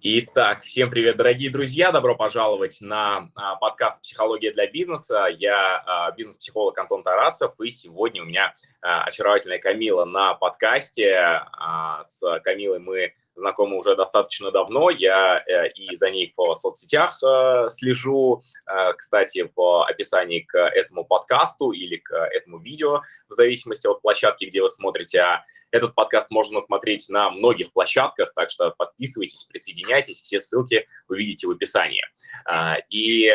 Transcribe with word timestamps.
Итак, 0.00 0.60
всем 0.62 0.90
привет, 0.90 1.16
дорогие 1.16 1.50
друзья! 1.50 1.90
Добро 1.90 2.14
пожаловать 2.14 2.78
на 2.80 3.30
а, 3.34 3.56
подкаст 3.56 4.00
«Психология 4.00 4.52
для 4.52 4.68
бизнеса». 4.68 5.26
Я 5.28 5.82
а, 5.84 6.12
бизнес-психолог 6.12 6.78
Антон 6.78 7.02
Тарасов, 7.02 7.60
и 7.60 7.68
сегодня 7.70 8.22
у 8.22 8.24
меня 8.24 8.54
а, 8.80 9.02
очаровательная 9.02 9.58
Камила 9.58 10.04
на 10.04 10.34
подкасте. 10.34 11.42
С 12.04 12.22
Камилой 12.44 12.78
мы 12.78 13.12
знакомы 13.38 13.78
уже 13.78 13.96
достаточно 13.96 14.50
давно. 14.50 14.90
Я 14.90 15.42
э, 15.46 15.68
и 15.70 15.94
за 15.94 16.10
ней 16.10 16.32
в 16.36 16.54
соцсетях 16.54 17.18
э, 17.22 17.68
слежу. 17.70 18.42
Э, 18.66 18.92
кстати, 18.94 19.50
в 19.54 19.84
описании 19.84 20.40
к 20.40 20.58
этому 20.58 21.04
подкасту 21.04 21.70
или 21.70 21.96
к 21.96 22.12
этому 22.12 22.58
видео, 22.58 23.02
в 23.28 23.32
зависимости 23.32 23.86
от 23.86 24.02
площадки, 24.02 24.44
где 24.44 24.62
вы 24.62 24.70
смотрите, 24.70 25.24
этот 25.70 25.94
подкаст 25.94 26.30
можно 26.30 26.60
смотреть 26.60 27.08
на 27.08 27.30
многих 27.30 27.72
площадках, 27.72 28.32
так 28.34 28.50
что 28.50 28.74
подписывайтесь, 28.76 29.44
присоединяйтесь, 29.44 30.22
все 30.22 30.40
ссылки 30.40 30.86
вы 31.08 31.18
видите 31.18 31.46
в 31.46 31.50
описании. 31.50 32.02
И 32.90 33.30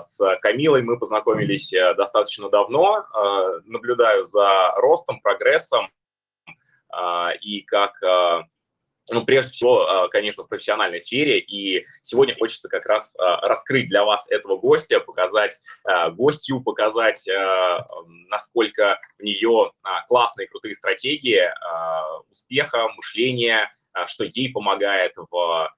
с 0.00 0.20
Камилой 0.40 0.82
мы 0.82 0.98
познакомились 0.98 1.72
достаточно 1.96 2.48
давно, 2.48 3.06
наблюдаю 3.64 4.24
за 4.24 4.72
ростом, 4.76 5.20
прогрессом, 5.20 5.90
и 7.40 7.62
как 7.62 7.94
ну, 9.12 9.24
прежде 9.24 9.52
всего, 9.52 9.88
а, 9.88 10.08
конечно, 10.08 10.44
в 10.44 10.48
профессиональной 10.48 11.00
сфере. 11.00 11.38
И 11.38 11.84
сегодня 12.02 12.34
хочется 12.34 12.68
как 12.68 12.86
раз 12.86 13.14
а, 13.18 13.46
раскрыть 13.46 13.88
для 13.88 14.04
вас 14.04 14.30
этого 14.30 14.56
гостя, 14.56 15.00
показать 15.00 15.58
а, 15.84 16.10
гостью, 16.10 16.62
показать, 16.62 17.28
насколько 18.28 18.98
у 19.18 19.24
нее 19.24 19.72
классные, 20.06 20.48
крутые 20.48 20.74
стратегии 20.74 21.42
успеха, 22.30 22.88
мышления, 22.96 23.70
что 24.06 24.24
ей 24.24 24.50
помогает 24.52 25.14
в 25.16 25.70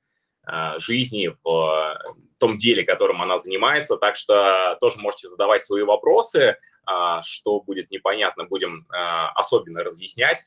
жизни, 0.79 1.33
в 1.43 1.99
том 2.39 2.59
деле, 2.59 2.85
которым 2.85 3.23
она 3.23 3.39
занимается. 3.39 3.97
Так 3.97 4.17
что 4.17 4.77
тоже 4.81 5.01
можете 5.01 5.29
задавать 5.29 5.65
свои 5.65 5.83
вопросы. 5.83 6.57
Что 7.23 7.61
будет 7.61 7.91
непонятно, 7.91 8.45
будем 8.45 8.87
особенно 9.35 9.83
разъяснять. 9.83 10.45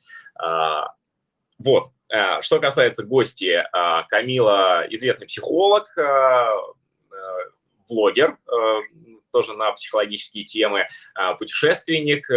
Вот. 1.60 1.92
Э, 2.12 2.42
что 2.42 2.60
касается 2.60 3.04
гости, 3.04 3.64
э, 3.64 4.04
Камила 4.10 4.86
известный 4.90 5.28
психолог, 5.28 5.86
э, 5.98 6.48
блогер, 7.90 8.38
тоже 9.32 9.54
на 9.54 9.72
психологические 9.72 10.44
темы, 10.44 10.88
путешественник. 11.40 12.28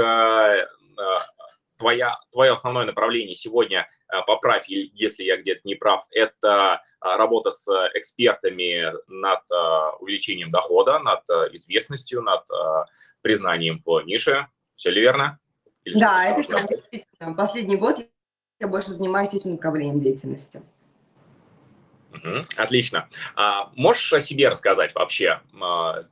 Твоя, 1.77 2.19
твое 2.31 2.53
основное 2.53 2.85
направление 2.85 3.35
сегодня, 3.35 3.89
поправь, 4.29 4.67
если 4.69 5.25
я 5.25 5.39
где-то 5.39 5.63
не 5.65 5.75
прав, 5.75 6.05
это 6.11 6.83
работа 7.01 7.51
с 7.51 7.67
экспертами 7.95 8.93
над 9.09 9.41
увеличением 10.01 10.53
дохода, 10.53 11.01
над 11.01 11.29
известностью, 11.53 12.23
над 12.23 12.47
признанием 13.23 13.81
в 13.85 14.03
нише. 14.03 14.47
Все 14.75 14.91
ли 14.91 15.01
верно? 15.01 15.41
Или 15.85 15.99
да, 15.99 16.27
это 16.27 17.35
Последний 17.35 17.77
год 17.77 17.99
я 18.61 18.69
больше 18.69 18.93
занимаюсь 18.93 19.33
этим 19.33 19.53
направлением 19.53 20.01
деятельности. 20.01 20.63
Отлично. 22.57 23.09
А, 23.35 23.71
можешь 23.77 24.13
о 24.13 24.21
себе 24.21 24.49
рассказать 24.49 24.95
вообще? 24.95 25.41
А, 25.61 26.03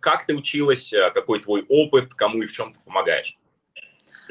как 0.00 0.26
ты 0.26 0.36
училась, 0.36 0.92
какой 1.14 1.40
твой 1.40 1.64
опыт, 1.68 2.12
кому 2.14 2.42
и 2.42 2.46
в 2.46 2.52
чем 2.52 2.72
ты 2.72 2.80
помогаешь? 2.80 3.38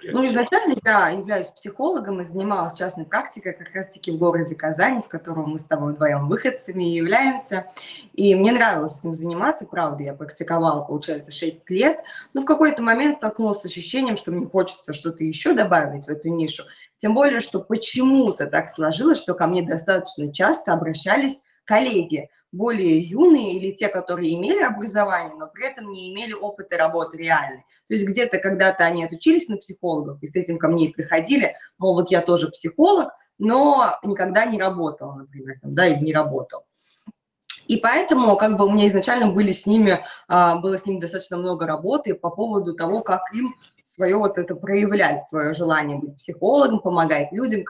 Ну, 0.03 0.25
изначально 0.25 0.75
я 0.85 1.09
являюсь 1.09 1.47
психологом 1.47 2.21
и 2.21 2.23
занималась 2.23 2.73
частной 2.73 3.05
практикой 3.05 3.53
как 3.53 3.73
раз-таки 3.73 4.11
в 4.11 4.17
городе 4.17 4.55
Казани, 4.55 5.01
с 5.01 5.07
которого 5.07 5.45
мы 5.45 5.57
с 5.57 5.63
тобой 5.63 5.93
вдвоем 5.93 6.27
выходцами 6.27 6.83
являемся. 6.83 7.67
И 8.13 8.35
мне 8.35 8.51
нравилось 8.51 8.99
этим 8.99 9.15
заниматься, 9.15 9.65
правда, 9.65 10.03
я 10.03 10.13
практиковала, 10.13 10.83
получается, 10.83 11.31
6 11.31 11.69
лет, 11.69 11.99
но 12.33 12.41
в 12.41 12.45
какой-то 12.45 12.81
момент 12.81 13.17
столкнулась 13.17 13.61
с 13.61 13.65
ощущением, 13.65 14.17
что 14.17 14.31
мне 14.31 14.47
хочется 14.47 14.93
что-то 14.93 15.23
еще 15.23 15.53
добавить 15.53 16.05
в 16.05 16.09
эту 16.09 16.29
нишу. 16.29 16.63
Тем 16.97 17.13
более, 17.13 17.39
что 17.39 17.59
почему-то 17.59 18.47
так 18.47 18.69
сложилось, 18.69 19.19
что 19.19 19.33
ко 19.33 19.47
мне 19.47 19.61
достаточно 19.61 20.31
часто 20.31 20.73
обращались 20.73 21.41
коллеги, 21.65 22.29
более 22.51 22.99
юные 22.99 23.57
или 23.57 23.71
те, 23.71 23.89
которые 23.89 24.33
имели 24.33 24.61
образование, 24.61 25.35
но 25.35 25.47
при 25.47 25.65
этом 25.65 25.91
не 25.91 26.11
имели 26.11 26.33
опыта 26.33 26.77
работы 26.77 27.17
реальной. 27.17 27.65
То 27.87 27.95
есть 27.95 28.05
где-то 28.07 28.39
когда-то 28.39 28.85
они 28.85 29.03
отучились 29.03 29.47
на 29.47 29.57
психологов, 29.57 30.21
и 30.21 30.27
с 30.27 30.35
этим 30.35 30.57
ко 30.57 30.67
мне 30.67 30.87
и 30.87 30.93
приходили, 30.93 31.55
мол, 31.77 31.93
вот 31.93 32.09
я 32.09 32.21
тоже 32.21 32.49
психолог, 32.49 33.09
но 33.37 33.97
никогда 34.03 34.45
не 34.45 34.59
работал, 34.59 35.13
например, 35.13 35.59
там, 35.61 35.75
да, 35.75 35.87
или 35.87 36.03
не 36.03 36.13
работал. 36.13 36.65
И 37.67 37.77
поэтому 37.77 38.37
как 38.37 38.57
бы 38.57 38.65
у 38.65 38.71
меня 38.71 38.87
изначально 38.87 39.27
были 39.27 39.51
с 39.51 39.65
ними, 39.65 39.99
а, 40.27 40.55
было 40.55 40.77
с 40.77 40.85
ними 40.85 41.01
достаточно 41.01 41.37
много 41.37 41.67
работы 41.67 42.15
по 42.15 42.29
поводу 42.29 42.73
того, 42.73 43.01
как 43.01 43.21
им 43.33 43.55
свое 43.83 44.15
вот 44.15 44.37
это 44.37 44.55
проявлять, 44.55 45.23
свое 45.23 45.53
желание 45.53 45.97
быть 45.97 46.15
психологом, 46.17 46.79
помогать 46.79 47.31
людям, 47.31 47.65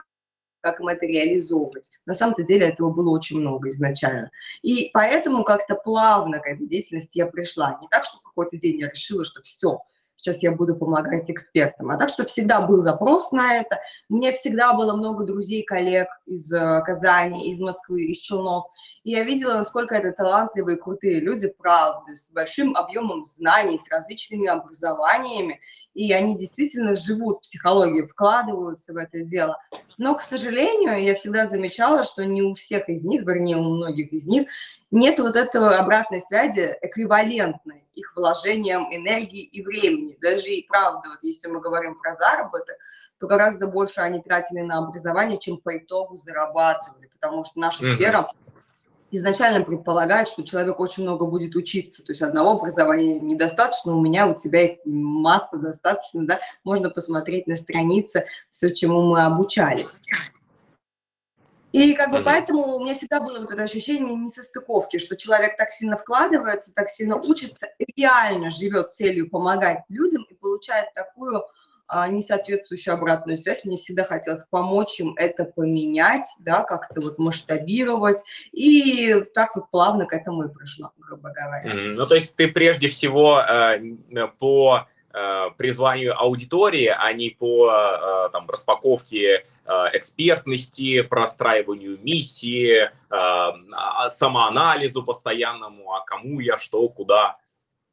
как 0.60 0.80
им 0.80 0.88
это 0.88 1.06
реализовывать. 1.06 1.90
На 2.06 2.14
самом-то 2.14 2.42
деле 2.42 2.68
этого 2.68 2.90
было 2.90 3.10
очень 3.10 3.40
много 3.40 3.70
изначально. 3.70 4.30
И 4.62 4.90
поэтому 4.92 5.44
как-то 5.44 5.74
плавно 5.74 6.38
к 6.38 6.46
этой 6.46 6.66
деятельности 6.66 7.18
я 7.18 7.26
пришла. 7.26 7.78
Не 7.80 7.88
так, 7.88 8.04
что 8.04 8.18
в 8.18 8.22
какой-то 8.22 8.56
день 8.56 8.80
я 8.80 8.90
решила, 8.90 9.24
что 9.24 9.42
все, 9.42 9.80
сейчас 10.18 10.42
я 10.42 10.52
буду 10.52 10.76
помогать 10.76 11.30
экспертам. 11.30 11.90
А 11.90 11.96
так 11.96 12.08
что 12.08 12.24
всегда 12.24 12.60
был 12.60 12.82
запрос 12.82 13.32
на 13.32 13.56
это. 13.56 13.78
Меня 14.08 14.32
всегда 14.32 14.74
было 14.74 14.94
много 14.94 15.24
друзей, 15.24 15.62
коллег 15.62 16.08
из 16.26 16.52
э, 16.52 16.82
Казани, 16.84 17.50
из 17.50 17.60
Москвы, 17.60 18.04
из 18.04 18.18
Челнов. 18.18 18.66
И 19.04 19.12
я 19.12 19.22
видела, 19.22 19.54
насколько 19.54 19.94
это 19.94 20.12
талантливые, 20.12 20.76
крутые 20.76 21.20
люди, 21.20 21.48
правда, 21.56 22.14
с 22.14 22.30
большим 22.30 22.76
объемом 22.76 23.24
знаний, 23.24 23.78
с 23.78 23.88
различными 23.90 24.48
образованиями 24.48 25.60
и 25.94 26.12
они 26.12 26.36
действительно 26.36 26.94
живут 26.96 27.42
психологией, 27.42 28.06
вкладываются 28.06 28.92
в 28.92 28.96
это 28.96 29.20
дело. 29.20 29.60
Но, 29.96 30.14
к 30.14 30.22
сожалению, 30.22 31.02
я 31.02 31.14
всегда 31.14 31.46
замечала, 31.46 32.04
что 32.04 32.24
не 32.24 32.42
у 32.42 32.54
всех 32.54 32.88
из 32.88 33.04
них, 33.04 33.22
вернее, 33.22 33.56
у 33.56 33.62
многих 33.62 34.12
из 34.12 34.26
них, 34.26 34.48
нет 34.90 35.18
вот 35.18 35.36
этого 35.36 35.76
обратной 35.76 36.20
связи 36.20 36.76
эквивалентной 36.82 37.84
их 37.94 38.12
вложением 38.14 38.94
энергии 38.94 39.42
и 39.42 39.62
времени. 39.62 40.16
Даже 40.20 40.46
и 40.46 40.66
правда, 40.66 41.08
вот 41.08 41.18
если 41.22 41.48
мы 41.48 41.60
говорим 41.60 41.96
про 41.96 42.14
заработок, 42.14 42.76
то 43.18 43.26
гораздо 43.26 43.66
больше 43.66 44.00
они 44.00 44.20
тратили 44.20 44.60
на 44.60 44.78
образование, 44.78 45.38
чем 45.38 45.58
по 45.58 45.76
итогу 45.76 46.16
зарабатывали, 46.16 47.10
потому 47.20 47.44
что 47.44 47.58
наша 47.58 47.84
mm-hmm. 47.84 47.94
сфера 47.96 48.30
изначально 49.10 49.64
предполагает, 49.64 50.28
что 50.28 50.44
человек 50.44 50.80
очень 50.80 51.02
много 51.02 51.26
будет 51.26 51.54
учиться. 51.56 52.02
То 52.02 52.12
есть 52.12 52.22
одного 52.22 52.52
образования 52.52 53.18
недостаточно, 53.18 53.96
у 53.96 54.00
меня, 54.00 54.26
у 54.26 54.34
тебя 54.34 54.62
их 54.62 54.78
масса 54.84 55.56
достаточно, 55.56 56.26
да, 56.26 56.40
можно 56.64 56.90
посмотреть 56.90 57.46
на 57.46 57.56
странице 57.56 58.26
все, 58.50 58.74
чему 58.74 59.02
мы 59.02 59.24
обучались. 59.24 59.98
И 61.72 61.92
как 61.94 62.10
бы 62.10 62.22
поэтому 62.22 62.76
у 62.76 62.80
меня 62.82 62.94
всегда 62.94 63.20
было 63.20 63.40
вот 63.40 63.50
это 63.50 63.62
ощущение 63.62 64.14
несостыковки, 64.16 64.96
что 64.96 65.16
человек 65.16 65.58
так 65.58 65.70
сильно 65.70 65.98
вкладывается, 65.98 66.72
так 66.74 66.88
сильно 66.88 67.16
учится, 67.16 67.68
реально 67.94 68.48
живет 68.48 68.94
целью 68.94 69.28
помогать 69.28 69.80
людям 69.88 70.26
и 70.30 70.34
получает 70.34 70.92
такую 70.94 71.42
несоответствующую 71.90 72.94
обратную 72.94 73.38
связь. 73.38 73.64
Мне 73.64 73.76
всегда 73.76 74.04
хотелось 74.04 74.44
помочь 74.50 75.00
им 75.00 75.14
это 75.16 75.44
поменять, 75.44 76.26
да, 76.40 76.62
как-то 76.62 77.00
вот 77.00 77.18
масштабировать. 77.18 78.18
И 78.52 79.24
так 79.34 79.56
вот 79.56 79.70
плавно 79.70 80.06
к 80.06 80.12
этому 80.12 80.44
и 80.44 80.52
пришло, 80.52 80.92
грубо 80.98 81.30
говоря. 81.30 81.72
Mm, 81.72 81.92
ну, 81.92 82.06
то 82.06 82.14
есть 82.14 82.36
ты 82.36 82.48
прежде 82.48 82.88
всего 82.88 83.40
э, 83.40 83.80
по 84.38 84.86
э, 85.12 85.50
призванию 85.56 86.18
аудитории, 86.18 86.94
а 86.94 87.12
не 87.12 87.30
по 87.30 87.70
э, 87.70 88.28
там, 88.32 88.48
распаковке 88.48 89.44
э, 89.64 89.72
экспертности, 89.92 91.02
простраиванию 91.02 91.98
миссии, 92.02 92.82
э, 92.82 92.90
а, 93.10 94.08
самоанализу 94.08 95.02
постоянному, 95.02 95.92
а 95.92 96.04
кому 96.04 96.40
я, 96.40 96.58
что, 96.58 96.88
куда. 96.88 97.36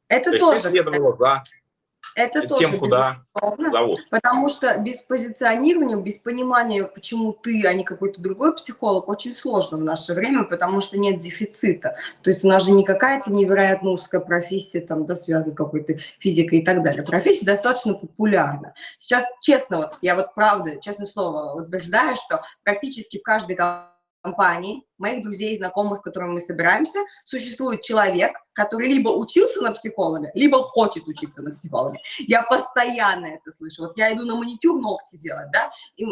Это 0.08 0.32
То 0.32 0.38
тоже. 0.38 0.68
Есть 0.68 0.84
ты 0.84 1.12
за 1.12 1.42
это 2.14 2.46
тем, 2.46 2.70
тоже 2.70 2.78
куда 2.78 3.22
зовут. 3.70 4.00
Потому 4.10 4.48
что 4.48 4.76
без 4.78 5.02
позиционирования, 5.02 5.96
без 5.96 6.18
понимания, 6.18 6.84
почему 6.84 7.32
ты, 7.32 7.66
а 7.66 7.72
не 7.72 7.84
какой-то 7.84 8.20
другой 8.20 8.54
психолог, 8.56 9.08
очень 9.08 9.34
сложно 9.34 9.78
в 9.78 9.82
наше 9.82 10.14
время, 10.14 10.44
потому 10.44 10.80
что 10.80 10.98
нет 10.98 11.20
дефицита. 11.20 11.96
То 12.22 12.30
есть 12.30 12.44
у 12.44 12.48
нас 12.48 12.64
же 12.64 12.72
не 12.72 12.84
какая-то 12.84 13.32
невероятно 13.32 13.90
узкая 13.90 14.20
профессия, 14.20 14.80
там, 14.80 15.06
да, 15.06 15.16
связана 15.16 15.52
с 15.52 15.56
какой-то 15.56 15.94
физикой 16.18 16.60
и 16.60 16.64
так 16.64 16.82
далее. 16.82 17.02
Профессия 17.02 17.44
достаточно 17.44 17.94
популярна. 17.94 18.74
Сейчас, 18.98 19.24
честно, 19.40 19.78
вот, 19.78 19.98
я 20.02 20.14
вот 20.14 20.34
правда, 20.34 20.80
честное 20.80 21.06
слово, 21.06 21.60
утверждаю, 21.60 22.16
что 22.16 22.42
практически 22.64 23.18
в 23.18 23.22
каждой 23.22 23.56
компании 24.22 24.82
моих 24.98 25.22
друзей, 25.22 25.56
знакомых, 25.56 25.98
с 25.98 26.02
которыми 26.02 26.32
мы 26.32 26.40
собираемся, 26.40 26.98
существует 27.24 27.82
человек, 27.82 28.32
который 28.52 28.88
либо 28.88 29.10
учился 29.10 29.60
на 29.60 29.72
психолога, 29.72 30.30
либо 30.34 30.62
хочет 30.62 31.06
учиться 31.06 31.42
на 31.42 31.52
психолога. 31.52 31.98
Я 32.18 32.42
постоянно 32.42 33.26
это 33.26 33.50
слышу. 33.50 33.82
Вот 33.82 33.96
я 33.96 34.12
иду 34.12 34.24
на 34.24 34.34
маникюр 34.34 34.80
ногти 34.80 35.16
делать, 35.16 35.50
да, 35.52 35.70
и 35.96 36.04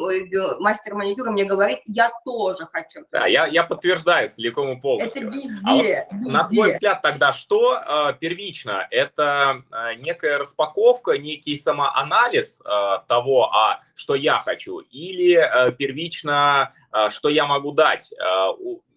мастер 0.59 0.95
маникюра 0.95 1.31
мне 1.31 1.45
говорит, 1.45 1.81
я 1.87 2.11
тоже 2.25 2.69
хочу. 2.73 3.01
Да, 3.11 3.27
я, 3.27 3.47
я 3.47 3.65
подтверждаю 3.65 4.31
целиком 4.31 4.77
и 4.77 4.81
полностью. 4.81 5.29
Это 5.29 5.37
везде, 5.37 5.59
а 5.65 5.71
вот, 5.71 6.21
везде. 6.21 6.33
На 6.33 6.49
твой 6.49 6.71
взгляд 6.73 7.03
тогда 7.03 7.33
что 7.33 7.75
э, 7.75 8.15
первично? 8.21 8.87
Это 8.91 9.63
э, 9.71 9.95
некая 9.97 10.39
распаковка, 10.39 11.13
некий 11.13 11.57
самоанализ 11.57 12.61
э, 12.61 12.99
того, 13.09 13.53
а 13.53 13.81
что 13.95 14.15
я 14.15 14.39
хочу, 14.39 14.81
или 14.81 15.37
э, 15.37 15.73
первично, 15.73 16.73
э, 16.93 17.11
что 17.11 17.29
я 17.29 17.47
могу 17.47 17.73
дать 17.73 18.13
э, 18.13 18.49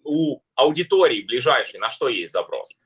у, 0.04 0.40
аудитории 0.54 1.22
ближайшей, 1.22 1.80
на 1.80 1.90
что 1.90 2.08
есть 2.08 2.32
запрос? 2.32 2.78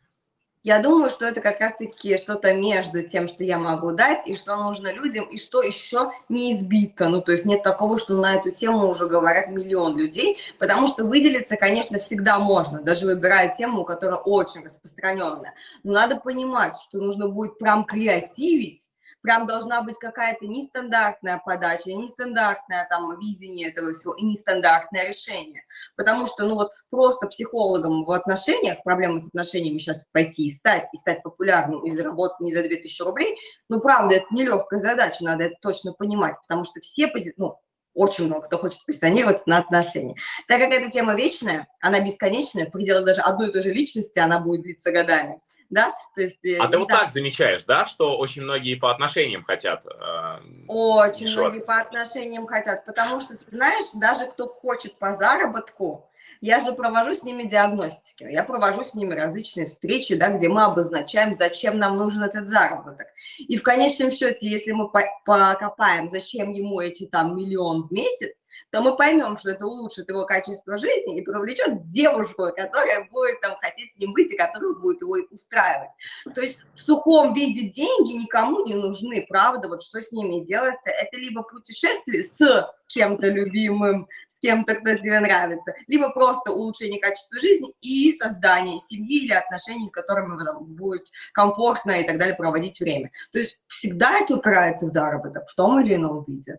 Я 0.64 0.78
думаю, 0.78 1.10
что 1.10 1.24
это 1.24 1.40
как 1.40 1.58
раз-таки 1.58 2.16
что-то 2.18 2.54
между 2.54 3.02
тем, 3.02 3.26
что 3.26 3.42
я 3.42 3.58
могу 3.58 3.90
дать, 3.90 4.28
и 4.28 4.36
что 4.36 4.56
нужно 4.56 4.92
людям, 4.92 5.24
и 5.24 5.36
что 5.36 5.60
еще 5.60 6.12
не 6.28 6.54
избито. 6.54 7.08
Ну, 7.08 7.20
то 7.20 7.32
есть 7.32 7.44
нет 7.44 7.64
такого, 7.64 7.98
что 7.98 8.14
на 8.14 8.34
эту 8.36 8.52
тему 8.52 8.88
уже 8.88 9.08
говорят 9.08 9.48
миллион 9.48 9.98
людей, 9.98 10.38
потому 10.60 10.86
что 10.86 11.04
выделиться, 11.04 11.56
конечно, 11.56 11.98
всегда 11.98 12.38
можно, 12.38 12.80
даже 12.80 13.06
выбирая 13.06 13.52
тему, 13.52 13.84
которая 13.84 14.20
очень 14.20 14.62
распространенная. 14.62 15.54
Но 15.82 15.94
надо 15.94 16.14
понимать, 16.16 16.76
что 16.80 16.98
нужно 16.98 17.26
будет 17.26 17.58
прям 17.58 17.84
креативить, 17.84 18.91
прям 19.22 19.46
должна 19.46 19.82
быть 19.82 19.98
какая-то 19.98 20.46
нестандартная 20.46 21.40
подача, 21.44 21.92
нестандартное 21.92 22.86
там 22.88 23.18
видение 23.18 23.70
этого 23.70 23.92
всего 23.92 24.14
и 24.14 24.22
нестандартное 24.24 25.08
решение. 25.08 25.64
Потому 25.96 26.26
что, 26.26 26.44
ну 26.44 26.56
вот, 26.56 26.70
просто 26.90 27.26
психологом 27.28 28.04
в 28.04 28.10
отношениях, 28.12 28.82
проблемы 28.82 29.20
с 29.20 29.28
отношениями 29.28 29.78
сейчас 29.78 30.04
пойти 30.12 30.46
и 30.46 30.52
стать, 30.52 30.88
и 30.92 30.96
стать 30.96 31.22
популярным, 31.22 31.84
и 31.84 31.90
заработать 31.96 32.40
не 32.40 32.54
за 32.54 32.62
2000 32.62 33.02
рублей, 33.02 33.36
ну, 33.68 33.80
правда, 33.80 34.16
это 34.16 34.26
нелегкая 34.30 34.80
задача, 34.80 35.24
надо 35.24 35.44
это 35.44 35.56
точно 35.62 35.92
понимать, 35.92 36.36
потому 36.42 36.64
что 36.64 36.80
все, 36.80 37.10
ну, 37.36 37.58
очень 37.94 38.26
много 38.26 38.46
кто 38.46 38.58
хочет 38.58 38.84
позиционироваться 38.86 39.48
на 39.48 39.58
отношения. 39.58 40.16
Так 40.48 40.60
как 40.60 40.70
эта 40.72 40.90
тема 40.90 41.14
вечная, 41.14 41.68
она 41.80 42.00
бесконечная, 42.00 42.66
в 42.66 42.70
пределах 42.70 43.04
даже 43.04 43.20
одной 43.20 43.50
и 43.50 43.52
той 43.52 43.62
же 43.62 43.72
личности 43.72 44.18
она 44.18 44.40
будет 44.40 44.62
длиться 44.62 44.92
годами, 44.92 45.40
да, 45.72 45.94
то 46.14 46.20
есть... 46.20 46.44
Э, 46.44 46.58
а 46.58 46.68
ты 46.68 46.78
вот 46.78 46.88
так 46.88 47.10
замечаешь, 47.10 47.64
да, 47.64 47.86
что 47.86 48.18
очень 48.18 48.42
многие 48.42 48.74
по 48.74 48.90
отношениям 48.90 49.42
хотят? 49.42 49.84
Э, 49.86 50.38
очень 50.68 51.34
многие 51.34 51.60
по 51.60 51.78
отношениям 51.78 52.46
хотят, 52.46 52.84
потому 52.84 53.20
что, 53.20 53.38
ты 53.38 53.44
знаешь, 53.50 53.86
даже 53.94 54.26
кто 54.26 54.48
хочет 54.48 54.98
по 54.98 55.16
заработку, 55.16 56.10
я 56.42 56.60
же 56.60 56.72
провожу 56.72 57.14
с 57.14 57.22
ними 57.22 57.44
диагностики, 57.44 58.24
я 58.24 58.44
провожу 58.44 58.84
с 58.84 58.94
ними 58.94 59.14
различные 59.14 59.66
встречи, 59.66 60.14
да, 60.14 60.28
где 60.28 60.48
мы 60.48 60.64
обозначаем, 60.64 61.36
зачем 61.38 61.78
нам 61.78 61.96
нужен 61.96 62.22
этот 62.22 62.50
заработок. 62.50 63.06
И 63.38 63.56
в 63.56 63.62
конечном 63.62 64.10
счете, 64.10 64.50
если 64.50 64.72
мы 64.72 64.90
покопаем, 64.90 66.10
зачем 66.10 66.52
ему 66.52 66.80
эти 66.80 67.06
там 67.06 67.34
миллион 67.34 67.88
в 67.88 67.92
месяц, 67.92 68.34
то 68.70 68.82
мы 68.82 68.96
поймем, 68.96 69.36
что 69.38 69.50
это 69.50 69.66
улучшит 69.66 70.08
его 70.08 70.24
качество 70.24 70.78
жизни 70.78 71.18
и 71.18 71.22
привлечет 71.22 71.88
девушку, 71.88 72.48
которая 72.54 73.08
будет 73.10 73.40
там 73.40 73.56
хотеть 73.60 73.92
с 73.94 73.98
ним 73.98 74.12
быть 74.12 74.32
и 74.32 74.36
которая 74.36 74.74
будет 74.74 75.00
его 75.02 75.16
устраивать. 75.30 75.90
То 76.34 76.40
есть 76.40 76.60
в 76.74 76.80
сухом 76.80 77.34
виде 77.34 77.68
деньги 77.68 78.22
никому 78.22 78.64
не 78.64 78.74
нужны, 78.74 79.24
правда, 79.28 79.68
вот 79.68 79.82
что 79.82 80.00
с 80.00 80.12
ними 80.12 80.44
делать? 80.44 80.76
Это 80.84 81.16
либо 81.16 81.42
путешествие 81.42 82.22
с 82.22 82.70
кем-то 82.88 83.28
любимым, 83.28 84.06
с 84.28 84.38
кем-то, 84.40 84.74
кто 84.74 84.94
тебе 84.94 85.20
нравится, 85.20 85.74
либо 85.86 86.10
просто 86.10 86.52
улучшение 86.52 87.00
качества 87.00 87.40
жизни 87.40 87.74
и 87.80 88.12
создание 88.12 88.78
семьи 88.78 89.24
или 89.24 89.32
отношений, 89.32 89.88
с 89.88 89.92
которыми 89.92 90.36
вам 90.36 90.64
будет 90.66 91.06
комфортно 91.32 91.92
и 91.92 92.04
так 92.04 92.18
далее 92.18 92.34
проводить 92.34 92.80
время. 92.80 93.10
То 93.32 93.38
есть 93.38 93.58
всегда 93.66 94.18
это 94.20 94.36
упирается 94.36 94.86
в 94.86 94.90
заработок 94.90 95.48
в 95.48 95.54
том 95.54 95.80
или 95.80 95.94
ином 95.94 96.22
виде. 96.24 96.58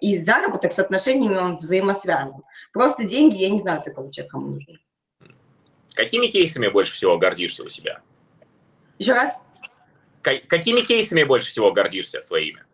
И 0.00 0.18
заработок 0.18 0.72
с 0.72 0.78
отношениями 0.78 1.36
он 1.36 1.56
взаимосвязан. 1.56 2.42
Просто 2.72 3.04
деньги, 3.04 3.36
я 3.36 3.50
не 3.50 3.58
знаю 3.58 3.82
такого 3.82 4.12
человека, 4.12 4.32
кому 4.32 4.46
нужны. 4.48 4.78
Какими 5.94 6.28
кейсами 6.28 6.68
больше 6.68 6.94
всего 6.94 7.18
гордишься 7.18 7.64
у 7.64 7.68
себя? 7.68 8.00
Еще 8.98 9.12
раз? 9.12 9.38
Какими 10.22 10.80
кейсами 10.82 11.24
больше 11.24 11.48
всего 11.48 11.72
гордишься 11.72 12.22
своими? 12.22 12.64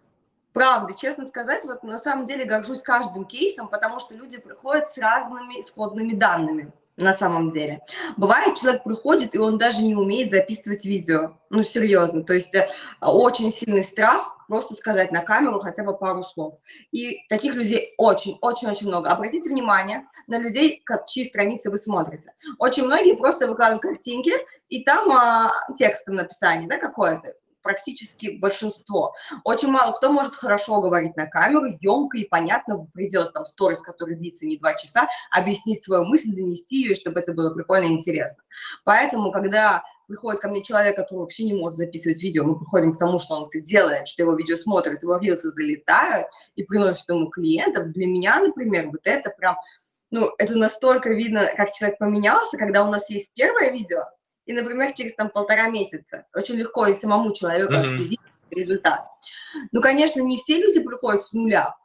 Правда, 0.53 0.95
честно 0.95 1.27
сказать, 1.27 1.65
вот 1.65 1.83
на 1.83 1.99
самом 1.99 2.27
деле 2.27 2.45
горжусь 2.45 2.83
каждым 2.83 3.25
кейсом, 3.25 3.69
потому 3.69 4.01
что 4.01 4.15
люди 4.15 4.41
приходят 4.41 4.93
с 4.93 4.99
разными 4.99 5.61
исходными 5.61 6.15
данными 6.15 6.73
на 6.99 7.15
самом 7.15 7.53
деле. 7.53 7.81
Бывает, 8.17 8.57
человек 8.57 8.83
приходит, 8.83 9.35
и 9.35 9.39
он 9.39 9.57
даже 9.57 9.83
не 9.83 9.95
умеет 9.95 10.31
записывать 10.31 10.85
видео. 10.85 11.39
Ну, 11.49 11.63
серьезно. 11.63 12.25
То 12.25 12.35
есть 12.35 12.55
э, 12.55 12.69
очень 13.01 13.53
сильный 13.53 13.85
страх 13.85 14.37
просто 14.49 14.75
сказать 14.75 15.13
на 15.13 15.21
камеру 15.21 15.61
хотя 15.61 15.85
бы 15.85 15.97
пару 15.97 16.25
слов. 16.25 16.59
И 16.91 17.21
таких 17.29 17.55
людей 17.55 17.95
очень-очень-очень 17.99 18.89
много. 18.89 19.11
Обратите 19.11 19.49
внимание 19.49 20.07
на 20.27 20.39
людей, 20.39 20.83
чьи 21.07 21.27
страницы 21.27 21.71
вы 21.71 21.79
смотрите. 21.79 22.33
Очень 22.59 22.85
многие 22.85 23.17
просто 23.17 23.47
выкладывают 23.47 23.83
картинки, 23.83 24.33
и 24.69 24.83
там 24.83 25.11
а, 25.13 25.53
текстом 25.79 26.17
написание, 26.17 26.69
да, 26.69 26.79
какое-то 26.79 27.35
практически 27.69 28.39
большинство. 28.39 29.15
Очень 29.45 29.69
мало 29.69 29.93
кто 29.93 30.11
может 30.11 30.35
хорошо 30.35 30.81
говорить 30.81 31.15
на 31.19 31.27
камеру, 31.27 31.67
емко 31.79 32.17
и 32.17 32.25
понятно 32.25 32.79
в 32.79 32.87
пределах 32.93 33.35
там 33.35 33.45
сторис, 33.45 33.81
который 33.81 34.17
длится 34.17 34.47
не 34.47 34.57
два 34.57 34.73
часа, 34.73 35.07
объяснить 35.31 35.85
свою 35.85 36.05
мысль, 36.05 36.35
донести 36.35 36.77
ее, 36.77 36.95
чтобы 36.95 37.21
это 37.21 37.35
было 37.35 37.51
прикольно 37.51 37.85
и 37.85 37.93
интересно. 37.93 38.43
Поэтому, 38.85 39.31
когда 39.33 39.83
приходит 40.07 40.41
ко 40.41 40.49
мне 40.49 40.63
человек, 40.63 40.97
который 40.97 41.19
вообще 41.19 41.45
не 41.45 41.53
может 41.53 41.77
записывать 41.77 42.23
видео, 42.23 42.45
мы 42.45 42.59
приходим 42.59 42.95
к 42.95 42.99
тому, 42.99 43.19
что 43.19 43.35
он 43.35 43.51
это 43.53 43.61
делает, 43.61 44.09
что 44.09 44.23
его 44.23 44.33
видео 44.33 44.57
смотрят, 44.57 45.03
его 45.03 45.19
рилсы 45.19 45.51
залетают 45.51 46.29
и 46.57 46.63
приносят 46.63 47.07
ему 47.11 47.27
клиентов. 47.29 47.89
Для 47.93 48.07
меня, 48.07 48.41
например, 48.41 48.89
вот 48.89 49.03
это 49.05 49.29
прям, 49.37 49.59
ну, 50.11 50.33
это 50.39 50.57
настолько 50.57 51.11
видно, 51.11 51.51
как 51.55 51.75
человек 51.75 51.99
поменялся, 51.99 52.57
когда 52.57 52.83
у 52.83 52.91
нас 52.91 53.11
есть 53.11 53.31
первое 53.35 53.71
видео, 53.73 54.05
и, 54.49 54.53
например, 54.55 54.93
через 54.95 55.15
там 55.15 55.29
полтора 55.29 55.69
месяца. 55.69 56.25
Очень 56.35 56.55
легко 56.55 56.87
и 56.87 56.95
самому 56.95 57.35
человеку 57.35 57.75
mm-hmm. 57.75 57.87
отследить 57.87 58.21
результат. 58.51 59.07
Ну, 59.73 59.83
конечно, 59.83 60.23
не 60.23 60.39
все 60.39 60.57
люди 60.57 60.81
приходят 60.81 61.23
с 61.23 61.35
нуля. 61.35 61.77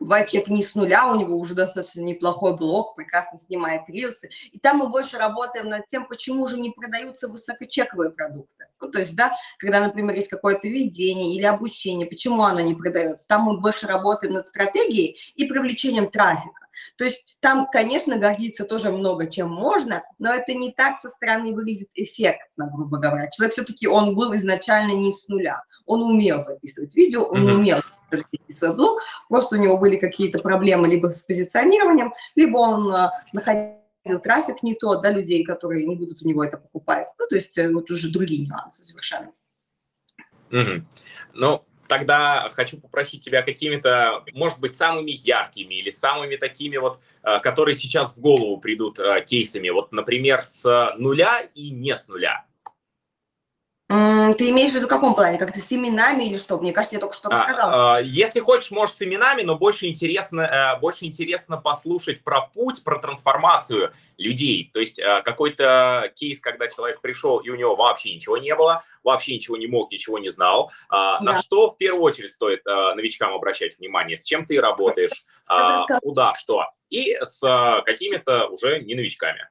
Бывает 0.00 0.28
человек 0.28 0.48
не 0.48 0.64
с 0.64 0.74
нуля, 0.74 1.06
у 1.06 1.14
него 1.14 1.36
уже 1.36 1.54
достаточно 1.54 2.00
неплохой 2.00 2.56
блог, 2.56 2.96
прекрасно 2.96 3.38
снимает 3.38 3.82
рилсы. 3.88 4.30
И 4.50 4.58
там 4.58 4.78
мы 4.78 4.88
больше 4.88 5.18
работаем 5.18 5.68
над 5.68 5.86
тем, 5.86 6.08
почему 6.08 6.46
же 6.48 6.58
не 6.58 6.70
продаются 6.70 7.28
высокочековые 7.28 8.10
продукты. 8.10 8.66
Ну, 8.80 8.90
то 8.90 9.00
есть, 9.00 9.14
да, 9.14 9.34
когда, 9.58 9.80
например, 9.80 10.16
есть 10.16 10.28
какое-то 10.28 10.66
видение 10.66 11.36
или 11.36 11.44
обучение, 11.44 12.08
почему 12.08 12.42
оно 12.44 12.60
не 12.60 12.74
продается. 12.74 13.28
Там 13.28 13.42
мы 13.42 13.60
больше 13.60 13.86
работаем 13.86 14.32
над 14.32 14.48
стратегией 14.48 15.18
и 15.36 15.44
привлечением 15.44 16.10
трафика. 16.10 16.63
То 16.96 17.04
есть 17.04 17.24
там, 17.40 17.68
конечно, 17.70 18.18
гордиться 18.18 18.64
тоже 18.64 18.90
много 18.90 19.30
чем 19.30 19.50
можно, 19.50 20.02
но 20.18 20.32
это 20.32 20.54
не 20.54 20.72
так 20.72 20.98
со 20.98 21.08
стороны 21.08 21.52
выглядит 21.52 21.88
эффектно, 21.94 22.70
грубо 22.74 22.98
говоря. 22.98 23.28
Человек 23.30 23.52
все-таки, 23.52 23.86
он 23.86 24.14
был 24.14 24.34
изначально 24.36 24.92
не 24.92 25.12
с 25.12 25.28
нуля. 25.28 25.62
Он 25.86 26.02
умел 26.02 26.42
записывать 26.42 26.94
видео, 26.94 27.24
он 27.24 27.46
mm-hmm. 27.48 27.54
умел 27.54 27.80
свой 28.50 28.74
блог, 28.74 29.00
просто 29.28 29.56
у 29.56 29.58
него 29.58 29.76
были 29.78 29.96
какие-то 29.96 30.38
проблемы 30.38 30.88
либо 30.88 31.12
с 31.12 31.22
позиционированием, 31.22 32.14
либо 32.36 32.58
он 32.58 32.92
а, 32.94 33.12
находил 33.32 33.74
трафик 34.22 34.62
не 34.62 34.74
тот, 34.74 35.02
да, 35.02 35.10
людей, 35.10 35.44
которые 35.44 35.86
не 35.86 35.96
будут 35.96 36.22
у 36.22 36.28
него 36.28 36.44
это 36.44 36.58
покупать. 36.58 37.06
Ну, 37.18 37.26
то 37.28 37.34
есть 37.34 37.56
э, 37.58 37.72
вот 37.72 37.90
уже 37.90 38.10
другие 38.10 38.46
нюансы 38.46 38.84
совершенно. 38.84 39.32
Mm-hmm. 40.50 40.82
Ну, 41.34 41.64
тогда 41.88 42.48
хочу 42.52 42.78
попросить 42.78 43.24
тебя 43.24 43.42
какими-то, 43.42 44.24
может 44.32 44.58
быть, 44.58 44.76
самыми 44.76 45.10
яркими 45.10 45.74
или 45.74 45.90
самыми 45.90 46.36
такими 46.36 46.76
вот, 46.76 47.00
э, 47.22 47.38
которые 47.40 47.74
сейчас 47.74 48.16
в 48.16 48.20
голову 48.20 48.58
придут 48.58 48.98
э, 48.98 49.24
кейсами. 49.26 49.68
Вот, 49.70 49.92
например, 49.92 50.42
с 50.42 50.94
нуля 50.98 51.40
и 51.54 51.70
не 51.70 51.96
с 51.96 52.08
нуля. 52.08 52.44
Ты 54.36 54.50
имеешь 54.50 54.72
в 54.72 54.74
виду 54.74 54.86
в 54.86 54.90
каком 54.90 55.14
плане? 55.14 55.38
Как-то 55.38 55.60
с 55.60 55.70
именами 55.70 56.24
или 56.24 56.36
что? 56.36 56.58
Мне 56.58 56.72
кажется, 56.72 56.96
я 56.96 57.00
только 57.00 57.14
что 57.14 57.28
а, 57.30 57.44
сказала. 57.44 57.96
А, 57.96 58.00
если 58.00 58.40
хочешь, 58.40 58.70
можешь 58.70 58.96
с 58.96 59.02
именами, 59.02 59.42
но 59.42 59.56
больше 59.56 59.86
интересно, 59.86 60.40
э, 60.40 60.80
больше 60.80 61.04
интересно 61.04 61.56
послушать 61.56 62.22
про 62.24 62.42
путь, 62.42 62.82
про 62.82 62.98
трансформацию 62.98 63.92
людей. 64.18 64.70
То 64.72 64.80
есть 64.80 64.98
э, 64.98 65.22
какой-то 65.24 66.12
кейс, 66.14 66.40
когда 66.40 66.68
человек 66.68 67.00
пришел, 67.00 67.38
и 67.38 67.50
у 67.50 67.56
него 67.56 67.76
вообще 67.76 68.14
ничего 68.14 68.38
не 68.38 68.54
было, 68.54 68.82
вообще 69.02 69.34
ничего 69.34 69.56
не 69.56 69.66
мог, 69.66 69.90
ничего 69.92 70.18
не 70.18 70.30
знал. 70.30 70.70
А, 70.88 71.18
да. 71.20 71.32
На 71.32 71.42
что 71.42 71.70
в 71.70 71.78
первую 71.78 72.02
очередь 72.02 72.32
стоит 72.32 72.66
э, 72.66 72.94
новичкам 72.94 73.34
обращать 73.34 73.78
внимание? 73.78 74.16
С 74.16 74.22
чем 74.22 74.44
ты 74.44 74.60
работаешь? 74.60 75.24
Куда, 76.02 76.34
что? 76.34 76.66
И 76.90 77.16
с 77.20 77.40
какими-то 77.84 78.46
уже 78.46 78.80
не 78.80 78.94
новичками. 78.94 79.48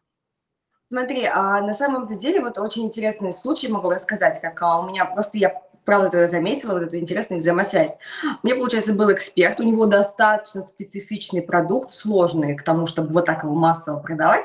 Смотри, 0.94 1.26
а 1.26 1.60
на 1.62 1.74
самом-то 1.74 2.14
деле 2.14 2.40
вот 2.40 2.60
очень 2.60 2.84
интересный 2.84 3.34
случай 3.34 3.68
могу 3.68 3.90
рассказать, 3.90 4.40
как 4.40 4.62
а, 4.62 4.80
у 4.80 4.88
меня 4.88 5.06
просто 5.06 5.40
я 5.40 5.60
правда 5.86 6.12
тогда 6.12 6.30
заметила 6.30 6.74
вот 6.74 6.84
эту 6.84 6.98
интересную 6.98 7.40
взаимосвязь. 7.40 7.98
У 8.44 8.46
меня, 8.46 8.58
получается, 8.58 8.94
был 8.94 9.12
эксперт, 9.12 9.60
у 9.60 9.64
него 9.64 9.88
достаточно 9.88 10.62
специфичный 10.62 11.42
продукт, 11.42 11.94
сложный 11.94 12.56
к 12.56 12.62
тому, 12.62 12.86
чтобы 12.86 13.12
вот 13.12 13.26
так 13.26 13.42
его 13.42 13.56
массово 13.56 14.02
продавать. 14.02 14.44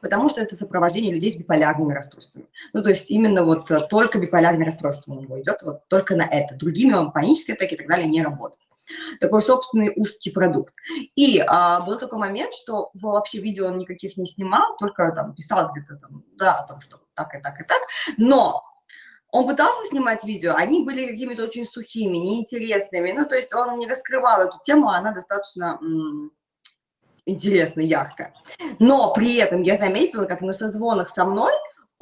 Потому 0.00 0.28
что 0.28 0.40
это 0.40 0.56
сопровождение 0.56 1.14
людей 1.14 1.30
с 1.30 1.36
биполярными 1.36 1.92
расстройствами. 1.92 2.46
Ну, 2.72 2.82
то 2.82 2.88
есть 2.88 3.08
именно 3.08 3.44
вот 3.44 3.70
только 3.88 4.18
биполярное 4.18 4.66
расстройство 4.66 5.12
у 5.12 5.20
него 5.20 5.40
идет, 5.40 5.62
вот 5.62 5.86
только 5.86 6.16
на 6.16 6.24
это. 6.24 6.56
Другими 6.56 6.94
он 6.94 7.12
панические 7.12 7.54
атаки 7.54 7.74
и 7.74 7.76
так 7.76 7.86
далее 7.86 8.08
не 8.08 8.24
работает 8.24 8.63
такой 9.20 9.42
собственный 9.42 9.92
узкий 9.96 10.30
продукт. 10.30 10.74
И 11.14 11.42
а, 11.46 11.80
был 11.80 11.98
такой 11.98 12.18
момент, 12.18 12.54
что 12.54 12.90
вообще 12.94 13.40
видео 13.40 13.68
он 13.68 13.78
никаких 13.78 14.16
не 14.16 14.26
снимал, 14.26 14.76
только 14.78 15.10
там 15.12 15.34
писал 15.34 15.70
где-то 15.72 15.96
там, 15.96 16.24
да, 16.36 16.58
о 16.58 16.66
том, 16.66 16.80
что 16.80 17.00
так 17.14 17.34
и 17.34 17.40
так 17.40 17.60
и 17.60 17.64
так, 17.64 17.80
но 18.16 18.62
он 19.30 19.48
пытался 19.48 19.88
снимать 19.88 20.22
видео, 20.22 20.54
они 20.54 20.84
были 20.84 21.06
какими-то 21.06 21.42
очень 21.42 21.66
сухими, 21.66 22.18
неинтересными. 22.18 23.10
Ну, 23.10 23.26
то 23.26 23.34
есть 23.34 23.52
он 23.52 23.78
не 23.78 23.86
раскрывал 23.88 24.42
эту 24.42 24.60
тему, 24.62 24.90
она 24.90 25.12
достаточно 25.12 25.80
интересная, 27.26 27.84
яркая. 27.84 28.32
Но 28.78 29.12
при 29.12 29.36
этом 29.36 29.62
я 29.62 29.76
заметила, 29.76 30.26
как 30.26 30.40
на 30.40 30.52
созвонах 30.52 31.08
со 31.08 31.24
мной 31.24 31.52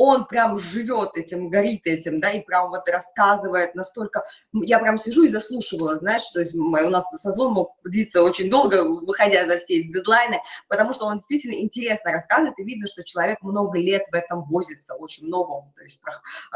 он 0.04 0.26
прям 0.26 0.58
живет 0.58 1.16
этим, 1.16 1.48
горит 1.48 1.82
этим, 1.84 2.20
да, 2.20 2.32
и 2.32 2.40
прям 2.40 2.70
вот 2.70 2.88
рассказывает 2.88 3.76
настолько... 3.76 4.24
Я 4.52 4.80
прям 4.80 4.98
сижу 4.98 5.22
и 5.22 5.28
заслушивала, 5.28 5.96
знаешь, 5.96 6.22
то 6.32 6.40
есть 6.40 6.56
у 6.56 6.70
нас 6.70 7.04
созвон 7.18 7.52
мог 7.52 7.76
длиться 7.84 8.20
очень 8.20 8.50
долго, 8.50 8.82
выходя 8.82 9.46
за 9.46 9.58
все 9.58 9.84
дедлайны, 9.84 10.40
потому 10.66 10.92
что 10.92 11.04
он 11.04 11.18
действительно 11.18 11.54
интересно 11.54 12.10
рассказывает, 12.10 12.58
и 12.58 12.64
видно, 12.64 12.88
что 12.88 13.04
человек 13.04 13.40
много 13.42 13.78
лет 13.78 14.02
в 14.10 14.14
этом 14.14 14.44
возится, 14.44 14.94
очень 14.94 15.28
много, 15.28 15.70
то 15.76 15.84
есть 15.84 16.02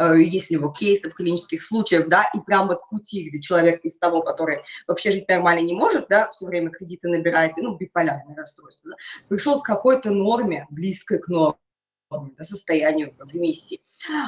э, 0.00 0.18
есть 0.18 0.50
у 0.50 0.54
него 0.54 0.70
кейсов, 0.70 1.14
клинических 1.14 1.62
случаев, 1.62 2.08
да, 2.08 2.28
и 2.34 2.40
прям 2.40 2.66
вот 2.66 2.80
пути, 2.90 3.28
где 3.28 3.40
человек 3.40 3.84
из 3.84 3.96
того, 3.96 4.22
который 4.22 4.62
вообще 4.88 5.12
жить 5.12 5.28
нормально 5.28 5.60
не 5.60 5.76
может, 5.76 6.08
да, 6.08 6.28
все 6.30 6.46
время 6.46 6.70
кредиты 6.70 7.06
набирает, 7.06 7.52
ну, 7.58 7.76
биполярное 7.76 8.34
расстройство, 8.34 8.90
да, 8.90 8.96
пришел 9.28 9.62
к 9.62 9.66
какой-то 9.66 10.10
норме, 10.10 10.66
близкой 10.70 11.20
к 11.20 11.28
норме, 11.28 11.60
состоянию 12.40 13.14
ремиссии. 13.32 13.80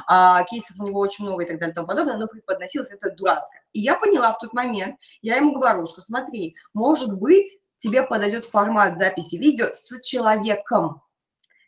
А, 0.06 0.42
кейсов 0.44 0.78
у 0.80 0.87
него 0.87 1.00
очень 1.00 1.25
много 1.25 1.44
и 1.44 1.47
так 1.47 1.58
далее 1.58 1.73
и 1.73 1.75
тому 1.75 1.87
подобное, 1.87 2.16
но 2.16 2.26
преподносилось 2.26 2.90
это 2.90 3.11
дурацко. 3.11 3.56
И 3.73 3.80
я 3.80 3.94
поняла 3.94 4.32
в 4.32 4.38
тот 4.38 4.52
момент, 4.52 4.97
я 5.23 5.37
ему 5.37 5.54
говорю, 5.54 5.87
что 5.87 6.00
смотри, 6.00 6.56
может 6.75 7.12
быть, 7.12 7.61
тебе 7.78 8.02
подойдет 8.02 8.47
формат 8.47 8.99
записи 8.99 9.37
видео 9.37 9.68
с 9.73 10.00
человеком, 10.02 11.02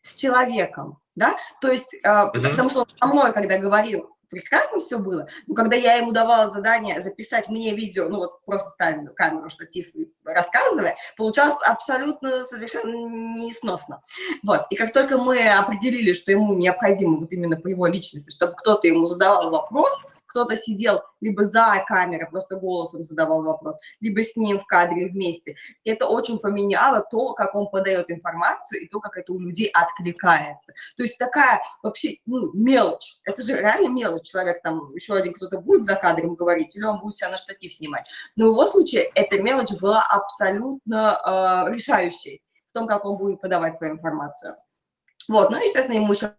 с 0.02 0.14
человеком, 0.14 0.99
да, 1.14 1.37
то 1.61 1.71
есть, 1.71 1.95
э, 1.95 1.99
mm-hmm. 2.09 2.50
потому 2.50 2.71
что 2.71 2.81
он 2.81 2.87
со 2.97 3.07
мной, 3.07 3.33
когда 3.33 3.59
говорил, 3.59 4.17
прекрасно 4.30 4.80
все 4.80 4.99
было, 4.99 5.28
но 5.46 5.54
когда 5.54 5.76
я 5.76 5.94
ему 5.94 6.12
давала 6.12 6.50
задание 6.50 7.02
записать 7.02 7.49
мне 7.49 7.75
видео, 7.75 8.08
ну 8.08 8.18
вот 8.18 8.44
просто 8.44 8.70
ставим 8.70 9.08
камеру, 9.14 9.50
штатив 9.50 9.88
и 9.94 10.10
рассказывая, 10.25 10.96
получалось 11.16 11.56
абсолютно 11.66 12.44
совершенно 12.44 13.37
несносно. 13.37 14.02
Вот, 14.42 14.66
и 14.70 14.76
как 14.76 14.92
только 14.92 15.18
мы 15.18 15.49
определили, 15.49 16.12
что 16.12 16.30
ему 16.30 16.54
необходимо 16.54 17.18
вот 17.18 17.32
именно 17.32 17.56
по 17.56 17.68
его 17.68 17.87
личности, 17.87 18.30
чтобы 18.30 18.54
кто-то 18.54 18.87
ему 18.87 19.06
задавал 19.06 19.50
вопрос, 19.50 19.92
кто-то 20.30 20.56
сидел 20.56 21.02
либо 21.20 21.44
за 21.44 21.84
камерой, 21.87 22.30
просто 22.30 22.56
голосом 22.56 23.04
задавал 23.04 23.42
вопрос, 23.42 23.76
либо 24.00 24.22
с 24.22 24.37
ним 24.37 24.60
в 24.60 24.66
кадре 24.66 25.08
вместе. 25.08 25.56
Это 25.84 26.06
очень 26.06 26.38
поменяло 26.38 27.04
то, 27.10 27.34
как 27.34 27.54
он 27.54 27.68
подает 27.68 28.10
информацию 28.10 28.82
и 28.82 28.88
то, 28.88 29.00
как 29.00 29.16
это 29.16 29.32
у 29.32 29.38
людей 29.38 29.66
откликается. 29.68 30.72
То 30.96 31.02
есть 31.02 31.18
такая 31.18 31.60
вообще 31.82 32.16
ну, 32.26 32.52
мелочь. 32.54 33.18
Это 33.25 33.42
же 33.42 33.56
реально 33.56 33.88
мелочь. 33.88 34.28
Человек 34.28 34.62
там, 34.62 34.94
еще 34.94 35.14
один 35.14 35.34
кто-то 35.34 35.58
будет 35.58 35.84
за 35.84 35.96
кадром 35.96 36.34
говорить, 36.34 36.76
или 36.76 36.84
он 36.84 37.00
будет 37.00 37.16
себя 37.16 37.30
на 37.30 37.37
штатив 37.37 37.72
снимать. 37.72 38.06
Но 38.37 38.46
в 38.46 38.52
его 38.52 38.66
случае 38.66 39.10
эта 39.14 39.42
мелочь 39.42 39.72
была 39.80 40.02
абсолютно 40.02 41.66
э, 41.68 41.75
решающей 41.75 42.42
в 42.68 42.72
том, 42.72 42.87
как 42.87 43.04
он 43.04 43.16
будет 43.18 43.40
подавать 43.40 43.76
свою 43.76 43.94
информацию. 43.94 44.56
Вот, 45.28 45.50
ну, 45.50 45.58
естественно, 45.58 45.94
ему 45.94 46.12
еще 46.12 46.32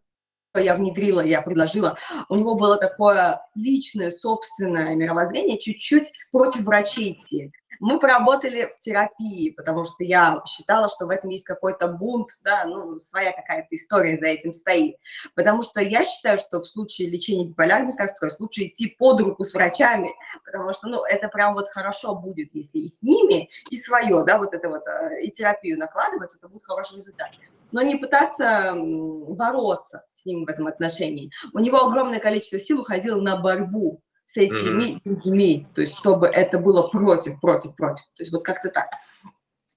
я 0.60 0.76
внедрила, 0.76 1.22
я 1.22 1.42
предложила, 1.42 1.98
у 2.30 2.36
него 2.36 2.56
было 2.56 2.78
такое 2.78 3.42
личное, 3.56 4.12
собственное 4.12 4.96
мировоззрение, 4.96 5.60
чуть-чуть 5.60 6.12
против 6.32 6.62
врачей 6.62 7.14
идти. 7.14 7.52
Мы 7.80 7.98
поработали 7.98 8.70
в 8.72 8.78
терапии, 8.78 9.50
потому 9.50 9.86
что 9.86 10.04
я 10.04 10.40
считала, 10.46 10.88
что 10.88 11.08
в 11.08 11.10
этом 11.10 11.32
есть 11.32 11.46
какой-то 11.46 11.88
бунт, 11.88 12.30
да, 12.44 12.64
ну, 12.66 13.00
своя 13.00 13.32
какая-то 13.32 13.70
история 13.72 14.20
за 14.20 14.28
этим 14.28 14.54
стоит. 14.54 14.98
Потому 15.34 15.64
что 15.64 15.82
я 15.82 16.06
считаю, 16.06 16.38
что 16.38 16.60
в 16.60 16.68
случае 16.68 17.10
лечения 17.10 17.48
биполярных 17.48 17.98
расстройств 17.98 18.40
лучше 18.40 18.66
идти 18.66 18.96
под 19.00 19.22
руку 19.22 19.44
с 19.44 19.56
врачами, 19.56 20.14
потому 20.46 20.74
что, 20.74 20.90
ну, 20.90 21.04
это 21.06 21.28
прям 21.28 21.56
вот 21.56 21.70
хорошо 21.70 22.14
будет, 22.14 22.50
если 22.54 22.78
и 22.78 22.88
с 22.88 23.02
ними, 23.02 23.50
и 23.72 23.78
свое, 23.78 24.24
да, 24.26 24.38
вот 24.38 24.54
это 24.54 24.70
вот, 24.70 24.86
э, 24.86 25.24
и 25.24 25.32
терапию 25.32 25.80
накладывать, 25.80 26.36
это 26.36 26.48
будет 26.50 26.64
хороший 26.64 26.98
результат 26.98 27.32
но 27.72 27.82
не 27.82 27.96
пытаться 27.96 28.74
бороться 28.76 30.04
с 30.14 30.26
ним 30.26 30.46
в 30.46 30.50
этом 30.50 30.68
отношении. 30.68 31.32
У 31.54 31.60
него 31.60 31.86
огромное 31.86 32.20
количество 32.20 32.60
сил 32.60 32.82
уходило 32.82 33.20
на 33.20 33.38
борьбу 33.38 34.02
с 34.26 34.38
этими 34.38 34.94
mm-hmm. 34.94 35.02
людьми, 35.04 35.68
то 35.76 35.82
есть 35.82 35.98
чтобы 35.98 36.28
это 36.28 36.58
было 36.58 36.88
против, 36.88 37.40
против, 37.42 37.76
против. 37.76 38.06
То 38.16 38.24
есть 38.24 38.32
вот 38.32 38.44
как-то 38.44 38.70
так. 38.70 38.88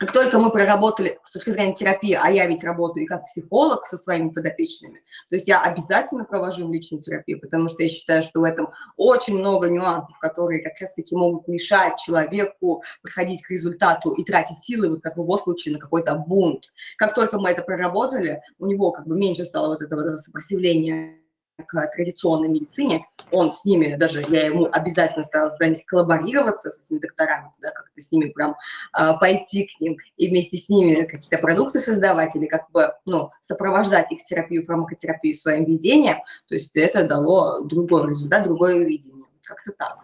Как 0.04 0.12
только 0.12 0.38
мы 0.38 0.50
проработали 0.50 1.18
с 1.24 1.30
точки 1.30 1.48
зрения 1.48 1.74
терапии, 1.74 2.12
а 2.12 2.30
я 2.30 2.46
ведь 2.46 2.62
работаю 2.62 3.04
и 3.04 3.06
как 3.06 3.24
психолог 3.24 3.86
со 3.86 3.96
своими 3.96 4.28
подопечными, 4.28 5.00
то 5.30 5.36
есть 5.36 5.48
я 5.48 5.62
обязательно 5.62 6.26
провожу 6.26 6.70
личную 6.70 7.00
терапию, 7.00 7.40
потому 7.40 7.70
что 7.70 7.82
я 7.82 7.88
считаю, 7.88 8.22
что 8.22 8.40
в 8.40 8.44
этом 8.44 8.68
очень 8.98 9.38
много 9.38 9.70
нюансов, 9.70 10.18
которые 10.18 10.62
как 10.62 10.74
раз-таки 10.78 11.16
могут 11.16 11.48
мешать 11.48 11.96
человеку 11.96 12.82
приходить 13.02 13.40
к 13.44 13.50
результату 13.50 14.12
и 14.12 14.24
тратить 14.24 14.58
силы, 14.58 14.90
вот 14.90 15.00
как 15.00 15.16
в 15.16 15.22
его 15.22 15.38
случае, 15.38 15.72
на 15.72 15.80
какой-то 15.80 16.16
бунт. 16.16 16.64
Как 16.98 17.14
только 17.14 17.40
мы 17.40 17.48
это 17.48 17.62
проработали, 17.62 18.42
у 18.58 18.66
него 18.66 18.92
как 18.92 19.06
бы 19.06 19.16
меньше 19.16 19.46
стало 19.46 19.68
вот 19.68 19.80
этого 19.80 20.16
сопротивления 20.16 21.23
к 21.62 21.86
традиционной 21.94 22.48
медицине, 22.48 23.06
он 23.30 23.54
с 23.54 23.64
ними, 23.64 23.94
даже 23.96 24.22
я 24.28 24.46
ему 24.46 24.68
обязательно 24.70 25.24
старалась 25.24 25.54
задание 25.54 25.82
коллаборироваться 25.86 26.70
с 26.70 26.80
этими 26.80 26.98
докторами, 26.98 27.52
да, 27.60 27.70
как-то 27.70 28.00
с 28.00 28.10
ними 28.10 28.30
прям 28.30 28.56
э, 28.98 29.12
пойти 29.18 29.66
к 29.66 29.80
ним 29.80 29.96
и 30.16 30.28
вместе 30.28 30.56
с 30.56 30.68
ними 30.68 31.02
какие-то 31.04 31.38
продукты 31.38 31.78
создавать 31.78 32.34
или 32.36 32.46
как 32.46 32.70
бы, 32.70 32.92
ну, 33.06 33.30
сопровождать 33.40 34.10
их 34.12 34.24
терапию, 34.24 34.64
фармакотерапию 34.64 35.36
своим 35.36 35.64
видением, 35.64 36.18
то 36.48 36.54
есть 36.54 36.76
это 36.76 37.06
дало 37.06 37.60
другой 37.60 38.08
результат, 38.10 38.44
другое 38.44 38.78
видение, 38.78 39.26
как-то 39.42 39.72
так. 39.72 39.98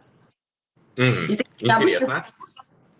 Mm-hmm. 0.96 1.46
Интересно. 1.62 2.26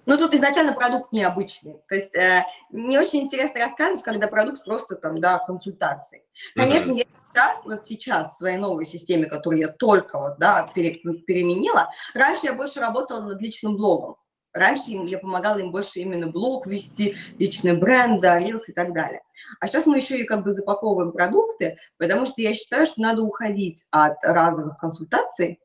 Ну, 0.07 0.17
тут 0.17 0.35
изначально 0.35 0.73
продукт 0.73 1.13
необычный. 1.13 1.77
То 1.89 1.95
есть 1.95 2.17
э, 2.17 2.45
не 2.71 2.99
очень 2.99 3.21
интересно 3.21 3.61
рассказывать, 3.61 4.03
когда 4.03 4.27
продукт 4.27 4.65
просто 4.65 4.97
там, 4.97 5.21
да, 5.21 5.39
консультации. 5.39 6.25
Конечно, 6.57 6.91
mm-hmm. 6.93 6.99
я 6.99 7.20
сейчас, 7.31 7.61
вот 7.65 7.87
сейчас 7.87 8.35
в 8.35 8.39
своей 8.39 8.59
новой 8.59 8.87
системе, 8.87 9.27
которую 9.27 9.61
я 9.61 9.69
только 9.69 10.19
вот, 10.19 10.39
да, 10.39 10.71
пере, 10.75 10.95
переменила, 10.95 11.91
раньше 12.15 12.47
я 12.47 12.53
больше 12.53 12.81
работала 12.81 13.21
над 13.21 13.41
личным 13.41 13.77
блогом. 13.77 14.17
Раньше 14.53 14.91
я 14.91 15.19
помогала 15.19 15.59
им 15.59 15.71
больше 15.71 16.01
именно 16.01 16.27
блог 16.27 16.67
вести, 16.67 17.15
личный 17.39 17.77
бренд, 17.77 18.21
да, 18.21 18.39
рилс 18.39 18.69
и 18.69 18.73
так 18.73 18.93
далее. 18.93 19.23
А 19.61 19.69
сейчас 19.69 19.87
мы 19.87 19.99
еще 19.99 20.19
и 20.19 20.25
как 20.25 20.43
бы 20.43 20.53
запаковываем 20.53 21.13
продукты, 21.13 21.79
потому 21.99 22.27
что 22.27 22.35
я 22.39 22.55
считаю, 22.55 22.87
что 22.87 23.01
надо 23.01 23.23
уходить 23.23 23.85
от 23.91 24.17
разовых 24.23 24.77
консультаций, 24.79 25.61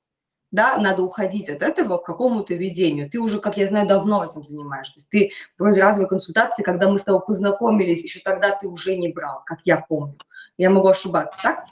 да, 0.51 0.77
надо 0.77 1.01
уходить 1.01 1.49
от 1.49 1.63
этого 1.63 1.97
к 1.97 2.05
какому-то 2.05 2.53
ведению. 2.53 3.09
Ты 3.09 3.19
уже, 3.19 3.39
как 3.39 3.57
я 3.57 3.67
знаю, 3.67 3.87
давно 3.87 4.23
этим 4.23 4.45
занимаешься. 4.45 5.01
Ты 5.09 5.31
вроде 5.57 5.81
разовой 5.81 6.07
консультации, 6.07 6.63
когда 6.63 6.89
мы 6.89 6.99
с 6.99 7.03
тобой 7.03 7.21
познакомились, 7.25 8.03
еще 8.03 8.19
тогда 8.23 8.51
ты 8.51 8.67
уже 8.67 8.95
не 8.95 9.11
брал, 9.11 9.41
как 9.45 9.59
я 9.65 9.77
помню. 9.77 10.19
Я 10.57 10.69
могу 10.69 10.89
ошибаться, 10.89 11.37
так? 11.41 11.65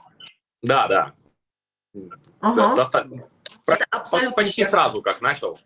Да, 0.61 0.87
да. 0.87 1.13
Ага. 2.39 2.75
Доста... 2.75 3.07
абсолютно 3.91 4.31
почти 4.31 4.65
сразу, 4.65 5.01
как 5.01 5.21
начал. 5.21 5.59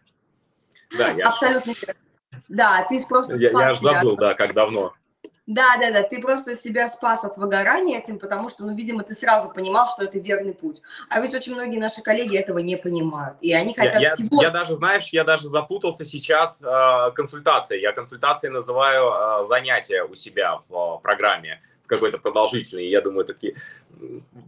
Да, 0.97 1.09
я 1.09 1.29
абсолютно. 1.29 1.74
Да, 2.47 2.86
ты 2.89 3.03
просто 3.05 3.36
я, 3.36 3.50
я 3.50 3.69
аж 3.71 3.79
забыл, 3.79 4.15
да, 4.15 4.33
как 4.33 4.53
давно. 4.53 4.93
Да, 5.47 5.77
да, 5.79 5.91
да, 5.91 6.03
ты 6.03 6.21
просто 6.21 6.55
себя 6.55 6.89
спас 6.89 7.24
от 7.24 7.38
выгорания 7.38 8.00
этим, 8.00 8.19
потому 8.19 8.50
что, 8.50 8.65
ну, 8.65 8.75
видимо, 8.75 9.03
ты 9.03 9.13
сразу 9.13 9.50
понимал, 9.50 9.88
что 9.88 10.03
это 10.03 10.19
верный 10.19 10.53
путь. 10.53 10.81
А 11.09 11.21
ведь 11.21 11.33
очень 11.33 11.55
многие 11.55 11.79
наши 11.79 12.01
коллеги 12.01 12.38
этого 12.38 12.59
не 12.59 12.75
понимают, 12.75 13.38
и 13.39 13.53
они 13.53 13.74
хотят 13.74 14.01
я, 14.01 14.15
всего... 14.15 14.41
Я, 14.41 14.47
я 14.50 14.53
даже, 14.53 14.75
знаешь, 14.75 15.07
я 15.13 15.24
даже 15.24 15.47
запутался 15.47 16.03
сейчас 16.03 16.62
э, 16.62 17.12
консультацией. 17.15 17.81
Я 17.81 17.93
консультацией 17.93 18.51
называю 18.51 19.41
э, 19.41 19.45
занятия 19.45 20.03
у 20.03 20.15
себя 20.15 20.59
в 20.67 20.97
э, 20.97 21.01
программе 21.01 21.62
какой-то 21.88 22.17
продолжительный. 22.17 22.88
Я 22.88 23.01
думаю, 23.01 23.25
такие, 23.25 23.56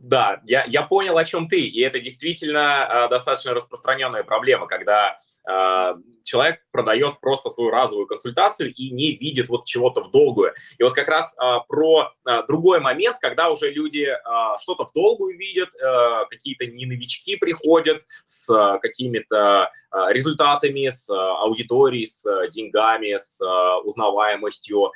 да, 0.04 0.42
я, 0.46 0.66
я 0.66 0.84
понял, 0.84 1.18
о 1.18 1.26
чем 1.26 1.48
ты, 1.48 1.62
и 1.62 1.82
это 1.82 2.00
действительно 2.00 2.88
э, 2.90 3.10
достаточно 3.10 3.54
распространенная 3.54 4.24
проблема, 4.24 4.68
когда 4.68 5.18
э, 5.48 5.96
человек 6.24 6.62
продает 6.72 7.20
просто 7.20 7.50
свою 7.50 7.72
разовую 7.72 8.08
консультацию 8.08 8.74
и 8.74 8.92
не 8.92 9.16
видит 9.16 9.50
вот 9.50 9.66
чего-то 9.66 10.04
в 10.04 10.12
долгую. 10.12 10.54
И 10.78 10.84
вот 10.84 10.94
как 10.94 11.08
раз 11.08 11.36
э, 11.38 11.58
про 11.68 12.12
э, 12.26 12.44
другой 12.48 12.80
момент, 12.80 13.18
когда 13.20 13.50
уже 13.50 13.72
люди 13.72 14.08
э, 14.08 14.58
что-то 14.62 14.86
в 14.86 14.94
долгую 14.94 15.38
видят, 15.38 15.70
э, 15.76 16.26
какие-то 16.30 16.68
не 16.68 16.86
новички 16.86 17.36
приходят 17.38 18.04
с 18.26 18.54
э, 18.54 18.80
какими-то 18.80 19.72
э, 19.92 20.14
результатами, 20.14 20.90
с 20.90 21.10
э, 21.10 21.14
аудиторией, 21.16 22.06
с 22.06 22.26
э, 22.26 22.50
деньгами, 22.50 23.18
с 23.18 23.42
э, 23.42 23.82
узнаваемостью, 23.84 24.92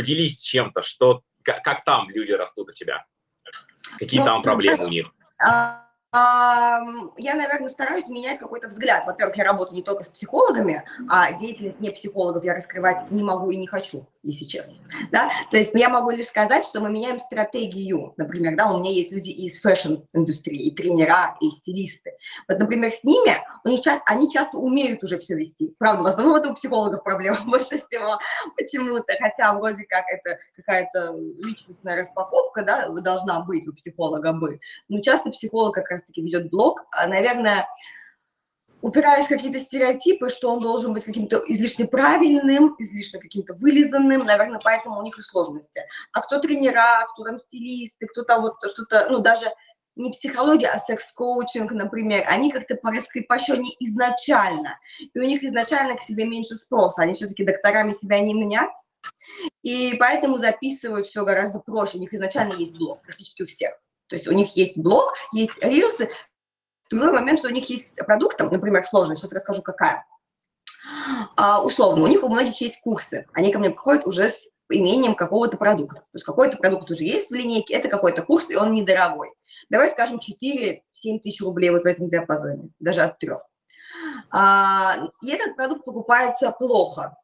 Поделись 0.00 0.40
чем-то, 0.40 0.80
что 0.80 1.20
как, 1.42 1.62
как 1.62 1.84
там 1.84 2.08
люди 2.08 2.32
растут 2.32 2.70
у 2.70 2.72
тебя? 2.72 3.04
Какие 3.98 4.20
ну, 4.20 4.26
там 4.26 4.42
проблемы 4.42 4.76
знаешь, 4.76 4.88
у 4.88 4.92
них? 4.94 5.14
А, 5.38 6.80
я, 7.18 7.34
наверное, 7.34 7.68
стараюсь 7.68 8.08
менять 8.08 8.38
какой-то 8.38 8.68
взгляд. 8.68 9.06
Во-первых, 9.06 9.36
я 9.36 9.44
работаю 9.44 9.76
не 9.76 9.82
только 9.82 10.02
с 10.02 10.08
психологами, 10.08 10.84
а 11.10 11.34
деятельность 11.34 11.80
не 11.80 11.90
психологов 11.90 12.44
я 12.44 12.54
раскрывать 12.54 13.10
не 13.10 13.22
могу 13.22 13.50
и 13.50 13.58
не 13.58 13.66
хочу, 13.66 14.08
если 14.22 14.44
честно. 14.46 14.76
Да? 15.12 15.30
То 15.50 15.56
есть 15.56 15.70
я 15.74 15.88
могу 15.88 16.10
лишь 16.10 16.26
сказать, 16.26 16.64
что 16.64 16.80
мы 16.80 16.90
меняем 16.90 17.20
стратегию. 17.20 18.14
Например, 18.16 18.56
да, 18.56 18.72
у 18.72 18.80
меня 18.80 18.90
есть 18.90 19.12
люди 19.12 19.30
из 19.30 19.60
фэшн-индустрии, 19.60 20.66
и 20.66 20.74
тренера, 20.74 21.36
и 21.40 21.50
стилисты. 21.50 22.12
Вот, 22.48 22.58
например, 22.58 22.90
с 22.90 23.04
ними 23.04 23.38
у 23.64 23.68
них 23.68 23.80
часто, 23.82 24.02
они 24.06 24.30
часто 24.30 24.58
умеют 24.58 25.04
уже 25.04 25.18
все 25.18 25.36
вести. 25.36 25.74
Правда, 25.78 26.02
в 26.02 26.06
основном 26.06 26.36
это 26.36 26.50
у 26.50 26.54
психологов 26.54 27.04
проблема 27.04 27.44
больше 27.46 27.78
всего 27.78 28.18
почему-то. 28.56 29.14
Хотя 29.20 29.54
вроде 29.54 29.84
как 29.84 30.04
это 30.08 30.38
какая-то 30.56 31.16
личностная 31.38 31.96
распаковка 31.96 32.64
да, 32.64 32.88
должна 33.00 33.40
быть 33.40 33.68
у 33.68 33.72
психолога 33.72 34.32
бы. 34.32 34.60
Но 34.88 35.00
часто 35.00 35.30
психолог 35.30 35.74
как 35.74 35.88
раз 35.88 36.00
раз-таки 36.00 36.22
ведет 36.22 36.50
блог, 36.50 36.84
а, 36.90 37.06
наверное, 37.06 37.68
упираясь 38.82 39.26
в 39.26 39.28
какие-то 39.28 39.58
стереотипы, 39.58 40.28
что 40.28 40.50
он 40.50 40.60
должен 40.60 40.92
быть 40.92 41.04
каким-то 41.04 41.42
излишне 41.46 41.86
правильным, 41.86 42.74
излишне 42.78 43.20
каким-то 43.20 43.54
вылизанным, 43.54 44.24
наверное, 44.24 44.60
поэтому 44.62 44.98
у 44.98 45.02
них 45.02 45.18
и 45.18 45.22
сложности. 45.22 45.82
А 46.12 46.20
кто 46.20 46.38
тренера, 46.38 47.06
кто 47.12 47.24
там 47.24 47.38
стилисты, 47.38 48.06
кто 48.06 48.22
там 48.22 48.42
вот 48.42 48.54
что-то, 48.70 49.08
ну, 49.10 49.18
даже 49.18 49.52
не 49.96 50.10
психология, 50.10 50.68
а 50.68 50.78
секс-коучинг, 50.78 51.72
например, 51.72 52.24
они 52.28 52.50
как-то 52.50 52.76
пораскрепощеннее 52.76 53.74
изначально, 53.80 54.78
и 55.12 55.18
у 55.18 55.24
них 55.24 55.42
изначально 55.42 55.96
к 55.96 56.02
себе 56.02 56.24
меньше 56.24 56.54
спроса, 56.54 57.02
они 57.02 57.14
все-таки 57.14 57.44
докторами 57.44 57.90
себя 57.90 58.20
не 58.20 58.34
мнят, 58.34 58.70
и 59.62 59.94
поэтому 59.98 60.36
записывают 60.36 61.06
все 61.06 61.24
гораздо 61.24 61.60
проще, 61.60 61.98
у 61.98 62.00
них 62.00 62.14
изначально 62.14 62.54
есть 62.54 62.72
блог, 62.72 63.02
практически 63.02 63.42
у 63.42 63.46
всех. 63.46 63.74
То 64.10 64.16
есть 64.16 64.26
у 64.26 64.32
них 64.32 64.56
есть 64.56 64.76
блог, 64.76 65.14
есть 65.32 65.56
рилсы. 65.62 66.10
Другой 66.90 67.12
момент, 67.12 67.38
что 67.38 67.48
у 67.48 67.52
них 67.52 67.70
есть 67.70 67.96
продукт, 68.04 68.36
там, 68.36 68.50
например, 68.50 68.84
сложный, 68.84 69.16
сейчас 69.16 69.32
расскажу, 69.32 69.62
какая. 69.62 70.04
А, 71.36 71.62
условно, 71.62 72.04
у 72.04 72.06
них 72.08 72.22
у 72.22 72.28
многих 72.28 72.60
есть 72.60 72.80
курсы. 72.80 73.26
Они 73.32 73.52
ко 73.52 73.58
мне 73.58 73.70
приходят 73.70 74.06
уже 74.06 74.28
с 74.28 74.48
имением 74.68 75.14
какого-то 75.14 75.56
продукта. 75.56 76.00
То 76.00 76.14
есть 76.14 76.24
какой-то 76.24 76.56
продукт 76.56 76.90
уже 76.90 77.04
есть 77.04 77.30
в 77.30 77.34
линейке, 77.34 77.74
это 77.74 77.88
какой-то 77.88 78.22
курс, 78.22 78.50
и 78.50 78.56
он 78.56 78.72
недорогой. 78.72 79.32
Давай 79.68 79.88
скажем 79.88 80.18
4-7 80.18 80.80
тысяч 81.20 81.40
рублей 81.40 81.70
вот 81.70 81.82
в 81.82 81.86
этом 81.86 82.08
диапазоне, 82.08 82.70
даже 82.78 83.02
от 83.02 83.18
трех. 83.18 83.42
А, 84.30 85.08
и 85.22 85.30
этот 85.30 85.56
продукт 85.56 85.84
покупается 85.84 86.50
плохо 86.52 87.16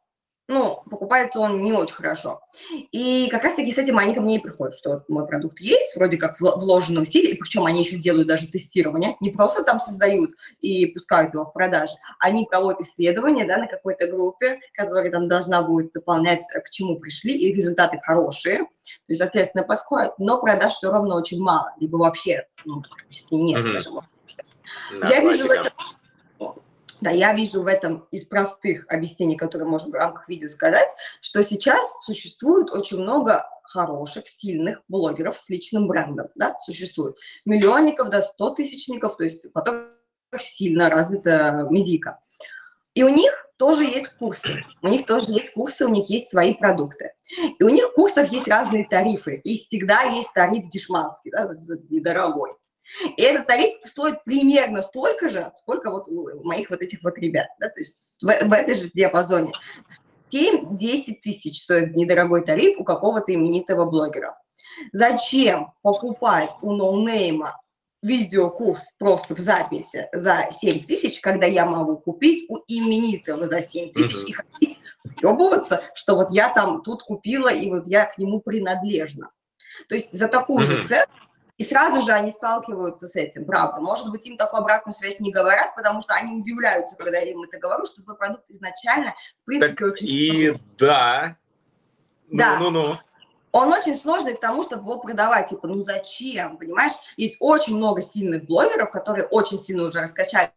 ну, 0.49 0.83
покупается 0.89 1.41
он 1.41 1.65
не 1.65 1.73
очень 1.73 1.95
хорошо. 1.95 2.41
И 2.71 3.29
как 3.31 3.43
раз-таки 3.43 3.73
с 3.73 3.79
этим 3.79 3.99
они 3.99 4.15
ко 4.15 4.21
мне 4.21 4.37
и 4.37 4.41
приходят, 4.41 4.77
что 4.77 4.91
вот 4.91 5.09
мой 5.09 5.27
продукт 5.27 5.61
есть, 5.61 5.97
вроде 5.97 6.17
как 6.17 6.41
вложено 6.41 7.01
усилия, 7.01 7.33
и 7.33 7.39
причем 7.39 7.65
они 7.67 7.83
еще 7.83 7.99
делают 7.99 8.29
даже 8.29 8.47
тестирование, 8.47 9.17
не 9.21 9.31
просто 9.31 9.65
там 9.65 9.81
создают 9.81 10.31
и 10.61 10.87
пускают 10.87 11.35
его 11.35 11.47
в 11.47 11.53
продажу, 11.53 11.95
они 12.21 12.47
проводят 12.47 12.83
исследования, 12.83 13.45
да, 13.45 13.57
на 13.57 13.67
какой-то 13.67 14.07
группе, 14.07 14.61
которая 14.75 15.11
там 15.11 15.29
должна 15.29 15.63
будет 15.63 15.93
заполнять, 15.93 16.45
э, 16.55 16.61
к 16.61 16.71
чему 16.71 17.01
пришли, 17.01 17.37
и 17.37 17.53
результаты 17.53 17.99
хорошие, 18.01 18.59
то 18.59 18.69
есть, 19.09 19.21
соответственно, 19.21 19.65
подходят, 19.65 20.15
но 20.19 20.41
продаж 20.41 20.75
все 20.75 20.93
равно 20.93 21.17
очень 21.17 21.41
мало, 21.41 21.73
либо 21.81 21.97
вообще, 21.97 22.47
ну, 22.65 22.83
практически 22.83 23.35
нет 23.35 23.65
mm-hmm. 23.65 23.73
даже. 23.73 23.91
Да, 25.01 25.09
Я 25.09 25.21
вижу 25.21 25.47
в 25.47 25.51
этом 25.51 25.73
да, 27.07 27.13
я 27.13 27.33
вижу 27.33 27.63
в 27.63 27.69
этом 27.69 28.09
из 28.11 28.27
простых 28.27 28.85
объяснений, 28.89 29.37
которые 29.37 29.69
можно 29.69 29.93
в 29.93 29.95
рамках 29.95 30.29
видео 30.29 30.49
сказать, 30.49 30.89
что 31.21 31.45
сейчас 31.45 31.79
существует 32.05 32.69
очень 32.73 32.99
много 32.99 33.49
хороших, 33.63 34.27
сильных 34.27 34.83
блогеров 34.89 35.39
с 35.39 35.49
личным 35.49 35.87
брендом, 35.87 36.31
да, 36.35 36.57
существует. 36.59 37.15
Миллионников 37.45 38.11
до 38.11 38.23
сто 38.23 38.51
тысячников, 38.51 39.17
то 39.17 39.23
есть 39.23 39.47
которых 39.53 39.93
сильно 40.41 40.91
развита 40.91 41.69
медийка. 41.71 42.19
И 42.95 43.05
у 43.05 43.09
них 43.09 43.47
тоже 43.57 43.85
есть 43.85 44.17
курсы, 44.19 44.65
у 44.83 44.89
них 44.89 45.07
тоже 45.07 45.27
есть 45.29 45.53
курсы, 45.53 45.87
у 45.87 45.91
них 45.91 46.11
есть 46.11 46.31
свои 46.31 46.55
продукты. 46.55 47.13
И 47.61 47.63
у 47.63 47.69
них 47.69 47.85
в 47.85 47.93
курсах 47.93 48.33
есть 48.33 48.49
разные 48.49 48.89
тарифы, 48.89 49.37
и 49.45 49.59
всегда 49.59 50.03
есть 50.03 50.33
тариф 50.33 50.69
дешманский, 50.71 51.31
да, 51.31 51.55
недорогой. 51.89 52.55
И 53.17 53.23
этот 53.23 53.47
тариф 53.47 53.75
стоит 53.85 54.23
примерно 54.25 54.83
столько 54.83 55.29
же, 55.29 55.51
сколько 55.55 55.91
вот 55.91 56.09
у 56.09 56.45
моих 56.45 56.71
вот 56.71 56.81
этих 56.83 57.03
вот 57.03 57.19
ребят, 57.19 57.49
да, 57.59 57.69
то 57.69 57.81
есть 57.81 57.97
в, 58.23 58.27
в 58.27 58.53
этой 58.53 58.77
же 58.77 58.91
диапазоне. 58.93 59.53
7-10 60.33 61.21
тысяч 61.23 61.63
стоит 61.63 61.95
недорогой 61.95 62.45
тариф 62.45 62.79
у 62.79 62.85
какого-то 62.85 63.33
именитого 63.33 63.89
блогера. 63.89 64.39
Зачем 64.93 65.73
покупать 65.83 66.51
у 66.63 66.73
ноунейма 66.73 67.61
видеокурс 68.03 68.93
просто 68.99 69.35
в 69.35 69.39
записи 69.39 70.09
за 70.13 70.49
7 70.51 70.85
тысяч, 70.85 71.21
когда 71.21 71.47
я 71.47 71.67
могу 71.67 71.97
купить 71.97 72.47
у 72.49 72.59
именитого 72.67 73.49
за 73.49 73.63
7 73.63 73.93
тысяч 73.93 74.17
uh-huh. 74.17 74.27
и 74.27 74.33
ходить 74.33 74.81
въебываться, 75.05 75.83
что 75.95 76.15
вот 76.15 76.31
я 76.31 76.51
там 76.53 76.83
тут 76.83 77.03
купила, 77.03 77.53
и 77.53 77.71
вот 77.71 77.87
я 77.87 78.07
к 78.07 78.19
нему 78.19 78.41
принадлежна. 78.41 79.31
То 79.89 79.95
есть 79.95 80.09
за 80.13 80.29
такую 80.29 80.65
uh-huh. 80.65 80.83
же 80.83 80.89
цену 80.89 81.13
и 81.59 81.65
сразу 81.65 82.03
же 82.03 82.13
они 82.13 82.31
сталкиваются 82.31 83.07
с 83.09 83.17
этим, 83.17 83.45
правда. 83.45 83.81
Может 83.81 84.11
быть, 84.11 84.27
им 84.27 84.37
такую 84.37 84.61
обратную 84.61 84.95
связь 84.95 85.21
не 85.21 85.33
говорят, 85.33 85.75
потому 85.75 86.01
что 86.01 86.15
они 86.15 86.39
удивляются, 86.39 86.97
когда 86.97 87.19
я 87.19 87.31
им 87.31 87.43
это 87.43 87.59
говорю, 87.59 87.87
что 87.87 88.03
твой 88.03 88.17
продукт 88.17 88.45
изначально, 88.49 89.15
в 89.43 89.47
принципе, 89.47 89.75
так 89.75 89.93
очень 89.93 90.07
И 90.09 90.47
сложный. 90.49 90.63
да. 90.79 91.37
Да. 92.31 92.59
Ну-ну-ну. 92.59 92.95
Он 93.53 93.73
очень 93.73 93.95
сложный 93.95 94.35
к 94.35 94.41
тому, 94.41 94.65
чтобы 94.65 94.83
его 94.83 94.99
продавать. 94.99 95.49
Типа, 95.49 95.67
ну 95.67 95.81
зачем, 95.81 96.59
понимаешь? 96.59 96.93
Есть 97.17 97.37
очень 97.41 97.77
много 97.77 98.03
сильных 98.03 98.45
блогеров, 98.45 98.91
которые 98.91 99.27
очень 99.27 99.59
сильно 99.59 99.85
уже 99.85 100.01
раскачали 100.01 100.53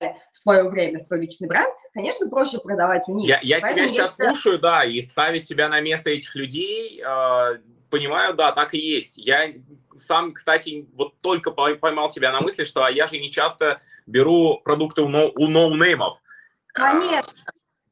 в 0.00 0.36
свое 0.36 0.68
время 0.68 0.98
свой 0.98 1.20
личный 1.20 1.48
бренд, 1.48 1.72
конечно, 1.92 2.28
проще 2.28 2.58
продавать 2.58 3.08
у 3.08 3.14
них. 3.14 3.26
Я, 3.26 3.40
я 3.42 3.60
тебя 3.60 3.88
сейчас 3.88 4.18
я... 4.18 4.26
слушаю, 4.26 4.58
да, 4.58 4.84
и 4.84 5.00
ставя 5.02 5.38
себя 5.38 5.68
на 5.68 5.80
место 5.80 6.10
этих 6.10 6.34
людей, 6.34 7.00
э, 7.00 7.58
понимаю, 7.90 8.34
да, 8.34 8.52
так 8.52 8.74
и 8.74 8.78
есть. 8.78 9.18
Я 9.18 9.52
сам, 9.94 10.32
кстати, 10.32 10.86
вот 10.94 11.14
только 11.20 11.50
поймал 11.50 12.10
себя 12.10 12.32
на 12.32 12.40
мысли, 12.40 12.64
что 12.64 12.86
я 12.88 13.06
же 13.06 13.18
не 13.18 13.30
часто 13.30 13.80
беру 14.06 14.60
продукты 14.64 15.02
у, 15.02 15.08
ноу, 15.08 15.32
у 15.34 15.48
ноунеймов. 15.48 16.18
Конечно. 16.66 17.32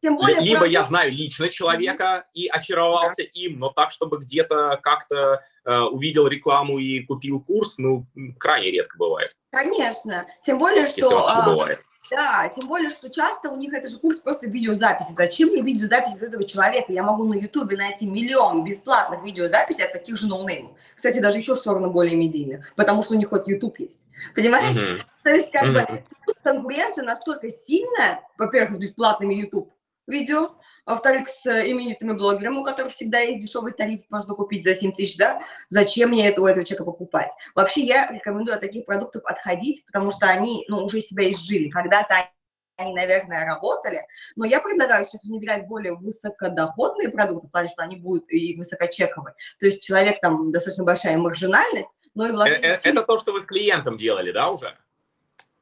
Тем 0.01 0.17
более, 0.17 0.41
Либо 0.41 0.61
продукт... 0.61 0.73
я 0.73 0.83
знаю 0.83 1.13
лично 1.13 1.49
человека 1.49 2.25
mm-hmm. 2.27 2.31
и 2.35 2.49
очаровался 2.49 3.23
да. 3.23 3.29
им, 3.35 3.61
но 3.61 3.71
так, 3.71 3.93
чтобы 3.93 4.19
где-то 4.19 4.81
как-то 4.83 5.45
э, 5.65 5.79
увидел 5.79 6.27
рекламу 6.27 6.79
и 6.79 7.01
купил 7.05 7.41
курс, 7.41 7.79
ну, 7.79 8.05
крайне 8.39 8.73
редко 8.73 8.99
бывает. 8.99 9.37
Конечно. 9.53 10.27
Тем 10.45 10.59
более, 10.59 10.87
что... 10.87 11.03
Если 11.03 11.15
вообще 11.15 11.37
а, 11.37 11.47
бывает 11.47 11.83
да, 12.13 12.47
тем 12.55 12.69
более, 12.69 12.91
что 12.91 13.09
часто 13.09 13.49
у 13.49 13.57
них 13.57 13.73
это 13.73 13.89
же 13.89 13.99
курс 13.99 14.19
просто 14.19 14.47
видеозаписи. 14.47 15.13
Зачем 15.17 15.49
мне 15.49 15.63
видеозапись 15.63 16.17
этого 16.17 16.45
человека? 16.45 16.93
Я 16.93 17.03
могу 17.03 17.25
на 17.25 17.35
ютубе 17.35 17.77
найти 17.79 18.07
миллион 18.07 18.65
бесплатных 18.65 19.25
видеозаписей 19.25 19.85
от 19.85 19.95
таких 19.95 20.19
же 20.19 20.29
ноунеймов. 20.29 20.73
Кстати, 20.95 21.21
даже 21.21 21.39
еще 21.39 21.55
в 21.55 21.59
сторону 21.59 21.91
более 21.91 22.15
медийных, 22.15 22.71
потому 22.77 23.03
что 23.03 23.15
у 23.15 23.17
них 23.17 23.31
хоть 23.31 23.49
ютуб 23.49 23.79
есть. 23.79 24.05
Понимаешь? 24.35 24.77
Mm-hmm. 24.77 25.01
То 25.23 25.31
есть, 25.31 25.51
как 25.53 25.65
mm-hmm. 25.65 25.91
бы, 25.91 26.05
конкуренция 26.43 27.05
настолько 27.05 27.49
сильная, 27.49 28.21
во-первых, 28.37 28.75
с 28.75 28.79
бесплатными 28.79 29.35
YouTube 29.35 29.73
видео, 30.07 30.53
во-вторых, 30.87 31.29
с 31.29 31.47
именитыми 31.47 32.13
блогерами, 32.13 32.57
у 32.57 32.65
которых 32.65 32.93
всегда 32.93 33.21
есть 33.21 33.41
дешевый 33.41 33.73
тариф, 33.73 34.03
можно 34.11 34.35
купить 34.35 34.65
за 34.65 34.75
7 34.75 34.93
тысяч, 34.93 35.17
да, 35.17 35.41
зачем 35.71 36.11
мне 36.11 36.29
это 36.29 36.43
у 36.43 36.47
этого 36.47 36.65
человека 36.65 36.85
покупать? 36.85 37.31
Вообще 37.55 37.83
я 37.83 38.11
рекомендую 38.11 38.55
от 38.55 38.61
таких 38.61 38.85
продуктов 38.87 39.23
отходить, 39.25 39.85
потому 39.87 40.11
что 40.11 40.27
они, 40.27 40.65
ну, 40.69 40.85
уже 40.85 41.01
себя 41.01 41.31
изжили. 41.31 41.69
Когда-то 41.69 42.29
они, 42.77 42.95
наверное, 42.95 43.45
работали, 43.45 44.05
но 44.35 44.45
я 44.45 44.61
предлагаю 44.61 45.05
сейчас 45.05 45.25
внедрять 45.25 45.69
более 45.69 45.95
высокодоходные 45.95 47.11
продукты, 47.11 47.49
потому 47.49 47.69
что 47.69 47.83
они 47.83 47.97
будут 47.97 48.25
и 48.33 48.57
высокочековые. 48.57 49.35
То 49.61 49.67
есть 49.67 49.83
человек 49.83 50.21
там 50.21 50.51
достаточно 50.51 50.85
большая 50.85 51.17
маржинальность, 51.17 51.91
но 52.15 52.27
и 52.27 52.31
э, 52.31 52.33
вложение... 52.33 52.71
Это, 52.71 52.89
это 52.89 53.03
то, 53.03 53.19
что 53.19 53.33
вы 53.33 53.43
с 53.43 53.47
клиентом 53.47 53.97
делали, 53.97 54.33
да, 54.33 54.51
уже? 54.51 54.77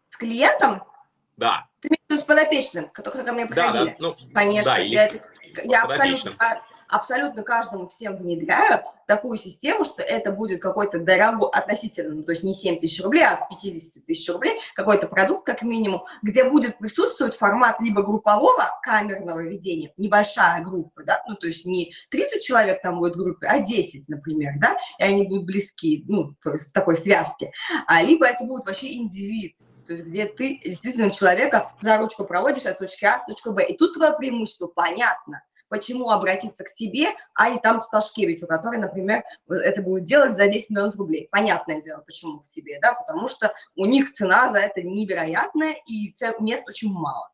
С 0.08 0.16
клиентом? 0.16 0.82
Да. 1.36 1.66
Ты 1.80 1.99
имеешь 2.10 2.22
с 2.22 2.26
подопечным, 2.26 2.88
которые 2.90 3.24
ко 3.24 3.32
мне 3.32 3.46
приходили? 3.46 3.90
Да, 3.90 3.90
да, 3.90 3.96
ну, 3.98 4.16
Конечно. 4.34 4.70
Да, 4.72 4.78
или 4.78 4.94
я, 4.94 5.10
я 5.64 5.82
абсолютно, 5.82 6.32
абсолютно 6.88 7.42
каждому 7.42 7.88
всем 7.88 8.16
внедряю 8.16 8.82
такую 9.06 9.38
систему, 9.38 9.84
что 9.84 10.02
это 10.02 10.30
будет 10.30 10.60
какой-то 10.60 11.00
дорогой, 11.00 11.50
относительно, 11.50 12.14
ну, 12.14 12.22
то 12.22 12.30
есть 12.30 12.44
не 12.44 12.54
7 12.54 12.78
тысяч 12.78 13.02
рублей, 13.02 13.24
а 13.24 13.44
50 13.48 14.06
тысяч 14.06 14.28
рублей, 14.28 14.60
какой-то 14.74 15.08
продукт 15.08 15.44
как 15.44 15.62
минимум, 15.62 16.04
где 16.22 16.44
будет 16.44 16.78
присутствовать 16.78 17.34
формат 17.34 17.80
либо 17.80 18.02
группового 18.02 18.68
камерного 18.82 19.42
ведения, 19.42 19.92
небольшая 19.96 20.62
группа, 20.62 21.02
да, 21.02 21.22
ну, 21.26 21.34
то 21.34 21.48
есть 21.48 21.66
не 21.66 21.92
30 22.10 22.42
человек 22.44 22.82
там 22.82 22.98
будет 22.98 23.14
в 23.14 23.18
группе, 23.18 23.48
а 23.48 23.60
10, 23.60 24.08
например, 24.08 24.52
да, 24.60 24.76
и 24.98 25.02
они 25.02 25.26
будут 25.26 25.44
близки, 25.44 26.04
ну, 26.06 26.36
в 26.44 26.72
такой 26.72 26.96
связке, 26.96 27.50
а 27.88 28.02
либо 28.02 28.26
это 28.26 28.44
будет 28.44 28.66
вообще 28.66 28.94
индивид, 28.94 29.56
то 29.90 29.94
есть 29.94 30.06
где 30.06 30.26
ты 30.26 30.60
действительно 30.64 31.10
человека 31.10 31.72
за 31.80 31.98
ручку 31.98 32.24
проводишь 32.24 32.64
от 32.64 32.78
точки 32.78 33.04
А 33.06 33.18
в 33.18 33.26
точку 33.26 33.50
Б. 33.50 33.66
И 33.66 33.76
тут 33.76 33.94
твое 33.94 34.12
преимущество 34.16 34.68
понятно, 34.68 35.42
почему 35.68 36.10
обратиться 36.10 36.62
к 36.62 36.72
тебе, 36.72 37.08
а 37.34 37.50
не 37.50 37.58
там 37.58 37.80
к 37.80 37.90
Ташкевичу, 37.90 38.46
который, 38.46 38.78
например, 38.78 39.24
это 39.48 39.82
будет 39.82 40.04
делать 40.04 40.36
за 40.36 40.46
10 40.46 40.70
миллионов 40.70 40.94
рублей. 40.94 41.26
Понятное 41.32 41.82
дело, 41.82 42.04
почему 42.06 42.38
к 42.38 42.46
тебе, 42.46 42.78
да, 42.80 42.92
потому 42.94 43.26
что 43.26 43.52
у 43.74 43.84
них 43.84 44.12
цена 44.12 44.52
за 44.52 44.60
это 44.60 44.80
невероятная, 44.80 45.74
и 45.88 46.14
мест 46.38 46.68
очень 46.68 46.92
мало. 46.92 47.28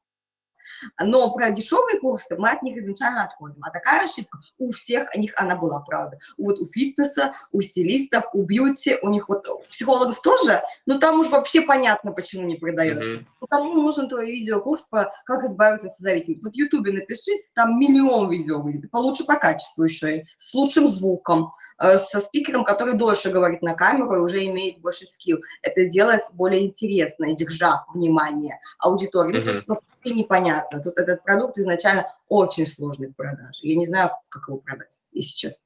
Но 1.03 1.33
про 1.33 1.51
дешевые 1.51 2.01
курсы 2.01 2.37
мы 2.37 2.51
от 2.51 2.63
них 2.63 2.77
изначально 2.77 3.25
отходим. 3.25 3.63
А 3.63 3.71
такая 3.71 4.05
ошибка 4.05 4.39
у 4.59 4.71
всех 4.71 5.15
них 5.17 5.33
она 5.37 5.57
была, 5.57 5.81
правда. 5.81 6.19
Вот 6.37 6.59
у 6.59 6.67
фитнеса, 6.67 7.33
у 7.53 7.61
стилистов, 7.61 8.25
у 8.33 8.43
бьюти, 8.43 8.99
у 9.03 9.09
них 9.09 9.29
вот 9.29 9.47
у 9.49 9.61
психологов 9.69 10.21
тоже, 10.23 10.63
но 10.87 10.99
там 10.99 11.21
уж 11.21 11.29
вообще 11.29 11.63
понятно, 11.63 12.13
почему 12.13 12.47
не 12.47 12.57
продается. 12.57 13.21
Mm-hmm. 13.23 13.47
Кому 13.49 13.75
нужен 13.75 14.09
твой 14.09 14.27
видеокурс 14.31 14.83
по 14.83 15.13
как 15.25 15.45
избавиться 15.45 15.89
от 15.89 15.97
зависимости? 15.99 16.43
Вот 16.43 16.53
в 16.53 16.57
Ютубе 16.57 16.93
напиши, 16.93 17.33
там 17.55 17.79
миллион 17.79 18.31
видео 18.31 18.61
выйдет, 18.61 18.91
получше 18.91 19.25
по 19.25 19.37
качеству 19.37 19.85
еще, 19.85 20.19
и 20.19 20.25
с 20.37 20.53
лучшим 20.55 20.89
звуком, 20.89 21.53
со 21.79 22.21
спикером, 22.21 22.65
который 22.65 22.95
дольше 22.95 23.31
говорит 23.31 23.63
на 23.63 23.75
камеру 23.75 24.17
и 24.17 24.21
уже 24.21 24.45
имеет 24.47 24.79
больше 24.81 25.07
скилл. 25.07 25.39
Это 25.63 25.87
делать 25.87 26.23
более 26.33 26.65
интересно, 26.65 27.35
держа 27.35 27.85
внимание 27.93 28.59
аудитории. 28.79 29.39
Mm-hmm. 29.39 29.63
Ну, 29.67 29.75
то 29.75 29.83
есть 30.05 30.17
непонятно. 30.17 30.81
Тут 30.81 30.99
этот 30.99 31.23
продукт 31.23 31.59
изначально 31.59 32.13
очень 32.29 32.67
сложный 32.67 33.09
в 33.09 33.15
продаже. 33.15 33.61
Я 33.63 33.77
не 33.77 33.87
знаю, 33.87 34.11
как 34.29 34.49
его 34.49 34.59
продать, 34.59 35.01
если 35.13 35.37
честно. 35.37 35.63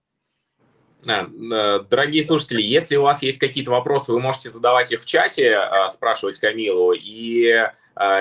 Э, 1.07 1.81
дорогие 1.89 2.23
слушатели, 2.23 2.61
если 2.61 2.97
у 2.97 3.03
вас 3.03 3.23
есть 3.23 3.39
какие-то 3.39 3.71
вопросы, 3.71 4.13
вы 4.13 4.21
можете 4.21 4.51
задавать 4.51 4.93
их 4.93 5.01
в 5.03 5.07
чате, 5.07 5.51
э, 5.51 5.89
спрашивать 5.89 6.39
Камилу, 6.39 6.93
и 6.93 7.67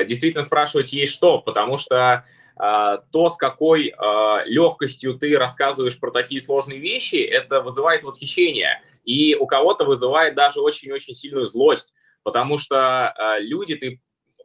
действительно 0.08 0.44
спрашивать 0.44 0.92
есть 0.92 1.14
что, 1.14 1.40
потому 1.40 1.78
что 1.78 1.96
а, 1.96 2.26
то, 2.60 3.30
с 3.30 3.38
какой 3.38 3.94
а, 3.98 4.44
легкостью 4.44 5.14
ты 5.18 5.38
рассказываешь 5.38 5.98
про 5.98 6.12
такие 6.12 6.42
сложные 6.42 6.80
вещи, 6.80 7.16
это 7.16 7.62
вызывает 7.62 8.04
восхищение. 8.04 8.82
И 9.06 9.34
у 9.34 9.48
кого-то 9.48 9.86
вызывает 9.86 10.36
даже 10.36 10.60
очень-очень 10.60 11.14
сильную 11.14 11.48
злость, 11.48 11.94
потому 12.22 12.58
что 12.58 13.12
а, 13.12 13.40
люди, 13.40 13.76
ты 13.76 14.02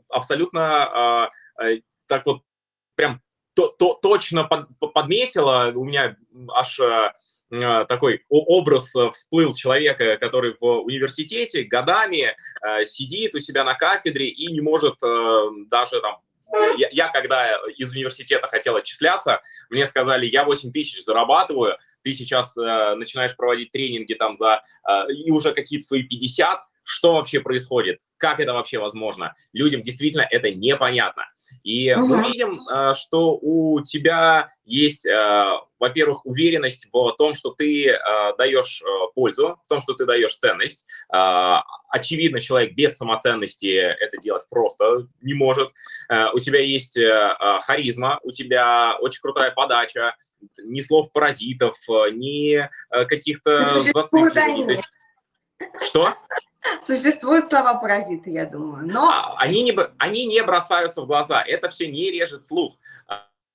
абсолютно 0.08 1.28
так 2.06 2.26
вот 2.26 2.42
прям 2.94 3.20
то, 3.54 3.66
то, 3.68 3.98
точно 4.00 4.44
под, 4.44 4.68
подметила, 4.92 5.72
у 5.74 5.84
меня 5.84 6.16
аж 6.52 6.78
такой 7.88 8.24
образ 8.28 8.92
всплыл 9.12 9.54
человека, 9.54 10.16
который 10.18 10.54
в 10.60 10.82
университете 10.82 11.64
годами 11.64 12.36
сидит 12.84 13.34
у 13.34 13.40
себя 13.40 13.64
на 13.64 13.74
кафедре 13.74 14.28
и 14.28 14.52
не 14.52 14.60
может 14.60 14.96
даже 15.68 16.00
там 16.00 16.20
я, 16.76 16.88
я 16.90 17.08
когда 17.08 17.56
из 17.76 17.90
университета 17.90 18.46
хотел 18.46 18.76
отчисляться, 18.76 19.40
мне 19.70 19.86
сказали, 19.86 20.26
я 20.26 20.44
8 20.44 20.72
тысяч 20.72 21.02
зарабатываю, 21.02 21.76
ты 22.02 22.12
сейчас 22.12 22.56
э, 22.56 22.94
начинаешь 22.96 23.34
проводить 23.34 23.72
тренинги 23.72 24.14
там 24.14 24.36
за 24.36 24.62
э, 24.88 25.12
и 25.12 25.30
уже 25.30 25.52
какие-то 25.52 25.86
свои 25.86 26.02
50, 26.02 26.60
что 26.82 27.14
вообще 27.14 27.40
происходит? 27.40 28.00
Как 28.24 28.40
это 28.40 28.54
вообще 28.54 28.78
возможно? 28.78 29.34
Людям 29.52 29.82
действительно 29.82 30.26
это 30.30 30.50
непонятно. 30.50 31.26
И 31.62 31.92
угу. 31.92 32.06
мы 32.06 32.22
видим, 32.28 32.58
э, 32.66 32.94
что 32.94 33.36
у 33.36 33.82
тебя 33.82 34.48
есть, 34.64 35.04
э, 35.06 35.44
во-первых, 35.78 36.24
уверенность 36.24 36.88
в 36.90 37.12
том, 37.18 37.34
что 37.34 37.50
ты 37.50 37.90
э, 37.90 37.98
даешь 38.38 38.82
пользу, 39.14 39.58
в 39.62 39.68
том, 39.68 39.82
что 39.82 39.92
ты 39.92 40.06
даешь 40.06 40.34
ценность. 40.36 40.86
Очевидно, 41.90 42.40
человек 42.40 42.74
без 42.74 42.96
самоценности 42.96 43.66
это 43.76 44.16
делать 44.16 44.46
просто 44.48 45.06
не 45.20 45.34
может. 45.34 45.68
У 46.32 46.38
тебя 46.38 46.60
есть 46.60 46.98
харизма, 47.60 48.18
у 48.22 48.32
тебя 48.32 48.96
очень 49.00 49.20
крутая 49.20 49.52
подача, 49.52 50.16
ни 50.58 50.80
слов 50.80 51.12
паразитов, 51.12 51.76
ни 52.12 52.68
каких-то 52.90 53.62
зациклений. 53.62 54.78
Что? 55.80 56.14
Существуют 56.82 57.48
слова 57.48 57.74
паразиты, 57.74 58.30
я 58.30 58.46
думаю, 58.46 58.86
но... 58.86 59.10
А, 59.10 59.36
они 59.38 59.62
не, 59.62 59.76
они 59.98 60.26
не 60.26 60.42
бросаются 60.42 61.02
в 61.02 61.06
глаза, 61.06 61.42
это 61.42 61.68
все 61.68 61.88
не 61.88 62.10
режет 62.10 62.46
слух. 62.46 62.78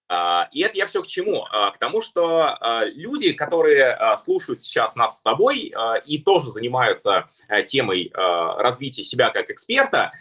А, 0.08 0.48
и 0.52 0.62
это 0.62 0.78
я 0.78 0.86
все 0.86 1.02
к 1.02 1.08
чему? 1.08 1.46
А, 1.52 1.72
к 1.72 1.78
тому, 1.78 2.02
что 2.02 2.58
люди, 2.94 3.34
которые 3.34 4.18
слушают 4.18 4.62
сейчас 4.62 4.96
нас 4.96 5.20
с 5.20 5.24
тобой 5.24 5.74
и 6.06 6.20
тоже 6.20 6.52
занимаются 6.52 7.28
темой 7.66 8.12
развития 8.14 9.04
себя 9.04 9.30
как 9.32 9.50
эксперта, 9.50 10.12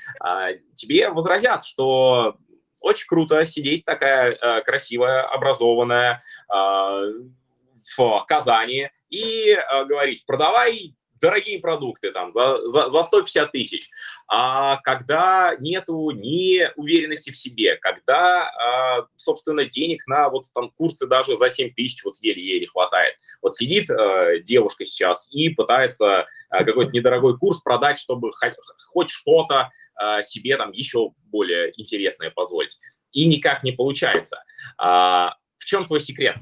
тебе 0.74 1.11
возразят, 1.11 1.64
что 1.64 2.37
очень 2.81 3.07
круто 3.07 3.44
сидеть 3.44 3.85
такая 3.85 4.62
красивая, 4.62 5.22
образованная 5.22 6.22
в 6.48 8.24
Казани 8.27 8.90
и 9.11 9.59
говорить, 9.87 10.27
продавай 10.27 10.97
дорогие 11.20 11.59
продукты 11.59 12.11
там 12.11 12.31
за, 12.31 12.66
за, 12.68 12.90
за 12.90 13.02
150 13.02 13.52
тысяч, 13.52 13.90
а 14.28 14.76
когда 14.78 15.57
нету 15.59 16.11
ни 16.11 16.68
уверенности 16.76 17.31
в 17.31 17.37
себе, 17.37 17.76
когда, 17.76 18.48
а, 18.48 19.07
собственно, 19.16 19.64
денег 19.64 20.07
на 20.07 20.28
вот 20.28 20.44
там 20.54 20.70
курсы 20.70 21.07
даже 21.07 21.37
за 21.37 21.50
7 21.50 21.72
тысяч 21.74 22.04
вот 22.04 22.16
еле-еле 22.20 22.66
хватает. 22.66 23.14
Вот 23.42 23.54
сидит 23.54 23.90
э, 23.90 24.40
девушка 24.40 24.85
сейчас 24.85 25.28
и 25.33 25.48
пытается 25.50 26.26
э, 26.50 26.64
какой-то 26.64 26.92
недорогой 26.92 27.38
курс 27.38 27.61
продать, 27.61 27.98
чтобы 27.98 28.33
хоть, 28.33 28.54
хоть 28.92 29.11
что-то 29.11 29.70
э, 30.00 30.22
себе 30.22 30.57
там 30.57 30.72
еще 30.72 31.11
более 31.24 31.72
интересное 31.81 32.31
позволить. 32.31 32.78
И 33.12 33.26
никак 33.26 33.62
не 33.62 33.72
получается. 33.72 34.42
А, 34.76 35.35
в 35.57 35.64
чем 35.64 35.87
твой 35.87 36.00
секрет? 36.00 36.37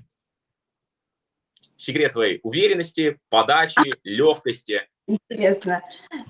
Секрет 1.77 2.13
твоей 2.13 2.41
уверенности, 2.43 3.19
подачи, 3.29 3.95
легкости? 4.05 4.83
Интересно. 5.07 5.83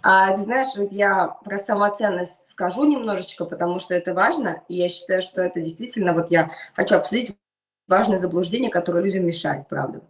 А, 0.02 0.36
ты 0.36 0.42
знаешь, 0.42 0.76
вот 0.76 0.92
я 0.92 1.28
про 1.28 1.56
самоценность 1.58 2.48
скажу 2.48 2.84
немножечко, 2.84 3.46
потому 3.46 3.78
что 3.78 3.94
это 3.94 4.12
важно, 4.12 4.62
и 4.68 4.74
я 4.76 4.88
считаю, 4.88 5.22
что 5.22 5.40
это 5.40 5.60
действительно, 5.60 6.12
вот 6.12 6.30
я 6.30 6.50
хочу 6.74 6.96
обсудить 6.96 7.36
важное 7.88 8.18
заблуждение, 8.18 8.70
которое 8.70 9.02
людям 9.02 9.24
мешает, 9.24 9.68
правда. 9.68 10.02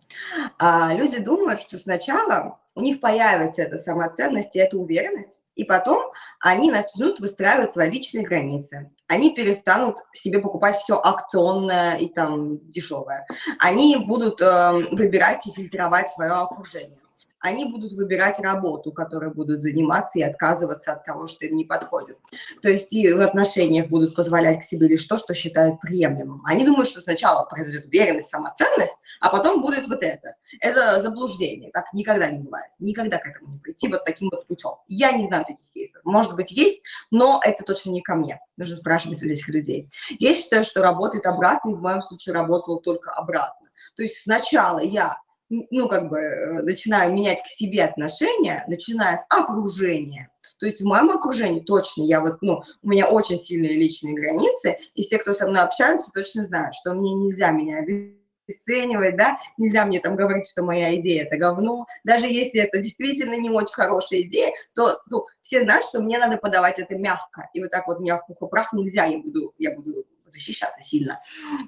А, 0.59 0.93
люди 0.95 1.19
думают, 1.19 1.61
что 1.61 1.79
сначала 1.79 2.59
у 2.75 2.81
них 2.81 3.01
появится 3.01 3.63
эта 3.63 3.79
самоценность 3.79 4.57
и 4.57 4.59
эта 4.59 4.77
уверенность, 4.77 5.41
и 5.57 5.65
потом 5.65 6.13
они 6.41 6.71
начнут 6.71 7.19
выстраивать 7.19 7.73
свои 7.73 7.91
личные 7.91 8.25
границы. 8.25 8.93
Они 9.09 9.35
перестанут 9.35 9.97
себе 10.13 10.39
покупать 10.39 10.77
все 10.77 11.01
акционное 11.03 11.97
и 11.97 12.09
там 12.09 12.59
дешевое. 12.71 13.27
Они 13.59 13.97
будут 13.97 14.41
э, 14.41 14.73
выбирать 14.93 15.47
и 15.47 15.53
фильтровать 15.53 16.11
свое 16.13 16.33
окружение 16.33 16.99
они 17.41 17.67
будут 17.67 17.93
выбирать 17.93 18.41
работу, 18.41 18.93
которой 18.93 19.33
будут 19.33 19.63
заниматься 19.63 20.19
и 20.19 20.23
отказываться 20.23 20.93
от 20.93 21.05
того, 21.05 21.27
что 21.27 21.47
им 21.47 21.57
не 21.57 21.65
подходит. 21.65 22.19
То 22.63 22.69
есть 22.69 22.93
и 22.93 23.13
в 23.13 23.21
отношениях 23.21 23.89
будут 23.89 24.15
позволять 24.15 24.61
к 24.61 24.65
себе 24.65 24.89
лишь 24.89 25.05
то, 25.05 25.17
что 25.19 25.35
считают 25.35 25.81
приемлемым. 25.81 26.43
Они 26.45 26.65
думают, 26.65 26.89
что 26.89 27.01
сначала 27.01 27.45
произойдет 27.45 27.87
уверенность, 27.87 28.29
самоценность, 28.29 28.97
а 29.21 29.31
потом 29.31 29.63
будет 29.63 29.87
вот 29.89 30.03
это. 30.03 30.37
Это 30.61 31.01
заблуждение. 31.01 31.71
Так 31.73 31.93
никогда 31.93 32.31
не 32.31 32.39
бывает. 32.39 32.71
Никогда 32.79 33.19
к 33.19 33.27
этому 33.27 33.53
не 33.53 33.59
прийти 33.59 33.89
вот 33.89 34.05
таким 34.05 34.31
вот 34.31 34.47
путем. 34.47 34.73
Я 34.89 35.13
не 35.13 35.27
знаю 35.27 35.45
таких 35.45 35.65
кейсов. 35.75 36.03
Может 36.05 36.35
быть, 36.35 36.51
есть, 36.51 36.83
но 37.11 37.41
это 37.45 37.65
точно 37.65 37.91
не 37.91 38.03
ко 38.03 38.15
мне. 38.15 38.41
Нужно 38.57 38.77
спрашивать 38.77 39.23
у 39.23 39.27
этих 39.27 39.49
людей. 39.49 39.91
Я 40.19 40.35
считаю, 40.35 40.65
что 40.65 40.83
работает 40.83 41.27
обратно, 41.27 41.71
и 41.71 41.75
в 41.75 41.81
моем 41.81 42.03
случае 42.03 42.35
работало 42.35 42.81
только 42.81 43.13
обратно. 43.13 43.69
То 43.97 44.03
есть 44.03 44.23
сначала 44.23 44.81
я 44.81 45.19
ну, 45.49 45.89
как 45.89 46.09
бы, 46.09 46.19
э, 46.19 46.63
начинаю 46.63 47.13
менять 47.13 47.43
к 47.43 47.47
себе 47.47 47.85
отношения, 47.85 48.65
начиная 48.69 49.17
с 49.17 49.25
окружения. 49.29 50.31
То 50.59 50.67
есть 50.67 50.81
в 50.81 50.87
моем 50.87 51.11
окружении 51.11 51.61
точно 51.61 52.03
я 52.03 52.21
вот, 52.21 52.39
ну, 52.41 52.63
у 52.83 52.89
меня 52.89 53.09
очень 53.09 53.39
сильные 53.39 53.75
личные 53.75 54.15
границы, 54.15 54.79
и 54.95 55.03
все, 55.03 55.19
кто 55.19 55.35
со 55.35 55.47
мной 55.47 55.63
общаются, 55.63 56.11
точно 56.13 56.45
знают, 56.45 56.75
что 56.75 56.95
мне 56.95 57.13
нельзя 57.13 57.51
меня 57.51 57.79
обесценивать, 57.79 59.17
да, 59.17 59.39
нельзя 59.59 59.85
мне 59.85 60.01
там 60.01 60.17
говорить, 60.17 60.49
что 60.49 60.63
моя 60.63 60.95
идея– 60.97 61.25
это 61.27 61.37
говно. 61.37 61.87
Даже 62.05 62.27
если 62.27 62.61
это 62.61 62.79
действительно 62.79 63.35
не 63.35 63.51
очень 63.51 63.75
хорошая 63.75 64.23
идея, 64.23 64.53
то 64.75 65.01
ну, 65.11 65.27
все 65.43 65.63
знают, 65.63 65.85
что 65.85 66.01
мне 66.01 66.19
надо 66.19 66.39
подавать 66.39 66.79
это 66.79 66.97
мягко. 66.97 67.51
И 67.53 67.61
вот 67.61 67.71
так 67.71 67.87
вот 67.87 68.01
мягко 68.01 68.35
в 68.39 68.47
прах 68.47 68.73
нельзя, 68.73 69.05
я 69.05 69.19
буду, 69.19 69.53
я 69.59 69.75
буду 69.75 70.07
защищаться 70.27 70.81
сильно. 70.81 71.21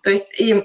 То 0.03 0.11
есть 0.11 0.29
и 0.41 0.65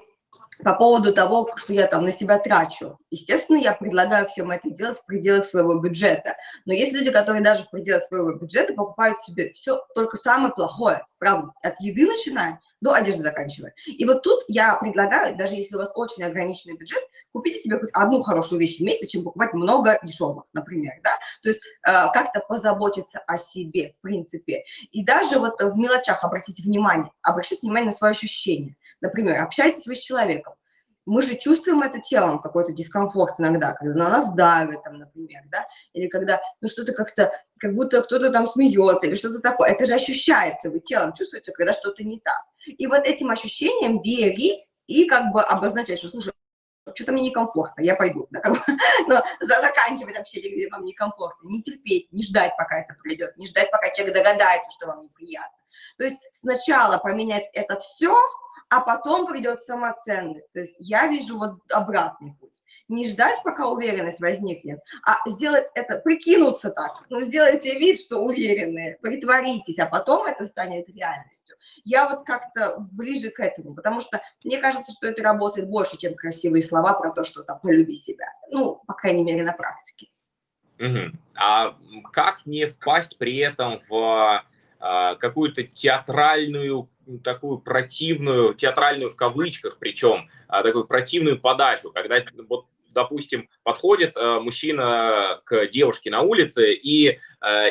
по 0.63 0.73
поводу 0.73 1.13
того, 1.13 1.49
что 1.55 1.73
я 1.73 1.87
там 1.87 2.05
на 2.05 2.11
себя 2.11 2.39
трачу. 2.39 2.97
Естественно, 3.09 3.57
я 3.57 3.73
предлагаю 3.73 4.27
всем 4.27 4.51
это 4.51 4.69
делать 4.69 4.97
в 4.97 5.05
пределах 5.05 5.45
своего 5.45 5.75
бюджета. 5.75 6.35
Но 6.65 6.73
есть 6.73 6.93
люди, 6.93 7.11
которые 7.11 7.43
даже 7.43 7.63
в 7.63 7.71
пределах 7.71 8.03
своего 8.03 8.33
бюджета 8.33 8.73
покупают 8.73 9.19
себе 9.21 9.51
все 9.51 9.81
только 9.95 10.17
самое 10.17 10.53
плохое. 10.53 11.05
Правда, 11.17 11.53
от 11.61 11.79
еды 11.79 12.05
начиная 12.05 12.59
до 12.81 12.93
одежды 12.93 13.23
заканчивая. 13.23 13.73
И 13.85 14.03
вот 14.05 14.23
тут 14.23 14.43
я 14.47 14.75
предлагаю, 14.75 15.37
даже 15.37 15.55
если 15.55 15.75
у 15.75 15.79
вас 15.79 15.91
очень 15.95 16.23
ограниченный 16.23 16.77
бюджет, 16.77 17.03
купите 17.33 17.59
себе 17.59 17.79
хоть 17.79 17.89
одну 17.91 18.21
хорошую 18.21 18.59
вещь 18.59 18.77
в 18.77 18.83
месяц, 18.83 19.09
чем 19.09 19.23
покупать 19.23 19.53
много 19.53 19.99
дешевых, 20.03 20.45
например, 20.53 20.93
да. 21.03 21.17
То 21.41 21.49
есть 21.49 21.61
э, 21.85 21.91
как-то 22.13 22.39
позаботиться 22.39 23.19
о 23.27 23.37
себе, 23.37 23.91
в 23.97 24.01
принципе. 24.01 24.63
И 24.91 25.03
даже 25.03 25.39
вот 25.39 25.61
в 25.61 25.75
мелочах 25.75 26.23
обратите 26.23 26.63
внимание, 26.63 27.11
обращайте 27.21 27.67
внимание 27.67 27.91
на 27.91 27.97
свои 27.97 28.11
ощущения. 28.11 28.77
Например, 29.01 29.41
общаетесь 29.41 29.85
вы 29.87 29.95
с 29.95 29.99
человеком, 29.99 30.53
мы 31.05 31.21
же 31.21 31.35
чувствуем 31.35 31.81
это 31.81 31.99
телом, 31.99 32.39
какой-то 32.39 32.71
дискомфорт 32.71 33.39
иногда, 33.39 33.73
когда 33.73 33.93
на 33.93 34.09
нас 34.09 34.33
давят, 34.33 34.83
там, 34.83 34.99
например, 34.99 35.43
да, 35.51 35.67
или 35.93 36.07
когда, 36.07 36.39
ну, 36.61 36.67
что-то 36.67 36.93
как-то, 36.93 37.31
как 37.59 37.75
будто 37.75 38.01
кто-то 38.01 38.31
там 38.31 38.47
смеется, 38.47 39.07
или 39.07 39.15
что-то 39.15 39.39
такое. 39.39 39.71
Это 39.71 39.85
же 39.85 39.93
ощущается, 39.95 40.69
вы 40.69 40.79
телом 40.79 41.13
чувствуете, 41.13 41.51
когда 41.51 41.73
что-то 41.73 42.03
не 42.03 42.19
так. 42.19 42.41
И 42.65 42.87
вот 42.87 43.05
этим 43.05 43.31
ощущением 43.31 44.01
верить 44.01 44.61
и 44.87 45.05
как 45.05 45.31
бы 45.33 45.41
обозначать, 45.41 45.99
что, 45.99 46.07
слушай, 46.07 46.33
что-то 46.95 47.11
мне 47.11 47.29
некомфортно, 47.29 47.81
я 47.81 47.95
пойду, 47.95 48.27
да, 48.31 48.39
как 48.39 48.53
бы, 48.53 48.59
но 49.07 49.23
заканчивать 49.41 50.17
общение, 50.17 50.53
где 50.53 50.69
вам 50.69 50.83
некомфортно, 50.83 51.47
не 51.47 51.61
терпеть, 51.61 52.11
не 52.11 52.23
ждать, 52.23 52.53
пока 52.57 52.79
это 52.79 52.95
пройдет, 53.01 53.35
не 53.37 53.47
ждать, 53.47 53.71
пока 53.71 53.89
человек 53.91 54.15
догадается, 54.15 54.71
что 54.71 54.87
вам 54.87 55.03
неприятно. 55.03 55.57
То 55.97 56.05
есть 56.05 56.21
сначала 56.31 56.97
поменять 56.97 57.49
это 57.53 57.79
все, 57.79 58.15
а 58.69 58.81
потом 58.81 59.27
придет 59.27 59.61
самоценность. 59.61 60.51
То 60.51 60.61
есть 60.61 60.75
я 60.79 61.07
вижу 61.07 61.37
вот 61.37 61.59
обратный 61.71 62.35
путь. 62.39 62.52
Не 62.89 63.07
ждать, 63.09 63.41
пока 63.43 63.67
уверенность 63.67 64.19
возникнет, 64.19 64.79
а 65.05 65.17
сделать 65.29 65.67
это, 65.73 65.99
прикинуться 65.99 66.69
так. 66.69 67.05
Ну, 67.09 67.21
сделайте 67.21 67.79
вид, 67.79 67.99
что 67.99 68.19
уверенные, 68.19 68.97
притворитесь, 69.01 69.79
а 69.79 69.85
потом 69.85 70.25
это 70.25 70.45
станет 70.45 70.89
реальностью. 70.89 71.55
Я 71.85 72.09
вот 72.09 72.25
как-то 72.25 72.77
ближе 72.91 73.29
к 73.29 73.39
этому, 73.39 73.73
потому 73.73 74.01
что 74.01 74.21
мне 74.43 74.57
кажется, 74.57 74.91
что 74.91 75.07
это 75.07 75.23
работает 75.23 75.69
больше, 75.69 75.97
чем 75.97 76.15
красивые 76.15 76.63
слова 76.63 76.93
про 76.93 77.11
то, 77.11 77.23
что 77.23 77.43
там 77.43 77.59
полюби 77.59 77.95
себя. 77.95 78.27
Ну, 78.49 78.81
по 78.85 78.93
крайней 78.93 79.23
мере, 79.23 79.43
на 79.43 79.53
практике. 79.53 80.09
Угу. 80.79 81.17
А 81.35 81.77
как 82.11 82.45
не 82.45 82.67
впасть 82.67 83.17
при 83.17 83.37
этом 83.37 83.81
в 83.87 84.43
а, 84.85 85.15
какую-то 85.15 85.63
театральную 85.63 86.89
такую 87.23 87.59
противную, 87.59 88.53
театральную 88.53 89.09
в 89.09 89.15
кавычках 89.15 89.77
причем, 89.79 90.29
а, 90.47 90.63
такую 90.63 90.85
противную 90.85 91.39
подачу, 91.39 91.91
когда 91.91 92.23
вот 92.47 92.65
допустим, 92.93 93.49
подходит 93.63 94.15
э, 94.15 94.39
мужчина 94.39 95.41
к 95.45 95.67
девушке 95.67 96.09
на 96.09 96.21
улице 96.21 96.73
и 96.73 97.09
э, 97.09 97.17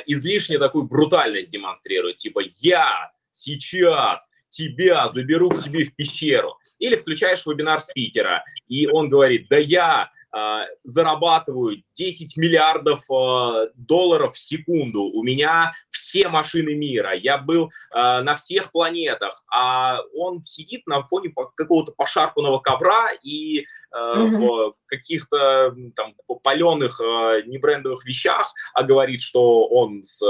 излишне 0.07 0.59
такую 0.59 0.85
брутальность 0.85 1.53
демонстрирует, 1.53 2.17
типа 2.17 2.41
«я 2.61 3.13
сейчас 3.31 4.31
тебя 4.49 5.09
заберу 5.09 5.51
к 5.51 5.59
себе 5.59 5.85
в 5.85 5.95
пещеру». 5.95 6.59
Или 6.79 6.97
включаешь 6.97 7.47
вебинар 7.47 7.81
спикера, 7.81 8.45
и 8.67 8.89
он 8.89 9.09
говорит 9.09 9.47
«да 9.49 9.59
я 9.59 10.11
а, 10.35 10.67
зарабатываю 10.83 11.83
10 11.95 12.39
миллиардов 12.39 13.05
а, 13.11 13.67
долларов 13.75 14.35
в 14.35 14.39
секунду, 14.39 15.03
у 15.03 15.23
меня 15.23 15.73
все 15.91 16.29
машины 16.29 16.75
мира, 16.75 17.13
я 17.13 17.37
был 17.37 17.71
а, 17.91 18.23
на 18.23 18.37
всех 18.37 18.73
планетах, 18.73 19.45
а 19.53 20.01
он 20.15 20.43
сидит 20.43 20.87
на 20.87 21.03
фоне 21.03 21.35
какого-то 21.55 21.93
пошарпанного 21.93 22.61
ковра 22.61 23.11
и 23.23 23.67
в 23.91 24.75
каких-то 24.87 25.77
там 25.95 26.15
паленых 26.43 26.99
небрендовых 27.45 28.07
вещах, 28.07 28.51
а 28.73 28.85
говорит, 28.85 29.21
что 29.21 29.67
он 29.67 30.03
с 30.03 30.23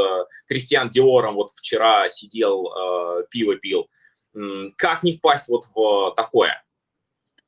Кристиан 0.49 0.89
Диором 0.89 1.37
вот 1.37 1.51
вчера 1.51 2.09
сидел, 2.09 3.25
пиво 3.31 3.55
пил. 3.55 3.89
Как 4.77 5.05
не 5.05 5.13
впасть 5.13 5.49
вот 5.49 5.67
в 5.73 6.13
такое? 6.17 6.65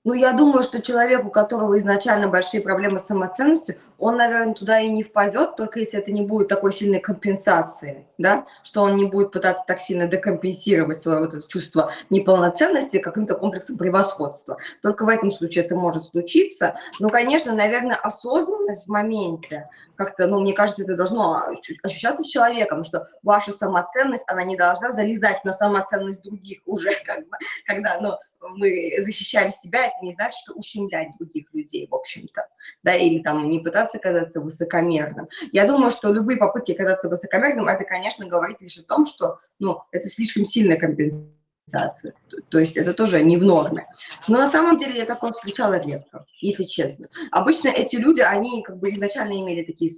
Ну, 0.05 0.13
я 0.13 0.35
думаю, 0.35 0.63
что 0.63 0.83
человек, 0.83 1.25
у 1.25 1.31
которого 1.31 1.79
изначально 1.79 2.29
большие 2.29 2.61
проблемы 2.61 2.99
с 2.99 3.07
самоценностью, 3.07 3.77
он, 3.99 4.17
наверное, 4.17 4.55
туда 4.55 4.81
и 4.81 4.89
не 4.89 5.03
впадет, 5.03 5.57
только 5.57 5.81
если 5.81 5.99
это 5.99 6.13
не 6.13 6.23
будет 6.23 6.49
такой 6.49 6.73
сильной 6.73 7.01
компенсации, 7.01 8.07
да, 8.19 8.47
что 8.63 8.83
он 8.83 8.97
не 8.97 9.05
будет 9.05 9.33
пытаться 9.33 9.65
так 9.67 9.81
сильно 9.81 10.07
декомпенсировать 10.07 11.03
свое 11.03 11.21
вот 11.21 11.35
это 11.35 11.49
чувство 11.49 11.93
неполноценности 12.11 12.99
каким-то 12.99 13.35
комплексом 13.35 13.79
превосходства. 13.79 14.59
Только 14.83 15.05
в 15.05 15.09
этом 15.09 15.31
случае 15.31 15.65
это 15.65 15.77
может 15.77 16.05
случиться. 16.05 16.77
Ну, 16.99 17.11
конечно, 17.11 17.55
наверное, 17.55 17.97
осознанность 17.97 18.87
в 18.87 18.91
моменте, 18.91 19.69
как-то, 19.97 20.27
ну, 20.27 20.41
мне 20.41 20.53
кажется, 20.53 20.83
это 20.83 20.97
должно 20.97 21.43
ощущаться 21.83 22.23
с 22.23 22.29
человеком, 22.29 22.85
что 22.85 23.09
ваша 23.23 23.53
самоценность, 23.53 24.25
она 24.27 24.45
не 24.45 24.57
должна 24.57 24.91
залезать 24.91 25.45
на 25.45 25.53
самоценность 25.53 26.23
других 26.23 26.61
уже, 26.67 26.91
как 27.07 27.21
бы, 27.29 27.37
когда, 27.67 27.99
ну, 28.01 28.17
мы 28.51 28.93
защищаем 28.99 29.51
себя, 29.51 29.87
это 29.87 29.97
не 30.03 30.13
значит, 30.13 30.39
что 30.41 30.55
ущемлять 30.55 31.09
других 31.19 31.47
людей, 31.53 31.89
в 31.91 31.95
общем-то, 31.95 32.47
да, 32.83 32.95
или 32.95 33.23
там 33.23 33.49
не 33.49 33.61
пытаться 33.61 33.84
казаться 33.99 34.41
высокомерным. 34.41 35.29
Я 35.53 35.67
думаю, 35.67 35.91
что 35.91 36.13
любые 36.13 36.37
попытки 36.39 36.75
казаться 36.75 37.09
высокомерным, 37.09 37.69
это, 37.69 37.85
конечно, 37.85 38.27
говорит 38.27 38.61
лишь 38.61 38.79
о 38.79 38.83
том, 38.83 39.07
что, 39.07 39.39
ну, 39.59 39.83
это 39.93 40.09
слишком 40.09 40.45
сильная 40.45 40.77
компенсация, 40.77 42.15
то 42.49 42.59
есть 42.59 42.77
это 42.77 42.93
тоже 42.93 43.23
не 43.23 43.37
в 43.37 43.45
норме. 43.45 43.87
Но 44.29 44.39
на 44.39 44.51
самом 44.51 44.77
деле 44.77 44.99
я 44.99 45.07
такое 45.07 45.33
встречала 45.33 45.79
редко, 45.79 46.25
если 46.41 46.65
честно. 46.65 47.09
Обычно 47.31 47.69
эти 47.69 47.97
люди, 47.97 48.21
они 48.21 48.63
как 48.63 48.79
бы 48.79 48.91
изначально 48.91 49.41
имели 49.41 49.65
такие 49.65 49.93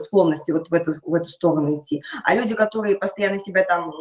склонности 0.00 0.50
вот 0.50 0.68
в 0.70 0.72
эту, 0.72 0.94
в 1.02 1.14
эту 1.14 1.28
сторону 1.28 1.78
идти, 1.78 2.02
а 2.24 2.34
люди, 2.34 2.54
которые 2.54 2.96
постоянно 2.96 3.38
себя 3.38 3.64
там 3.64 3.92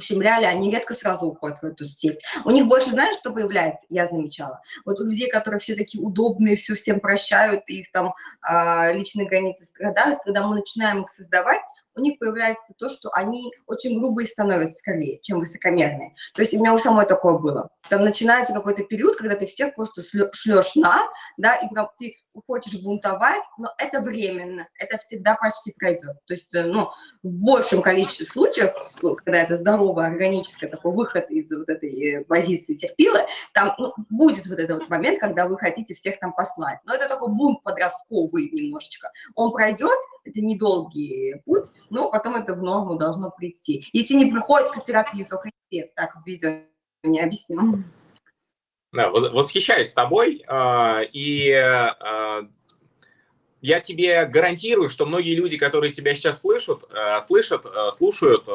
ущемляли, 0.00 0.44
они 0.44 0.70
редко 0.70 0.94
сразу 0.94 1.26
уходят 1.26 1.60
в 1.62 1.64
эту 1.64 1.84
степь. 1.84 2.20
У 2.44 2.50
них 2.50 2.66
больше, 2.66 2.90
знаешь, 2.90 3.16
что 3.16 3.30
появляется, 3.30 3.86
я 3.88 4.08
замечала? 4.08 4.60
Вот 4.84 5.00
у 5.00 5.04
людей, 5.04 5.28
которые 5.28 5.60
все 5.60 5.76
такие 5.76 6.02
удобные, 6.02 6.56
все 6.56 6.74
всем 6.74 7.00
прощают, 7.00 7.68
их 7.68 7.92
там 7.92 8.14
э, 8.48 8.92
личные 8.94 9.28
границы 9.28 9.64
страдают, 9.64 10.18
когда 10.24 10.46
мы 10.46 10.56
начинаем 10.56 11.02
их 11.02 11.10
создавать, 11.10 11.62
у 11.94 12.00
них 12.00 12.18
появляется 12.18 12.74
то, 12.78 12.88
что 12.88 13.10
они 13.12 13.52
очень 13.66 13.98
грубые 13.98 14.26
становятся 14.26 14.78
скорее, 14.78 15.20
чем 15.20 15.40
высокомерные. 15.40 16.14
То 16.34 16.42
есть 16.42 16.54
у 16.54 16.58
меня 16.58 16.74
у 16.74 16.78
самой 16.78 17.06
такое 17.06 17.38
было. 17.38 17.70
Там 17.88 18.04
начинается 18.04 18.54
какой-то 18.54 18.84
период, 18.84 19.16
когда 19.16 19.36
ты 19.36 19.46
всех 19.46 19.74
просто 19.74 20.02
шлешь 20.32 20.74
на, 20.76 21.08
да, 21.36 21.54
и 21.56 21.68
прям 21.68 21.90
ты 21.98 22.16
хочешь 22.46 22.80
бунтовать, 22.80 23.42
но 23.58 23.72
это 23.78 24.00
временно, 24.00 24.68
это 24.78 24.98
всегда 24.98 25.34
почти 25.34 25.72
пройдет. 25.72 26.16
То 26.26 26.34
есть, 26.34 26.54
э, 26.54 26.64
ну, 26.64 26.90
в 27.22 27.34
большем 27.36 27.82
количестве 27.82 28.26
случаев, 28.26 28.72
когда 29.18 29.42
это 29.42 29.56
здоровый, 29.56 30.06
органический 30.06 30.68
такой 30.68 30.92
выход 30.92 31.28
из 31.30 31.50
вот 31.50 31.68
этой 31.68 31.90
э, 31.90 32.24
позиции 32.24 32.74
терпила, 32.74 33.26
там 33.52 33.74
ну, 33.78 33.92
будет 34.08 34.46
вот 34.46 34.58
этот 34.58 34.80
вот 34.80 34.88
момент, 34.88 35.18
когда 35.20 35.46
вы 35.46 35.58
хотите 35.58 35.94
всех 35.94 36.18
там 36.20 36.32
послать. 36.32 36.78
Но 36.84 36.94
это 36.94 37.08
такой 37.08 37.32
бунт 37.32 37.62
подростковый 37.62 38.48
немножечко. 38.50 39.10
Он 39.34 39.52
пройдет, 39.52 39.98
это 40.24 40.40
недолгий 40.40 41.40
путь, 41.44 41.66
но 41.90 42.10
потом 42.10 42.36
это 42.36 42.54
в 42.54 42.62
норму 42.62 42.96
должно 42.96 43.30
прийти. 43.30 43.86
Если 43.92 44.14
не 44.14 44.30
приходит 44.30 44.70
к 44.70 44.82
терапии, 44.82 45.24
то 45.24 45.40
идти. 45.44 45.90
Так, 45.94 46.16
в 46.16 46.26
видео 46.26 46.60
не 47.02 47.20
объясню. 47.20 47.84
Да, 48.92 49.08
восхищаюсь 49.08 49.92
тобой, 49.92 50.42
а, 50.48 51.02
и 51.12 51.52
а, 51.52 52.42
я 53.60 53.78
тебе 53.78 54.26
гарантирую, 54.26 54.88
что 54.88 55.06
многие 55.06 55.36
люди, 55.36 55.56
которые 55.56 55.92
тебя 55.92 56.14
сейчас 56.16 56.40
слышат, 56.40 56.82
а, 56.90 57.20
слышат, 57.20 57.64
слушают, 57.94 58.48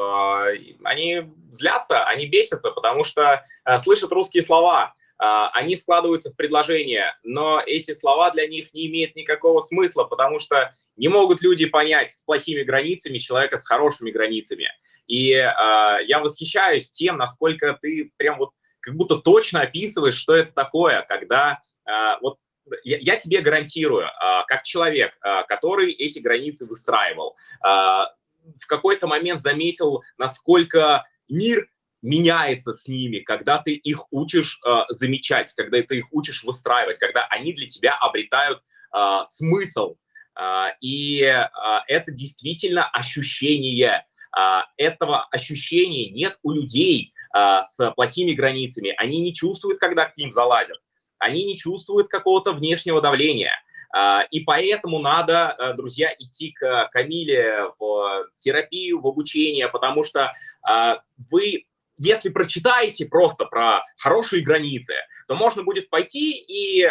они 0.84 1.32
злятся, 1.50 2.04
они 2.04 2.26
бесятся, 2.26 2.70
потому 2.70 3.02
что 3.04 3.46
слышат 3.78 4.12
русские 4.12 4.42
слова, 4.42 4.92
они 5.18 5.76
складываются 5.76 6.30
в 6.30 6.36
предложения, 6.36 7.18
но 7.22 7.60
эти 7.64 7.94
слова 7.94 8.30
для 8.30 8.46
них 8.46 8.74
не 8.74 8.86
имеют 8.86 9.16
никакого 9.16 9.60
смысла, 9.60 10.04
потому 10.04 10.38
что 10.38 10.74
не 10.96 11.08
могут 11.08 11.40
люди 11.40 11.64
понять 11.64 12.12
с 12.12 12.22
плохими 12.22 12.62
границами 12.62 13.16
человека 13.16 13.56
с 13.56 13.66
хорошими 13.66 14.10
границами. 14.10 14.68
И 15.06 15.28
я 15.28 16.20
восхищаюсь 16.20 16.90
тем, 16.90 17.16
насколько 17.16 17.78
ты 17.80 18.12
прям 18.18 18.38
вот 18.38 18.50
как 18.86 18.94
будто 18.94 19.16
точно 19.16 19.62
описываешь, 19.62 20.14
что 20.14 20.36
это 20.36 20.54
такое, 20.54 21.02
когда 21.08 21.60
а, 21.84 22.18
вот 22.20 22.38
я, 22.84 22.98
я 22.98 23.16
тебе 23.16 23.40
гарантирую, 23.40 24.06
а, 24.06 24.44
как 24.44 24.62
человек, 24.62 25.18
а, 25.20 25.42
который 25.42 25.92
эти 25.92 26.20
границы 26.20 26.66
выстраивал, 26.66 27.36
в 27.60 28.66
какой-то 28.68 29.08
момент 29.08 29.42
заметил, 29.42 30.04
насколько 30.18 31.04
мир 31.28 31.68
меняется 32.06 32.72
с 32.72 32.88
ними, 32.88 33.18
когда 33.18 33.58
ты 33.58 33.74
их 33.74 34.06
учишь 34.10 34.60
э, 34.64 34.70
замечать, 34.88 35.52
когда 35.54 35.82
ты 35.82 35.98
их 35.98 36.06
учишь 36.12 36.44
выстраивать, 36.44 36.98
когда 36.98 37.26
они 37.26 37.52
для 37.52 37.66
тебя 37.66 37.96
обретают 38.00 38.62
э, 38.94 39.20
смысл. 39.26 39.96
Э, 40.38 40.68
и 40.80 41.20
э, 41.22 41.48
это 41.88 42.12
действительно 42.12 42.88
ощущение. 42.88 44.06
Э, 44.36 44.60
этого 44.76 45.24
ощущения 45.30 46.10
нет 46.10 46.38
у 46.42 46.52
людей, 46.52 47.12
а, 47.36 47.62
с 47.62 47.90
плохими 47.92 48.32
границами, 48.32 48.94
они 48.96 49.18
не 49.20 49.34
чувствуют, 49.34 49.78
когда 49.78 50.06
к 50.06 50.16
ним 50.16 50.32
залазят, 50.32 50.78
они 51.18 51.44
не 51.44 51.58
чувствуют 51.58 52.08
какого-то 52.08 52.52
внешнего 52.52 53.02
давления. 53.02 53.52
А, 53.94 54.22
и 54.30 54.40
поэтому 54.40 55.00
надо, 55.00 55.54
э, 55.58 55.74
друзья, 55.74 56.14
идти 56.18 56.52
к 56.52 56.88
Камиле 56.92 57.72
в 57.78 58.26
терапию, 58.38 59.00
в 59.00 59.06
обучение, 59.06 59.68
потому 59.68 60.02
что 60.02 60.32
а, 60.62 61.02
вы, 61.30 61.66
если 61.98 62.28
прочитаете 62.28 63.06
просто 63.06 63.44
про 63.46 63.82
хорошие 63.98 64.42
границы, 64.42 64.94
то 65.28 65.34
можно 65.34 65.62
будет 65.62 65.90
пойти 65.90 66.32
и 66.32 66.86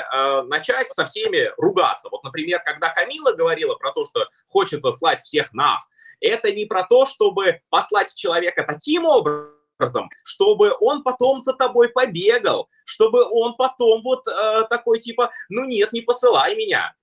начать 0.48 0.90
со 0.90 1.06
всеми 1.06 1.52
ругаться. 1.58 2.10
Вот, 2.12 2.24
например, 2.24 2.62
когда 2.64 2.90
Камила 2.90 3.34
говорила 3.34 3.76
про 3.76 3.92
то, 3.92 4.06
что 4.06 4.28
хочется 4.48 4.92
слать 4.92 5.22
всех 5.22 5.54
на, 5.54 5.80
это 6.20 6.52
не 6.52 6.66
про 6.66 6.84
то, 6.84 7.06
чтобы 7.06 7.62
послать 7.70 8.14
человека 8.14 8.64
таким 8.68 9.06
образом, 9.06 10.10
чтобы 10.24 10.76
он 10.80 11.04
потом 11.04 11.40
за 11.40 11.54
тобой 11.54 11.90
побегал, 11.90 12.70
чтобы 12.86 13.24
он 13.24 13.56
потом 13.56 14.02
вот 14.04 14.28
э, 14.28 14.64
такой 14.70 15.00
типа, 15.00 15.32
ну 15.50 15.66
нет, 15.66 15.94
не 15.94 16.02
посылай 16.02 16.56
меня. 16.56 16.94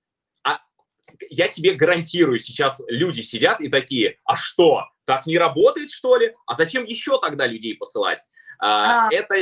Я 1.31 1.49
тебе 1.49 1.75
гарантирую, 1.75 2.39
сейчас 2.39 2.83
люди 2.89 3.21
сидят 3.21 3.61
и 3.61 3.69
такие, 3.69 4.19
а 4.25 4.37
что, 4.37 4.85
так 5.07 5.27
не 5.27 5.39
работает 5.39 5.91
что 5.91 6.17
ли? 6.17 6.35
А 6.47 6.55
зачем 6.55 6.85
еще 6.85 7.21
тогда 7.21 7.47
людей 7.47 7.77
посылать? 7.77 8.21
А, 8.59 9.09
а. 9.09 9.13
Это 9.13 9.35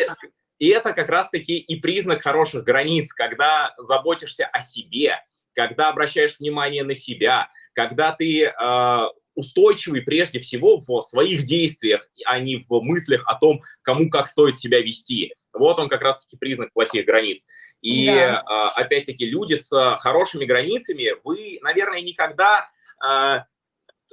и 0.59 0.69
это 0.69 0.93
как 0.93 1.09
раз-таки 1.09 1.57
и 1.57 1.81
признак 1.81 2.23
хороших 2.23 2.65
границ, 2.65 3.13
когда 3.13 3.75
заботишься 3.79 4.47
о 4.47 4.61
себе, 4.61 5.17
когда 5.55 5.89
обращаешь 5.89 6.39
внимание 6.39 6.85
на 6.85 6.95
себя, 6.95 7.49
когда 7.73 8.13
ты 8.13 8.45
э, 8.45 9.01
устойчивый 9.35 10.03
прежде 10.03 10.39
всего 10.39 10.79
в 10.79 11.03
своих 11.03 11.45
действиях, 11.45 12.07
а 12.27 12.39
не 12.39 12.59
в 12.69 12.81
мыслях 12.83 13.23
о 13.27 13.37
том, 13.37 13.63
кому 13.83 14.11
как 14.11 14.29
стоит 14.29 14.57
себя 14.57 14.81
вести. 14.81 15.33
Вот 15.55 15.79
он 15.79 15.89
как 15.89 16.03
раз-таки 16.03 16.37
признак 16.37 16.73
плохих 16.73 17.07
границ. 17.07 17.47
И 17.83 18.07
да. 18.07 18.43
э, 18.49 18.81
опять-таки 18.81 19.27
люди 19.27 19.55
с 19.55 19.97
хорошими 20.01 20.45
границами, 20.45 21.15
вы, 21.25 21.59
наверное, 21.63 22.01
никогда... 22.01 22.69
Э, 23.05 23.43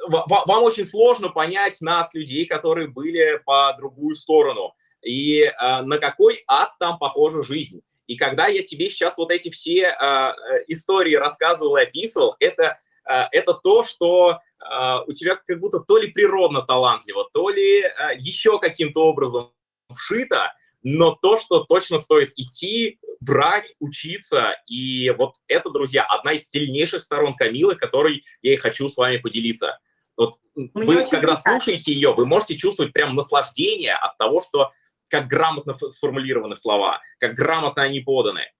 вам 0.07 0.61
очень 0.61 0.85
сложно 0.85 1.29
понять 1.29 1.81
нас, 1.81 2.13
людей, 2.13 2.45
которые 2.45 2.87
были 2.87 3.41
по 3.45 3.73
другую 3.75 4.13
сторону 4.15 4.75
и 5.01 5.41
э, 5.41 5.81
на 5.81 5.97
какой 5.97 6.43
ад 6.47 6.71
там 6.79 6.97
похожа 6.99 7.41
жизнь. 7.41 7.81
И 8.07 8.15
когда 8.15 8.47
я 8.47 8.63
тебе 8.63 8.89
сейчас 8.89 9.17
вот 9.17 9.31
эти 9.31 9.49
все 9.49 9.89
э, 9.89 10.33
истории 10.67 11.15
рассказывал 11.15 11.77
и 11.77 11.83
описывал, 11.83 12.35
это, 12.39 12.79
э, 13.09 13.23
это 13.31 13.53
то, 13.53 13.83
что 13.83 14.39
э, 14.59 14.97
у 15.05 15.11
тебя 15.11 15.35
как 15.35 15.59
будто 15.59 15.79
то 15.79 15.97
ли 15.97 16.11
природно 16.11 16.61
талантливо, 16.61 17.29
то 17.33 17.49
ли 17.49 17.81
э, 17.81 17.89
еще 18.17 18.59
каким-то 18.59 19.05
образом 19.05 19.51
вшито, 19.93 20.53
но 20.83 21.17
то, 21.21 21.37
что 21.37 21.63
точно 21.65 21.97
стоит 21.97 22.31
идти, 22.35 22.99
брать, 23.19 23.73
учиться. 23.79 24.55
И 24.67 25.09
вот 25.11 25.35
это, 25.47 25.69
друзья, 25.69 26.03
одна 26.03 26.33
из 26.33 26.47
сильнейших 26.47 27.03
сторон 27.03 27.35
Камилы, 27.35 27.75
которой 27.75 28.23
я 28.41 28.53
и 28.53 28.57
хочу 28.57 28.89
с 28.89 28.97
вами 28.97 29.17
поделиться. 29.17 29.79
Вот 30.15 30.35
Мне 30.55 30.85
вы, 30.85 30.95
когда 31.03 31.35
приятно. 31.35 31.37
слушаете 31.37 31.93
ее, 31.93 32.13
вы 32.13 32.25
можете 32.25 32.55
чувствовать 32.55 32.91
прям 32.91 33.15
наслаждение 33.15 33.93
от 33.93 34.17
того, 34.17 34.41
что 34.41 34.71
как 35.09 35.27
грамотно 35.27 35.73
сформулированы 35.73 36.57
слова, 36.57 37.01
как 37.19 37.33
грамотно 37.33 37.83
они 37.83 37.99
поданы. 37.99 38.51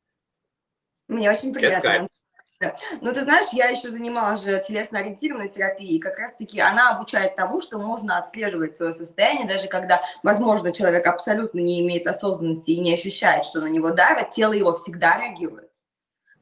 Мне 1.07 1.31
очень 1.31 1.53
приятно. 1.53 2.07
Ну, 3.01 3.13
ты 3.13 3.23
знаешь, 3.23 3.47
я 3.51 3.67
еще 3.69 3.91
занималась 3.91 4.41
же 4.41 4.63
телесно-ориентированной 4.67 5.49
терапией, 5.49 5.99
как 5.99 6.17
раз-таки 6.17 6.59
она 6.59 6.89
обучает 6.89 7.35
тому, 7.35 7.61
что 7.61 7.77
можно 7.77 8.17
отслеживать 8.17 8.77
свое 8.77 8.91
состояние, 8.91 9.47
даже 9.47 9.67
когда, 9.67 10.01
возможно, 10.23 10.71
человек 10.71 11.05
абсолютно 11.05 11.59
не 11.59 11.81
имеет 11.81 12.07
осознанности 12.07 12.71
и 12.71 12.79
не 12.79 12.93
ощущает, 12.93 13.45
что 13.45 13.61
на 13.61 13.67
него 13.67 13.91
давят, 13.91 14.31
тело 14.31 14.53
его 14.53 14.75
всегда 14.75 15.17
реагирует. 15.19 15.66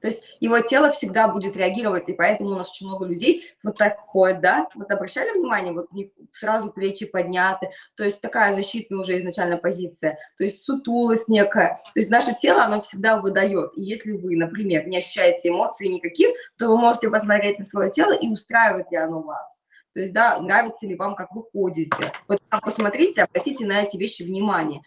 То 0.06 0.12
есть 0.12 0.24
его 0.40 0.60
тело 0.60 0.92
всегда 0.92 1.28
будет 1.28 1.58
реагировать, 1.58 2.10
и 2.10 2.14
поэтому 2.14 2.52
у 2.52 2.56
нас 2.58 2.70
очень 2.70 2.86
много 2.86 3.08
людей 3.08 3.44
вот 3.64 3.76
так 3.76 3.98
ходят, 4.02 4.40
да, 4.40 4.68
вот 4.76 4.92
обращали 4.92 5.32
внимание, 5.32 5.74
вот 5.74 5.88
сразу 6.32 6.72
плечи 6.72 7.08
подняты, 7.08 7.72
то 7.96 8.04
есть 8.04 8.22
такая 8.22 8.56
защитная 8.56 9.00
уже 9.00 9.18
изначально 9.18 9.58
позиция, 9.58 10.20
то 10.38 10.44
есть 10.44 10.62
сутулость 10.62 11.28
некая, 11.28 11.82
то 11.96 12.00
есть 12.00 12.12
наше 12.12 12.36
тело, 12.36 12.64
оно 12.64 12.82
всегда 12.82 13.18
выдает, 13.18 13.72
и 13.76 13.82
если 13.82 14.12
вы, 14.12 14.36
например, 14.36 14.88
не 14.88 15.00
ощущаете 15.00 15.50
эмоций 15.50 15.88
никаких, 15.88 16.30
то 16.60 16.68
вы 16.68 16.78
можете 16.78 17.10
посмотреть 17.10 17.58
на 17.58 17.66
свое 17.66 17.90
тело 17.90 18.14
и 18.14 18.30
устраивает 18.30 18.92
ли 18.92 18.98
оно 18.98 19.24
вас. 19.24 19.56
То 19.96 20.02
есть, 20.02 20.14
да, 20.14 20.38
нравится 20.40 20.86
ли 20.86 20.94
вам, 20.94 21.16
как 21.16 21.34
вы 21.34 21.44
ходите. 21.52 22.12
Вот 22.28 22.40
посмотрите, 22.62 23.24
обратите 23.24 23.66
на 23.66 23.82
эти 23.82 23.96
вещи 23.96 24.24
внимание 24.24 24.82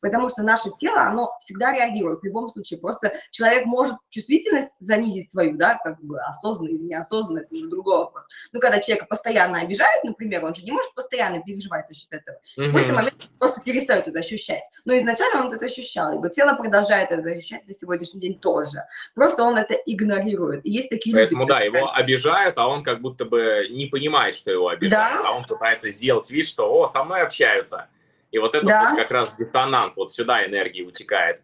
потому 0.00 0.28
что 0.28 0.42
наше 0.42 0.70
тело, 0.78 1.02
оно 1.02 1.32
всегда 1.40 1.72
реагирует 1.72 2.20
в 2.20 2.24
любом 2.24 2.48
случае. 2.48 2.80
Просто 2.80 3.12
человек 3.30 3.66
может 3.66 3.96
чувствительность 4.10 4.72
занизить 4.80 5.30
свою, 5.30 5.56
да, 5.56 5.78
как 5.82 6.00
бы 6.02 6.20
осознанно 6.20 6.70
или 6.70 6.82
неосознанно, 6.82 7.40
это 7.40 7.54
уже 7.54 7.68
другой 7.68 7.98
вопрос. 7.98 8.24
Ну, 8.52 8.60
когда 8.60 8.80
человека 8.80 9.06
постоянно 9.06 9.60
обижают, 9.60 10.04
например, 10.04 10.44
он 10.44 10.54
же 10.54 10.64
не 10.64 10.72
может 10.72 10.94
постоянно 10.94 11.42
переживать 11.42 11.86
за 11.88 11.94
счет 11.94 12.12
этого. 12.12 12.36
Mm-hmm. 12.36 12.62
В 12.62 12.66
какой-то 12.66 12.94
момент 12.94 13.14
просто 13.38 13.60
перестает 13.60 14.08
это 14.08 14.18
ощущать. 14.18 14.62
Но 14.84 14.96
изначально 14.96 15.46
он 15.46 15.52
это 15.52 15.66
ощущал, 15.66 16.12
его 16.12 16.28
тело 16.28 16.54
продолжает 16.54 17.10
это 17.10 17.28
ощущать 17.30 17.66
на 17.66 17.74
сегодняшний 17.74 18.20
день 18.20 18.38
тоже. 18.38 18.84
Просто 19.14 19.42
он 19.42 19.58
это 19.58 19.74
игнорирует. 19.74 20.64
И 20.64 20.70
есть 20.70 20.90
такие 20.90 21.14
Поэтому, 21.14 21.42
люди, 21.42 21.48
да, 21.48 21.60
его 21.60 21.92
обижают, 21.92 22.58
а 22.58 22.66
он 22.68 22.82
как 22.82 23.00
будто 23.00 23.24
бы 23.24 23.68
не 23.70 23.86
понимает, 23.86 24.34
что 24.34 24.50
его 24.50 24.68
обижают, 24.68 25.22
да? 25.22 25.28
а 25.28 25.36
он 25.36 25.44
пытается 25.44 25.90
сделать 25.90 26.30
вид, 26.30 26.46
что, 26.46 26.72
о, 26.72 26.86
со 26.86 27.04
мной 27.04 27.22
общаются. 27.22 27.88
И 28.30 28.38
вот 28.38 28.54
это 28.54 28.66
да. 28.66 28.90
вот 28.90 28.98
как 28.98 29.10
раз 29.10 29.36
диссонанс, 29.36 29.96
вот 29.96 30.12
сюда 30.12 30.46
энергия 30.46 30.82
утекает. 30.82 31.42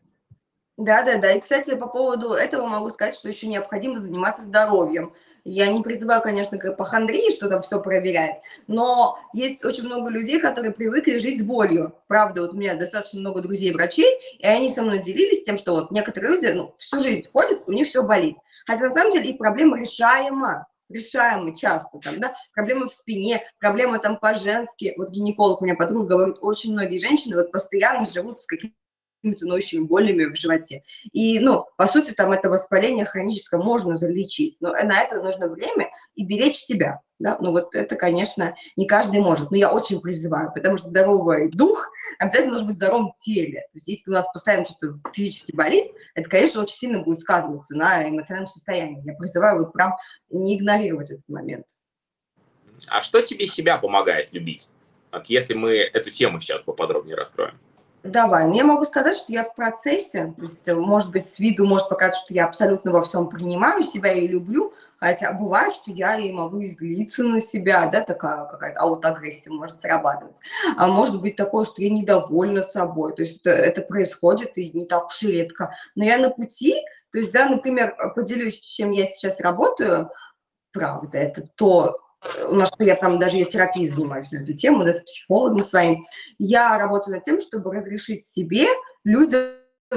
Да, 0.77 1.03
да, 1.05 1.19
да. 1.19 1.33
И, 1.33 1.41
кстати, 1.41 1.77
по 1.77 1.87
поводу 1.87 2.33
этого 2.33 2.67
могу 2.67 2.91
сказать, 2.91 3.15
что 3.15 3.29
еще 3.29 3.47
необходимо 3.47 4.01
заниматься 4.01 4.43
здоровьем. 4.43 5.15
Я 5.45 5.71
не 5.71 5.83
призываю, 5.83 6.23
конечно, 6.23 6.59
к 6.59 6.65
эпохондрии, 6.65 7.31
что 7.31 7.51
там 7.51 7.61
все 7.61 7.79
проверять, 7.79 8.41
но 8.67 9.19
есть 9.35 9.63
очень 9.63 9.85
много 9.85 10.11
людей, 10.11 10.41
которые 10.41 10.73
привыкли 10.73 11.19
жить 11.19 11.41
с 11.41 11.45
болью. 11.45 11.95
Правда, 12.09 12.43
вот 12.43 12.55
у 12.55 12.57
меня 12.57 12.75
достаточно 12.75 13.21
много 13.21 13.43
друзей-врачей, 13.43 14.19
и 14.39 14.47
они 14.47 14.73
со 14.73 14.83
мной 14.83 15.01
делились 15.01 15.45
тем, 15.45 15.59
что 15.59 15.75
вот 15.75 15.91
некоторые 15.91 16.33
люди 16.33 16.47
ну, 16.47 16.75
всю 16.79 16.99
жизнь 17.01 17.29
ходят, 17.31 17.63
у 17.67 17.73
них 17.73 17.87
все 17.87 18.03
болит. 18.03 18.39
Хотя 18.67 18.89
на 18.89 18.95
самом 18.95 19.13
деле 19.13 19.31
их 19.31 19.39
проблема 19.39 19.79
решаема 19.79 20.67
решаемы 20.89 21.57
часто, 21.57 21.99
там, 21.99 22.21
да, 22.21 22.35
проблемы 22.53 22.87
в 22.87 22.93
спине, 22.93 23.43
проблемы 23.59 23.99
там 23.99 24.19
по-женски, 24.19 24.95
вот 24.97 25.11
гинеколог 25.11 25.61
у 25.61 25.65
меня 25.65 25.75
подруга 25.75 26.17
говорит, 26.17 26.37
очень 26.41 26.73
многие 26.73 26.99
женщины 26.99 27.37
вот 27.37 27.53
постоянно 27.53 28.07
живут 28.07 28.43
с 28.43 28.47
какими 28.47 28.75
какими-то 29.25 29.47
ноющими 29.47 29.85
болями 29.85 30.27
в 30.27 30.37
животе. 30.37 30.83
И, 31.13 31.41
ну, 31.41 31.65
по 31.79 31.87
сути, 31.87 32.13
там 32.13 32.33
это 32.33 32.51
воспаление 32.51 33.07
хроническое 33.07 33.59
можно 33.59 33.95
залечить, 33.95 34.59
но 34.61 34.73
на 34.73 35.01
это 35.01 35.23
нужно 35.23 35.49
время 35.49 35.89
и 36.15 36.27
беречь 36.27 36.59
себя, 36.59 37.01
да, 37.19 37.39
ну 37.41 37.53
вот 37.53 37.75
это, 37.75 37.97
конечно, 37.97 38.55
не 38.77 38.87
каждый 38.87 39.21
может, 39.21 39.51
но 39.51 39.57
я 39.57 39.73
очень 39.73 40.01
призываю, 40.01 40.53
потому 40.53 40.77
что 40.77 40.89
здоровый 40.89 41.51
дух 41.51 41.89
обязательно 42.19 42.53
должен 42.53 42.69
быть 42.69 42.77
в 42.77 42.79
здоровом 42.79 43.15
теле, 43.19 43.61
то 43.61 43.77
есть 43.77 43.89
если 43.89 44.11
у 44.11 44.15
нас 44.15 44.27
постоянно 44.33 44.65
что-то 44.65 44.99
физически 45.13 45.55
болит, 45.55 45.93
это, 46.15 46.29
конечно, 46.29 46.63
очень 46.63 46.77
сильно 46.77 47.01
будет 47.01 47.21
сказываться 47.21 47.77
на 47.77 48.09
эмоциональном 48.09 48.49
состоянии, 48.49 49.03
я 49.05 49.15
призываю 49.15 49.61
вот 49.61 49.73
прям 49.73 49.95
не 50.31 50.57
игнорировать 50.57 51.11
этот 51.11 51.29
момент. 51.29 51.67
А 52.89 53.01
что 53.01 53.23
тебе 53.23 53.47
себя 53.47 53.79
помогает 53.79 54.33
любить? 54.33 54.69
Вот 55.13 55.27
если 55.27 55.55
мы 55.55 55.77
эту 55.77 56.11
тему 56.11 56.41
сейчас 56.41 56.63
поподробнее 56.63 57.17
раскроем. 57.17 57.59
Давай. 58.03 58.47
Ну, 58.47 58.55
я 58.55 58.65
могу 58.65 58.85
сказать, 58.85 59.17
что 59.17 59.33
я 59.33 59.45
в 59.45 59.55
процессе, 59.55 60.35
то 60.37 60.43
есть, 60.43 60.69
может 60.69 61.11
быть, 61.11 61.27
с 61.27 61.39
виду 61.39 61.65
может 61.65 61.89
показаться, 61.89 62.21
что 62.27 62.35
я 62.35 62.45
абсолютно 62.45 62.93
во 62.93 63.01
всем 63.03 63.31
принимаю 63.31 63.83
себя 63.83 64.13
и 64.13 64.27
люблю, 64.27 64.75
хотя 65.05 65.33
бывает, 65.33 65.75
что 65.75 65.91
я 65.91 66.17
и 66.17 66.33
могу 66.33 66.63
излиться 66.65 67.25
на 67.25 67.41
себя, 67.41 67.87
да, 67.89 68.01
такая 68.01 68.47
какая-то 68.47 68.81
аутоагрессия 68.81 69.53
может 69.53 69.81
срабатывать. 69.81 70.41
А 70.77 70.87
может 70.87 71.21
быть 71.21 71.37
такое, 71.37 71.67
что 71.67 71.83
я 71.83 71.91
недовольна 71.91 72.63
собой, 72.63 73.15
то 73.15 73.23
есть 73.23 73.41
это, 73.41 73.51
это 73.51 73.83
происходит 73.83 74.57
и 74.57 74.71
не 74.71 74.87
так 74.87 75.07
уж 75.07 75.23
и 75.23 75.33
редко. 75.33 75.75
Но 75.95 76.05
я 76.05 76.19
на 76.19 76.31
пути, 76.31 76.75
то 77.13 77.19
есть, 77.19 77.33
да, 77.33 77.49
например, 77.49 77.95
поделюсь, 78.15 78.61
чем 78.61 78.93
я 78.93 79.05
сейчас 79.07 79.41
работаю, 79.41 80.11
правда, 80.73 81.19
это 81.19 81.45
то, 81.55 82.01
у 82.49 82.55
нас, 82.55 82.73
я 82.79 82.97
там 82.97 83.19
даже 83.19 83.37
я 83.37 83.45
терапией 83.45 83.89
занимаюсь 83.89 84.31
на 84.33 84.39
эту 84.39 84.55
тему, 84.55 84.85
да, 84.85 84.95
с 84.95 85.01
психологом 85.01 85.63
своим, 85.63 86.07
я 86.39 86.79
работаю 86.79 87.17
над 87.17 87.25
тем, 87.25 87.43
чтобы 87.43 87.75
разрешить 87.75 88.27
себе, 88.27 88.67
людям 89.05 89.43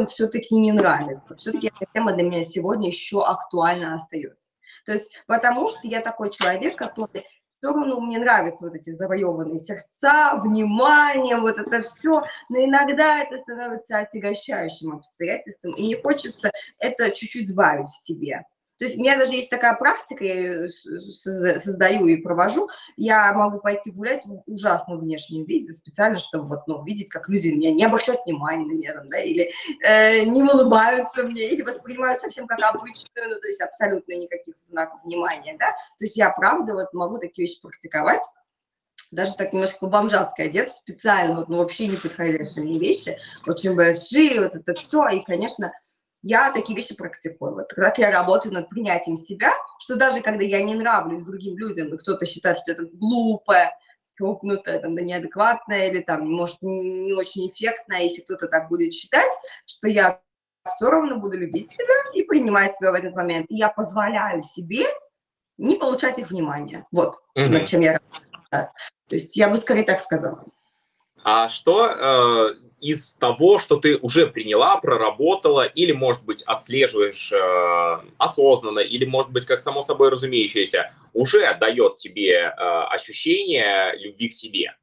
все-таки 0.08 0.56
не 0.56 0.74
нравится. 0.74 1.36
Все-таки 1.38 1.68
эта 1.68 1.90
тема 1.94 2.12
для 2.12 2.24
меня 2.24 2.44
сегодня 2.44 2.90
еще 2.90 3.26
актуально 3.26 3.96
остается. 3.96 4.52
То 4.88 4.94
есть 4.94 5.12
потому 5.28 5.70
что 5.70 5.82
я 5.84 6.00
такой 6.02 6.32
человек, 6.32 6.78
который 6.78 7.26
все 7.46 7.74
равно 7.74 8.00
мне 8.00 8.20
нравятся 8.20 8.66
вот 8.66 8.76
эти 8.76 8.92
завоеванные 8.92 9.58
сердца, 9.58 10.40
внимание, 10.42 11.38
вот 11.38 11.60
это 11.60 11.82
все, 11.82 12.24
но 12.50 12.64
иногда 12.64 13.20
это 13.20 13.38
становится 13.38 13.98
отягощающим 14.00 14.94
обстоятельством, 14.94 15.74
и 15.74 15.84
мне 15.84 16.02
хочется 16.02 16.52
это 16.80 17.12
чуть-чуть 17.12 17.50
сбавить 17.50 17.90
в 17.90 18.06
себе. 18.06 18.46
То 18.78 18.86
есть 18.86 18.98
у 18.98 19.02
меня 19.02 19.18
даже 19.18 19.34
есть 19.34 19.50
такая 19.50 19.76
практика, 19.76 20.24
я 20.24 20.36
ее 20.36 20.70
создаю 21.60 22.08
и 22.08 22.18
провожу. 22.18 22.70
Я 22.96 23.34
могу 23.34 23.60
пойти 23.60 23.92
гулять 23.92 24.26
в 24.26 24.44
ужасном 24.46 25.00
внешнем 25.00 25.46
виде, 25.46 25.74
специально, 25.74 26.20
чтобы 26.20 26.46
вот, 26.48 26.68
ну, 26.68 26.84
видеть, 26.84 27.10
как 27.10 27.28
люди 27.30 27.48
меня 27.50 27.72
не 27.72 27.86
обращают 27.86 28.22
внимания 28.26 28.66
на 28.66 28.72
меня, 28.72 29.02
да, 29.06 29.20
или 29.20 29.52
э, 29.84 30.24
не 30.24 30.44
улыбаются 30.44 31.24
мне, 31.24 31.50
или 31.50 31.62
воспринимают 31.62 32.22
совсем 32.22 32.48
как 32.48 32.62
обычную, 32.62 33.30
ну, 33.30 33.40
то 33.40 33.48
есть 33.48 33.62
абсолютно 33.62 34.14
никаких 34.14 34.56
знаков 34.70 35.04
внимания, 35.04 35.56
да. 35.58 35.72
То 35.98 36.06
есть 36.06 36.16
я, 36.16 36.30
правда, 36.30 36.74
вот 36.74 36.94
могу 36.94 37.18
такие 37.18 37.48
вещи 37.48 37.62
практиковать 37.62 38.22
даже 39.12 39.36
так 39.36 39.54
немножко 39.54 39.80
по-бомжатски 39.80 40.42
одет, 40.42 40.72
специально, 40.72 41.36
вот, 41.36 41.50
ну, 41.50 41.58
вообще 41.58 41.88
не 41.88 41.96
подходящие 41.96 42.66
мне 42.66 42.78
вещи, 42.78 43.18
очень 43.46 43.76
большие, 43.76 44.42
вот 44.42 44.56
это 44.56 44.74
все, 44.74 45.08
и, 45.10 45.24
конечно, 45.24 45.72
я 46.28 46.52
такие 46.52 46.76
вещи 46.76 46.94
практикую. 46.96 47.56
Вот 47.56 47.74
как 47.74 47.98
я 47.98 48.12
работаю 48.12 48.54
над 48.54 48.70
принятием 48.70 49.16
себя, 49.16 49.54
что 49.80 49.96
даже 49.96 50.22
когда 50.22 50.44
я 50.44 50.62
не 50.62 50.76
нравлюсь 50.76 51.24
другим 51.24 51.58
людям, 51.58 51.94
и 51.94 51.98
кто-то 51.98 52.26
считает, 52.26 52.60
что 52.60 52.74
это 52.74 52.84
глупо, 52.92 53.72
хрупнутая, 54.18 54.80
там, 54.80 54.96
да 54.96 55.04
неадекватная 55.04 55.90
или 55.90 56.02
там, 56.02 56.30
может, 56.30 56.58
не 56.62 57.14
очень 57.14 57.48
эффектная, 57.50 58.02
если 58.02 58.22
кто-то 58.22 58.48
так 58.48 58.68
будет 58.68 58.94
считать, 58.94 59.32
что 59.66 59.88
я 59.88 60.22
все 60.76 60.90
равно 60.90 61.18
буду 61.18 61.38
любить 61.38 61.72
себя 61.72 62.12
и 62.14 62.24
принимать 62.24 62.76
себя 62.76 62.92
в 62.92 62.96
этот 62.96 63.16
момент. 63.16 63.46
И 63.50 63.56
я 63.56 63.70
позволяю 63.70 64.44
себе 64.44 64.84
не 65.58 65.76
получать 65.78 66.20
их 66.20 66.30
внимания. 66.30 66.86
Вот 66.92 67.22
mm-hmm. 67.38 67.48
над 67.48 67.68
чем 67.68 67.82
я 67.82 68.02
сейчас. 68.52 68.74
То 69.08 69.16
есть 69.16 69.38
я 69.38 69.50
бы 69.50 69.56
скорее 69.56 69.84
так 69.84 70.02
сказала. 70.02 70.44
А 71.24 71.48
что 71.48 71.86
э, 71.86 72.67
из 72.88 73.14
того, 73.14 73.60
что 73.60 73.76
ты 73.76 73.98
уже 73.98 74.28
приняла, 74.28 74.78
проработала, 74.78 75.66
или, 75.66 75.92
может 75.92 76.24
быть, 76.24 76.42
отслеживаешь 76.44 77.34
э, 77.34 78.10
осознанно, 78.18 78.80
или, 78.80 79.06
может 79.06 79.32
быть, 79.32 79.46
как 79.46 79.60
само 79.60 79.82
собой 79.82 80.10
разумеющееся, 80.10 80.94
уже 81.14 81.54
дает 81.60 81.98
тебе 81.98 82.34
э, 82.34 82.52
ощущение 82.90 83.94
любви 83.98 84.30
к 84.30 84.34
себе? 84.34 84.76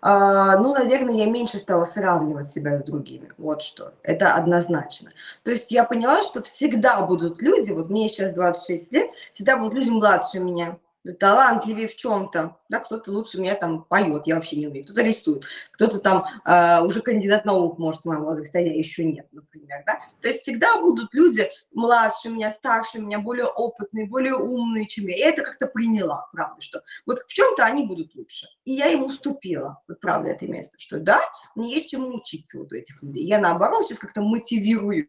А, 0.00 0.56
ну, 0.58 0.74
наверное, 0.74 1.14
я 1.14 1.26
меньше 1.26 1.58
стала 1.58 1.84
сравнивать 1.84 2.50
себя 2.50 2.78
с 2.78 2.82
другими. 2.82 3.32
Вот 3.38 3.62
что. 3.62 3.94
Это 4.02 4.34
однозначно. 4.34 5.12
То 5.44 5.50
есть 5.52 5.70
я 5.70 5.84
поняла, 5.84 6.22
что 6.22 6.42
всегда 6.42 7.00
будут 7.02 7.40
люди, 7.40 7.70
вот 7.70 7.88
мне 7.88 8.08
сейчас 8.08 8.32
26 8.32 8.92
лет, 8.92 9.10
всегда 9.32 9.56
будут 9.58 9.74
люди 9.74 9.90
младше 9.90 10.40
меня, 10.40 10.78
талантливее 11.14 11.88
в 11.88 11.96
чем-то, 11.96 12.56
да, 12.68 12.80
кто-то 12.80 13.10
лучше 13.10 13.40
меня 13.40 13.54
там 13.54 13.84
поет, 13.84 14.26
я 14.26 14.36
вообще 14.36 14.56
не 14.56 14.66
умею, 14.66 14.84
кто-то 14.84 15.02
рисует, 15.02 15.44
кто-то 15.72 16.00
там 16.00 16.26
э, 16.44 16.84
уже 16.84 17.00
кандидат 17.00 17.44
наук, 17.44 17.78
может, 17.78 18.02
в 18.02 18.04
моем 18.06 18.24
возрасте, 18.24 18.58
а 18.58 18.62
я 18.62 18.74
еще 18.74 19.04
нет, 19.04 19.26
например, 19.32 19.82
да, 19.86 20.00
то 20.20 20.28
есть 20.28 20.42
всегда 20.42 20.80
будут 20.80 21.14
люди 21.14 21.50
младше 21.72 22.28
меня, 22.28 22.50
старше 22.50 22.98
меня, 22.98 23.18
более 23.18 23.46
опытные, 23.46 24.06
более 24.06 24.34
умные, 24.34 24.86
чем 24.86 25.06
я, 25.06 25.16
и 25.16 25.20
это 25.20 25.42
как-то 25.42 25.66
приняла, 25.66 26.28
правда, 26.32 26.60
что 26.60 26.82
вот 27.06 27.20
в 27.26 27.32
чем-то 27.32 27.64
они 27.64 27.86
будут 27.86 28.14
лучше, 28.14 28.46
и 28.64 28.72
я 28.72 28.88
им 28.88 29.04
уступила, 29.04 29.82
вот 29.88 30.00
правда 30.00 30.30
это 30.30 30.46
место, 30.46 30.76
что 30.78 30.98
да, 30.98 31.20
мне 31.54 31.74
есть 31.74 31.90
чему 31.90 32.14
учиться 32.14 32.58
вот 32.58 32.72
у 32.72 32.76
этих 32.76 33.02
людей, 33.02 33.24
я 33.24 33.38
наоборот 33.38 33.86
сейчас 33.86 33.98
как-то 33.98 34.20
мотивируюсь 34.22 35.06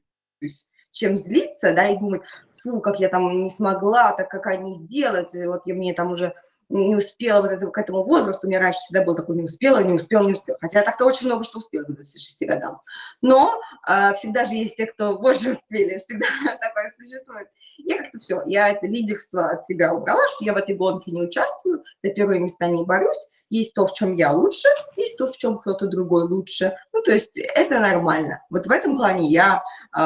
чем 0.98 1.18
злиться, 1.18 1.74
да, 1.74 1.88
и 1.88 1.98
думать, 1.98 2.22
фу, 2.62 2.82
как 2.82 3.00
я 3.00 3.10
там 3.10 3.44
не 3.44 3.50
смогла, 3.50 4.12
так 4.14 4.30
как 4.30 4.48
они 4.48 4.76
сделать, 4.76 5.34
вот 5.34 5.62
я 5.66 5.76
мне 5.76 5.94
там 5.94 6.12
уже 6.12 6.34
не 6.70 6.96
успела 6.96 7.42
вот 7.42 7.52
это, 7.52 7.68
к 7.68 7.78
этому 7.78 8.04
возрасту, 8.04 8.46
у 8.46 8.50
меня 8.50 8.60
раньше 8.60 8.80
всегда 8.80 9.04
был 9.04 9.16
такой, 9.16 9.38
не 9.38 9.44
успела, 9.44 9.80
не 9.80 9.94
успела, 9.94 10.28
не 10.28 10.34
успела. 10.34 10.58
Хотя 10.60 10.82
так-то 10.82 11.06
очень 11.06 11.28
много 11.28 11.44
что 11.44 11.60
успела 11.60 11.84
к 11.84 11.94
26 11.94 12.46
годам. 12.46 12.82
Но 13.22 13.54
э, 13.88 14.14
всегда 14.16 14.46
же 14.46 14.56
есть 14.56 14.76
те, 14.76 14.86
кто 14.86 15.18
больше 15.18 15.52
успели, 15.52 16.00
всегда 16.00 16.26
такое 16.62 16.92
существует. 16.98 17.48
Я 17.78 17.98
как-то 17.98 18.20
все, 18.20 18.44
я 18.46 18.70
это 18.70 18.88
лидерство 18.88 19.50
от 19.50 19.66
себя 19.66 19.94
убрала, 19.94 20.22
что 20.36 20.46
я 20.46 20.54
в 20.54 20.58
этой 20.58 20.76
гонке 20.76 21.12
не 21.12 21.22
участвую, 21.22 21.84
за 22.04 22.12
первые 22.12 22.40
места 22.40 22.68
не 22.68 22.84
борюсь. 22.84 23.28
Есть 23.50 23.74
то, 23.74 23.88
в 23.88 23.94
чем 23.94 24.16
я 24.16 24.34
лучше, 24.34 24.68
есть 24.98 25.18
то, 25.18 25.28
в 25.28 25.38
чем 25.38 25.60
кто-то 25.60 25.88
другой 25.88 26.24
лучше. 26.24 26.76
Ну, 26.92 27.02
то 27.02 27.12
есть 27.14 27.38
это 27.38 27.80
нормально. 27.80 28.44
Вот 28.50 28.68
в 28.68 28.72
этом 28.72 28.98
плане 28.98 29.30
я 29.30 29.64
э, 29.94 30.00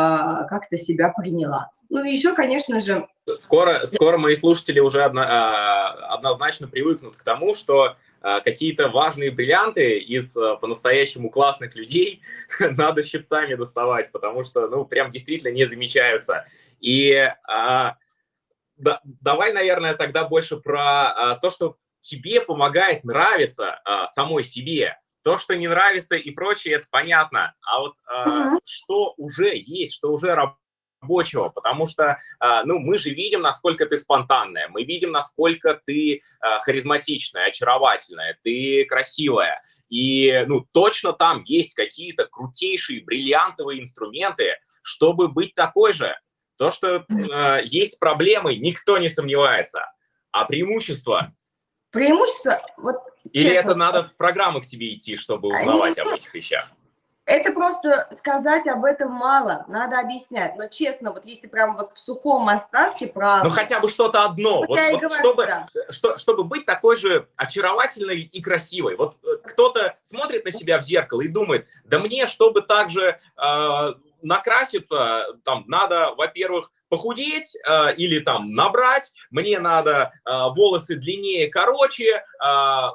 как-то 0.48 0.78
себя 0.78 1.10
приняла. 1.10 1.72
Ну, 1.92 2.06
и 2.06 2.12
еще, 2.12 2.34
конечно 2.34 2.80
же, 2.80 3.06
Скоро, 3.38 3.86
скоро 3.86 4.18
мои 4.18 4.36
слушатели 4.36 4.80
уже 4.80 5.04
одно, 5.04 5.22
а, 5.22 5.90
однозначно 6.16 6.68
привыкнут 6.68 7.18
к 7.18 7.24
тому, 7.24 7.54
что 7.54 7.98
а, 8.22 8.40
какие-то 8.40 8.88
важные 8.88 9.30
бриллианты 9.30 10.00
из 10.00 10.36
а, 10.36 10.56
по-настоящему 10.56 11.30
классных 11.30 11.76
людей 11.76 12.22
надо 12.60 13.04
щипцами 13.04 13.56
доставать, 13.56 14.12
потому 14.12 14.44
что, 14.44 14.68
ну, 14.70 14.86
прям 14.86 15.12
действительно 15.12 15.52
не 15.52 15.66
замечаются. 15.66 16.48
И 16.80 17.14
а, 17.14 17.98
да, 18.78 19.02
давай, 19.04 19.54
наверное, 19.54 19.94
тогда 19.94 20.24
больше 20.24 20.58
про 20.58 21.12
а, 21.12 21.36
то, 21.36 21.52
что 21.52 21.78
тебе 22.00 22.42
помогает 22.42 23.04
нравиться 23.04 23.82
а, 23.86 24.08
самой 24.08 24.44
себе. 24.44 24.98
То, 25.24 25.38
что 25.38 25.56
не 25.56 25.68
нравится 25.68 26.16
и 26.16 26.32
прочее, 26.32 26.76
это 26.76 26.88
понятно. 26.90 27.54
А 27.62 27.80
вот 27.80 27.94
а, 28.08 28.58
что 28.66 29.14
уже 29.18 29.52
есть, 29.54 29.94
что 29.94 30.12
уже 30.12 30.34
работает, 30.34 30.61
рабочего, 31.02 31.50
потому 31.50 31.88
что, 31.88 32.18
а, 32.40 32.64
ну, 32.64 32.80
мы 32.80 32.98
же 32.98 33.10
видим, 33.10 33.42
насколько 33.42 33.86
ты 33.86 33.98
спонтанная, 33.98 34.68
мы 34.70 34.84
видим, 34.84 35.12
насколько 35.12 35.82
ты 35.86 36.22
а, 36.40 36.60
харизматичная, 36.60 37.48
очаровательная, 37.48 38.38
ты 38.44 38.86
красивая, 38.86 39.62
и, 39.90 40.46
ну, 40.48 40.66
точно 40.72 41.14
там 41.14 41.44
есть 41.44 41.76
какие-то 41.76 42.26
крутейшие 42.26 43.04
бриллиантовые 43.04 43.82
инструменты, 43.82 44.56
чтобы 44.82 45.28
быть 45.28 45.54
такой 45.54 45.92
же. 45.92 46.18
То, 46.58 46.72
что 46.72 47.06
э, 47.10 47.62
есть 47.66 48.00
проблемы, 48.00 48.56
никто 48.56 48.98
не 49.00 49.10
сомневается. 49.10 49.92
А 50.32 50.46
преимущество? 50.46 51.34
Преимущество, 51.90 52.62
вот... 52.78 52.96
Или 53.34 53.52
это 53.52 53.76
надо 53.76 54.06
в 54.06 54.16
программы 54.16 54.62
к 54.62 54.66
тебе 54.66 54.96
идти, 54.96 55.18
чтобы 55.18 55.54
узнавать 55.54 56.00
об 56.00 56.08
этих 56.08 56.34
вещах? 56.34 56.70
Это 57.26 57.52
просто 57.54 58.08
сказать 58.12 58.68
об 58.68 58.84
этом 58.84 59.12
мало, 59.12 59.64
надо 59.68 60.00
объяснять. 60.00 60.56
Но 60.56 60.68
честно, 60.68 61.14
вот 61.14 61.26
если 61.26 61.48
прям 61.48 61.76
вот 61.76 61.94
в 61.94 62.00
сухом 62.00 62.50
остатке 62.50 63.08
правда... 63.08 63.48
Ну 63.48 63.50
хотя 63.52 63.80
бы 63.80 63.90
что-то 63.90 64.26
одно, 64.26 64.62
вот, 64.62 64.70
вот, 64.70 64.80
вот 64.80 65.02
говорю, 65.02 65.20
чтобы, 65.20 65.46
да. 65.46 65.68
что, 65.90 66.18
чтобы 66.18 66.44
быть 66.44 66.66
такой 66.66 66.96
же 66.96 67.28
очаровательной 67.36 68.22
и 68.22 68.42
красивой. 68.42 68.96
Вот 68.96 69.18
э, 69.24 69.38
кто-то 69.44 69.98
смотрит 70.02 70.46
на 70.46 70.52
себя 70.52 70.80
в 70.80 70.82
зеркало 70.82 71.22
и 71.22 71.28
думает, 71.28 71.68
да 71.86 72.00
мне, 72.00 72.26
чтобы 72.26 72.64
так 72.64 72.90
же 72.90 73.20
э, 73.38 73.94
накраситься, 74.24 75.28
там 75.44 75.64
надо, 75.68 76.14
во-первых, 76.18 76.72
похудеть 76.92 77.56
э, 77.56 77.96
или 77.96 78.20
там 78.20 78.54
набрать, 78.54 79.14
мне 79.30 79.60
надо 79.60 80.12
э, 80.26 80.30
волосы 80.54 80.98
длиннее, 80.98 81.48
короче, 81.48 82.06
э, 82.06 82.22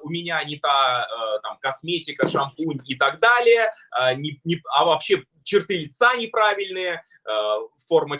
у 0.03 0.11
меня 0.11 0.45
не 0.45 0.59
та 0.59 1.09
э, 1.09 1.41
там 1.43 1.57
косметика, 1.59 2.29
шампунь 2.29 2.79
и 2.85 2.95
так 2.95 3.21
далее, 3.21 3.71
э, 3.99 4.15
не, 4.17 4.39
не, 4.45 4.61
а 4.75 4.85
вообще 4.85 5.25
черты 5.45 5.79
лица 5.79 6.15
неправильные, 6.15 7.03
э, 7.25 7.59
форма 7.89 8.19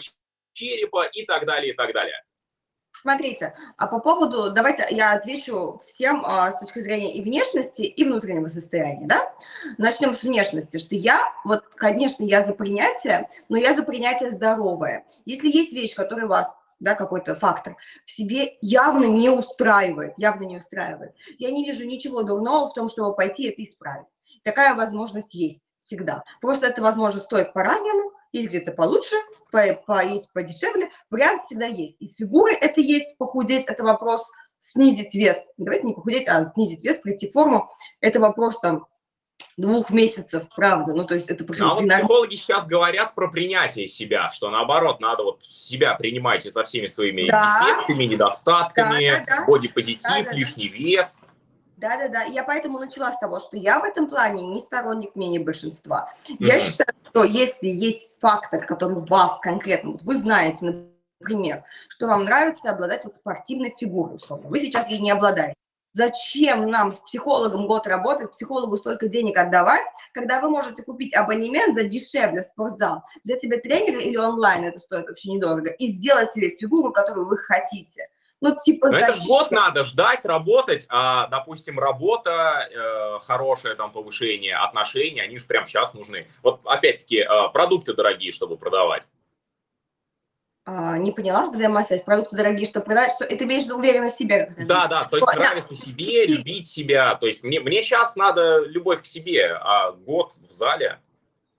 черепа 0.53 1.05
и 1.05 1.23
так 1.25 1.45
далее, 1.45 1.73
и 1.73 1.75
так 1.75 1.93
далее. 1.93 2.23
Смотрите, 3.01 3.53
а 3.77 3.87
по 3.87 3.99
поводу, 3.99 4.51
давайте 4.51 4.85
я 4.89 5.13
отвечу 5.13 5.79
всем 5.85 6.23
а, 6.25 6.51
с 6.51 6.59
точки 6.59 6.79
зрения 6.79 7.13
и 7.13 7.21
внешности, 7.21 7.83
и 7.83 8.03
внутреннего 8.03 8.47
состояния, 8.47 9.05
да? 9.05 9.33
Начнем 9.77 10.13
с 10.13 10.23
внешности, 10.23 10.77
что 10.77 10.95
я, 10.95 11.19
вот, 11.45 11.63
конечно, 11.75 12.23
я 12.23 12.45
за 12.45 12.53
принятие, 12.53 13.29
но 13.49 13.57
я 13.57 13.75
за 13.75 13.83
принятие 13.83 14.31
здоровое. 14.31 15.05
Если 15.25 15.47
есть 15.47 15.73
вещь, 15.73 15.95
которая 15.95 16.27
вас 16.27 16.53
да, 16.79 16.95
какой-то 16.95 17.35
фактор 17.35 17.75
в 18.05 18.11
себе 18.11 18.57
явно 18.61 19.05
не 19.05 19.29
устраивает, 19.29 20.13
явно 20.17 20.43
не 20.43 20.57
устраивает. 20.57 21.13
Я 21.39 21.51
не 21.51 21.65
вижу 21.65 21.85
ничего 21.85 22.23
дурного 22.23 22.67
в 22.67 22.73
том, 22.73 22.89
чтобы 22.89 23.15
пойти 23.15 23.49
это 23.49 23.63
исправить. 23.63 24.15
Такая 24.43 24.75
возможность 24.75 25.33
есть 25.33 25.73
всегда. 25.79 26.23
Просто 26.41 26.67
эта 26.67 26.81
возможность 26.81 27.25
стоит 27.25 27.53
по-разному, 27.53 28.11
есть 28.31 28.49
где-то 28.49 28.71
получше, 28.71 29.15
по, 29.51 29.61
по, 29.85 30.03
есть 30.03 30.31
подешевле. 30.33 30.89
Вариант 31.09 31.41
всегда 31.41 31.65
есть. 31.65 32.01
Из 32.01 32.15
фигуры 32.15 32.53
это 32.53 32.81
есть, 32.81 33.17
похудеть– 33.17 33.65
это 33.67 33.83
вопрос 33.83 34.29
снизить 34.59 35.13
вес. 35.13 35.37
Давайте 35.57 35.85
не 35.85 35.93
похудеть, 35.93 36.27
а 36.27 36.45
снизить 36.45 36.83
вес, 36.83 36.97
прийти 36.99 37.29
в 37.29 37.33
форму. 37.33 37.69
Это 38.01 38.19
вопрос 38.19 38.59
там 38.59 38.85
двух 39.57 39.89
месяцев, 39.89 40.43
правда. 40.55 40.93
Ну, 40.93 41.05
то 41.05 41.15
есть 41.15 41.29
это 41.29 41.43
А 41.63 41.73
вот 41.73 41.87
психологи 41.87 42.35
сейчас 42.35 42.67
говорят 42.67 43.15
про 43.15 43.29
принятие 43.29 43.87
себя, 43.87 44.29
что 44.29 44.49
наоборот, 44.49 44.99
надо 44.99 45.23
вот 45.23 45.43
себя 45.43 45.95
принимать 45.95 46.45
и 46.45 46.51
со 46.51 46.63
всеми 46.63 46.87
своими 46.87 47.27
да. 47.27 47.59
дефектами, 47.61 48.03
недостатками, 48.05 49.09
да, 49.09 49.19
да, 49.19 49.37
да. 49.37 49.45
бодипозитив, 49.47 50.09
да, 50.09 50.23
да, 50.23 50.31
лишний 50.31 50.67
вес. 50.67 51.17
Да-да-да, 51.77 52.23
я 52.23 52.43
поэтому 52.43 52.79
начала 52.79 53.11
с 53.11 53.19
того, 53.19 53.39
что 53.39 53.55
я 53.55 53.79
в 53.79 53.83
этом 53.83 54.09
плане 54.09 54.47
не 54.47 54.59
сторонник 54.59 55.15
мнения 55.15 55.39
большинства. 55.39 56.11
Mm-hmm. 56.27 56.35
Я 56.39 56.59
считаю, 56.59 56.89
что 57.05 57.23
если 57.23 57.67
есть 57.67 58.17
фактор, 58.19 58.65
который 58.65 58.99
вас 59.05 59.39
конкретно, 59.39 59.91
вот 59.91 60.01
вы 60.01 60.15
знаете, 60.15 60.87
например, 61.19 61.63
что 61.87 62.07
вам 62.07 62.23
нравится 62.23 62.71
обладать 62.71 63.05
вот 63.05 63.15
спортивной 63.15 63.75
фигурой, 63.77 64.15
условно, 64.15 64.49
вы 64.49 64.59
сейчас 64.59 64.89
ей 64.89 64.99
не 64.99 65.11
обладаете. 65.11 65.53
Зачем 65.93 66.69
нам 66.69 66.91
с 66.91 66.97
психологом 66.97 67.67
год 67.67 67.85
работать, 67.85 68.31
психологу 68.31 68.75
столько 68.77 69.07
денег 69.07 69.37
отдавать, 69.37 69.85
когда 70.13 70.41
вы 70.41 70.49
можете 70.49 70.83
купить 70.83 71.15
абонемент 71.15 71.75
за 71.75 71.83
дешевле 71.85 72.41
в 72.41 72.45
спортзал, 72.45 73.03
взять 73.23 73.41
себе 73.41 73.57
тренера 73.57 73.99
или 73.99 74.17
онлайн, 74.17 74.65
это 74.65 74.79
стоит 74.79 75.07
вообще 75.07 75.31
недорого, 75.31 75.69
и 75.69 75.87
сделать 75.87 76.33
себе 76.33 76.55
фигуру, 76.55 76.91
которую 76.91 77.27
вы 77.27 77.37
хотите. 77.37 78.09
Ну, 78.39 78.55
типа, 78.63 78.89
Но 78.89 78.97
это 78.97 79.15
же 79.15 79.27
год 79.27 79.49
надо 79.51 79.83
ждать, 79.83 80.23
работать, 80.23 80.85
а, 80.89 81.27
допустим, 81.27 81.79
работа, 81.79 82.69
э, 82.69 83.19
хорошее 83.25 83.73
там 83.73 83.91
повышение, 83.91 84.55
отношения, 84.55 85.23
они 85.23 85.39
же 85.39 85.45
прямо 85.45 85.65
сейчас 85.65 85.95
нужны. 85.95 86.27
Вот, 86.43 86.61
опять-таки, 86.63 87.17
э, 87.17 87.49
продукты 87.51 87.93
дорогие, 87.93 88.31
чтобы 88.31 88.57
продавать. 88.57 89.09
А, 90.69 90.97
не 90.97 91.11
поняла 91.11 91.49
взаимосвязь. 91.49 92.03
Продукты 92.03 92.35
дорогие, 92.35 92.67
что 92.67 92.81
продать, 92.81 93.13
что 93.13 93.23
это 93.23 93.45
имеешь 93.45 93.65
уверенность 93.71 94.15
в 94.15 94.19
себе. 94.19 94.53
Да, 94.57 94.87
да, 94.87 95.05
то 95.05 95.15
есть 95.15 95.27
да. 95.33 95.39
нравится 95.39 95.75
себе, 95.75 96.25
любить 96.25 96.67
себя. 96.67 97.15
То 97.15 97.25
есть 97.25 97.43
мне, 97.43 97.61
мне 97.61 97.81
сейчас 97.81 98.17
надо 98.17 98.65
любовь 98.65 99.01
к 99.01 99.05
себе, 99.05 99.53
а 99.53 99.93
год 99.93 100.33
в 100.47 100.51
зале 100.51 100.99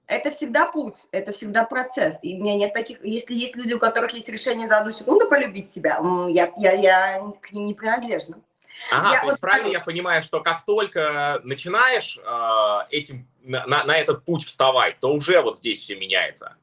это 0.08 0.30
всегда 0.30 0.66
путь, 0.66 0.96
это 1.12 1.32
всегда 1.32 1.64
процесс. 1.64 2.16
И 2.22 2.38
у 2.38 2.42
меня 2.42 2.56
нет 2.56 2.72
таких, 2.72 3.04
если 3.04 3.34
есть 3.34 3.56
люди, 3.56 3.74
у 3.74 3.78
которых 3.78 4.12
есть 4.14 4.28
решение 4.28 4.66
за 4.66 4.78
одну 4.78 4.90
секунду 4.92 5.28
полюбить 5.28 5.72
себя, 5.72 6.00
я, 6.30 6.50
я, 6.56 6.72
я 6.72 7.22
к 7.40 7.52
ним 7.52 7.66
не 7.66 7.74
принадлежна. 7.74 8.40
Ага, 8.90 9.12
я 9.12 9.20
то 9.20 9.26
есть 9.28 9.40
правильно 9.40 9.68
я 9.68 9.80
понимаю, 9.80 10.22
что 10.22 10.40
как 10.40 10.64
только 10.64 11.40
начинаешь 11.44 12.18
э, 12.18 12.78
этим 12.90 13.28
на, 13.42 13.66
на 13.66 13.96
этот 13.96 14.24
путь 14.24 14.44
вставать, 14.44 14.98
то 15.00 15.12
уже 15.12 15.42
вот 15.42 15.58
здесь 15.58 15.80
все 15.80 15.96
меняется 15.96 16.56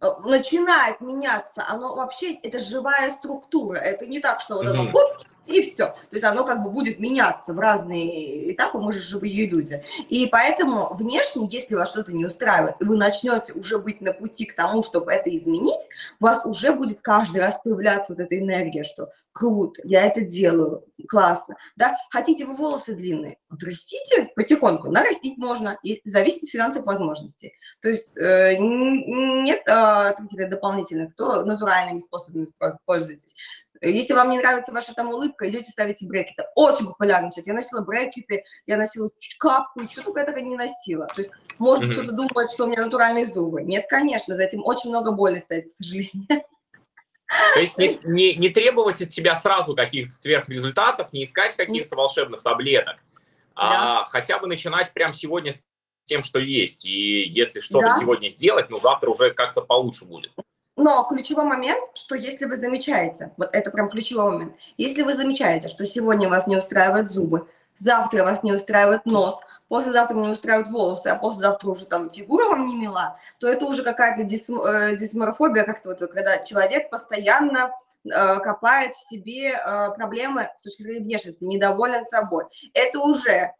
э, 0.00 0.06
начинает 0.24 1.00
меняться, 1.00 1.64
оно 1.68 1.94
вообще, 1.94 2.34
это 2.42 2.58
живая 2.58 3.08
структура, 3.10 3.78
это 3.78 4.06
не 4.06 4.20
так, 4.20 4.40
что 4.40 4.56
вот 4.56 4.66
оно 4.66 4.84
mm-hmm. 4.84 5.26
И 5.50 5.62
все. 5.62 5.86
То 5.86 5.96
есть 6.12 6.24
оно 6.24 6.44
как 6.44 6.62
бы 6.62 6.70
будет 6.70 6.98
меняться 6.98 7.52
в 7.52 7.58
разные 7.58 8.52
этапы, 8.52 8.78
мы 8.78 8.92
же 8.92 9.00
живые 9.00 9.46
люди. 9.46 9.82
И 10.08 10.26
поэтому 10.26 10.92
внешне, 10.94 11.48
если 11.50 11.74
вас 11.74 11.90
что-то 11.90 12.12
не 12.12 12.24
устраивает, 12.24 12.76
и 12.80 12.84
вы 12.84 12.96
начнете 12.96 13.52
уже 13.52 13.78
быть 13.78 14.00
на 14.00 14.12
пути 14.12 14.46
к 14.46 14.54
тому, 14.54 14.82
чтобы 14.82 15.12
это 15.12 15.34
изменить, 15.34 15.88
у 16.20 16.24
вас 16.24 16.44
уже 16.46 16.72
будет 16.72 17.00
каждый 17.00 17.40
раз 17.40 17.58
появляться 17.62 18.14
вот 18.14 18.20
эта 18.20 18.38
энергия, 18.38 18.84
что 18.84 19.10
круто, 19.32 19.80
я 19.84 20.04
это 20.04 20.22
делаю, 20.22 20.84
классно, 21.08 21.56
да, 21.76 21.96
хотите 22.10 22.44
вы 22.44 22.54
волосы 22.54 22.94
длинные, 22.94 23.38
вот 23.48 23.62
растите 23.62 24.30
потихоньку, 24.36 24.90
нарастить 24.90 25.38
можно, 25.38 25.78
и 25.82 26.00
зависит 26.04 26.44
от 26.44 26.48
финансовых 26.50 26.86
возможностей, 26.86 27.54
то 27.80 27.88
есть 27.88 28.08
э, 28.16 28.56
нет 28.58 29.62
э, 29.66 30.14
каких-то 30.16 30.48
дополнительных, 30.48 31.14
то 31.14 31.44
натуральными 31.44 31.98
способами 31.98 32.48
пользуйтесь, 32.84 33.34
если 33.82 34.12
вам 34.12 34.30
не 34.30 34.38
нравится 34.38 34.72
ваша 34.72 34.94
там 34.94 35.08
улыбка, 35.08 35.48
идете 35.48 35.70
ставите 35.70 36.06
брекеты. 36.06 36.44
Очень 36.54 36.86
популярно 36.86 37.30
сейчас. 37.30 37.46
Я 37.46 37.54
носила 37.54 37.80
брекеты, 37.80 38.44
я 38.66 38.76
носила 38.76 39.10
капку, 39.38 39.88
что 39.88 40.02
только 40.02 40.20
этого 40.20 40.36
не 40.38 40.56
носила. 40.56 41.06
То 41.06 41.22
есть, 41.22 41.30
может 41.58 41.84
mm-hmm. 41.84 41.92
кто-то 41.92 42.12
думает, 42.12 42.50
что 42.50 42.66
у 42.66 42.68
меня 42.68 42.84
натуральные 42.84 43.26
зубы. 43.26 43.62
Нет, 43.62 43.86
конечно, 43.88 44.36
за 44.36 44.42
этим 44.42 44.64
очень 44.64 44.90
много 44.90 45.12
боли 45.12 45.38
стоит, 45.38 45.68
к 45.68 45.70
сожалению. 45.70 46.44
То 47.54 47.60
есть 47.60 47.78
не, 47.78 47.98
не, 48.04 48.34
не 48.34 48.48
требовать 48.48 49.00
от 49.02 49.12
себя 49.12 49.36
сразу 49.36 49.74
каких-то 49.74 50.14
сверхрезультатов, 50.14 51.12
не 51.12 51.24
искать 51.24 51.56
каких-то 51.56 51.96
волшебных 51.96 52.42
таблеток, 52.42 52.96
а 53.54 53.70
да. 53.70 54.00
а 54.00 54.04
хотя 54.04 54.38
бы 54.38 54.46
начинать 54.46 54.92
прямо 54.92 55.12
сегодня 55.12 55.52
с 55.52 55.62
тем, 56.04 56.22
что 56.22 56.38
есть. 56.38 56.84
И 56.84 57.22
если 57.22 57.60
что-то 57.60 57.88
да. 57.88 57.98
сегодня 58.00 58.28
сделать, 58.28 58.68
ну 58.70 58.78
завтра 58.78 59.10
уже 59.10 59.30
как-то 59.30 59.60
получше 59.60 60.04
будет. 60.04 60.32
Но 60.76 61.04
ключевой 61.04 61.44
момент, 61.44 61.82
что 61.94 62.14
если 62.14 62.46
вы 62.46 62.56
замечаете, 62.56 63.32
вот 63.36 63.50
это 63.52 63.70
прям 63.70 63.90
ключевой 63.90 64.30
момент, 64.30 64.54
если 64.78 65.02
вы 65.02 65.14
замечаете, 65.14 65.68
что 65.68 65.84
сегодня 65.84 66.28
вас 66.28 66.46
не 66.46 66.56
устраивают 66.56 67.12
зубы, 67.12 67.48
завтра 67.80 68.24
вас 68.24 68.42
не 68.42 68.52
устраивает 68.52 69.06
нос, 69.06 69.40
послезавтра 69.68 70.16
не 70.16 70.28
устраивают 70.28 70.68
волосы, 70.68 71.08
а 71.08 71.16
послезавтра 71.16 71.68
уже 71.68 71.86
там 71.86 72.10
фигура 72.10 72.44
вам 72.48 72.66
не 72.66 72.76
мила, 72.76 73.18
то 73.38 73.48
это 73.48 73.64
уже 73.64 73.82
какая-то 73.82 74.24
дисм, 74.24 74.60
э, 74.60 74.96
дисморфобия, 74.96 75.64
как-то 75.64 75.90
вот, 75.90 75.98
когда 75.98 76.38
человек 76.38 76.90
постоянно 76.90 77.72
э, 78.04 78.38
копает 78.40 78.94
в 78.94 79.08
себе 79.08 79.52
э, 79.52 79.90
проблемы 79.96 80.50
с 80.58 80.62
точки 80.62 80.82
зрения 80.82 81.04
внешности, 81.04 81.44
недоволен 81.44 82.06
собой. 82.06 82.44
Это 82.74 83.00
уже 83.00 83.52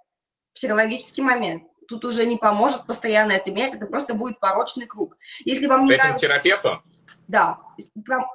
психологический 0.55 1.23
момент. 1.23 1.64
Тут 1.89 2.05
уже 2.05 2.25
не 2.27 2.37
поможет 2.37 2.87
постоянно 2.87 3.33
это 3.33 3.51
менять, 3.51 3.75
это 3.75 3.87
просто 3.87 4.14
будет 4.14 4.39
порочный 4.39 4.87
круг. 4.87 5.16
Если 5.45 5.66
вам 5.66 5.83
с 5.83 5.87
не 5.87 5.95
этим 5.95 6.05
нравится... 6.05 6.27
терапевтом? 6.27 6.83
да, 7.31 7.61
прям 8.05 8.27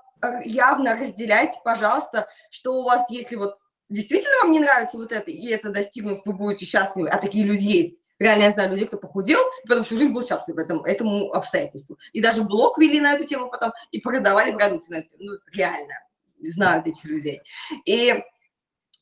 явно 0.46 0.96
разделяйте, 0.96 1.60
пожалуйста, 1.64 2.28
что 2.50 2.80
у 2.80 2.84
вас, 2.84 3.06
если 3.10 3.36
вот 3.36 3.58
действительно 3.90 4.36
вам 4.44 4.52
не 4.52 4.60
нравится 4.60 4.98
вот 4.98 5.12
это, 5.12 5.32
и 5.32 5.48
это 5.48 5.70
достигнув, 5.70 6.22
вы 6.26 6.34
будете 6.34 6.66
счастливы, 6.66 7.10
а 7.10 7.18
такие 7.18 7.46
люди 7.46 7.66
есть. 7.66 8.02
Реально 8.18 8.44
я 8.44 8.52
знаю 8.52 8.70
людей, 8.72 8.88
кто 8.88 8.98
похудел, 8.98 9.40
и 9.64 9.68
потом 9.68 9.84
всю 9.84 9.98
жизнь 9.98 10.14
был 10.14 10.26
счастлив 10.26 10.58
этому, 10.58 10.84
этому 10.86 11.34
обстоятельству. 11.34 11.98
И 12.14 12.22
даже 12.22 12.44
блог 12.44 12.78
вели 12.78 13.02
на 13.02 13.14
эту 13.14 13.26
тему 13.26 13.50
потом, 13.50 13.74
и 13.92 14.00
продавали 14.00 14.54
продукты 14.54 14.92
на 14.92 14.96
эту 14.98 15.10
тему. 15.10 15.32
Ну, 15.32 15.38
реально, 15.54 15.94
знаю 16.42 16.82
этих 16.82 17.04
людей. 17.04 17.42
И 17.86 18.24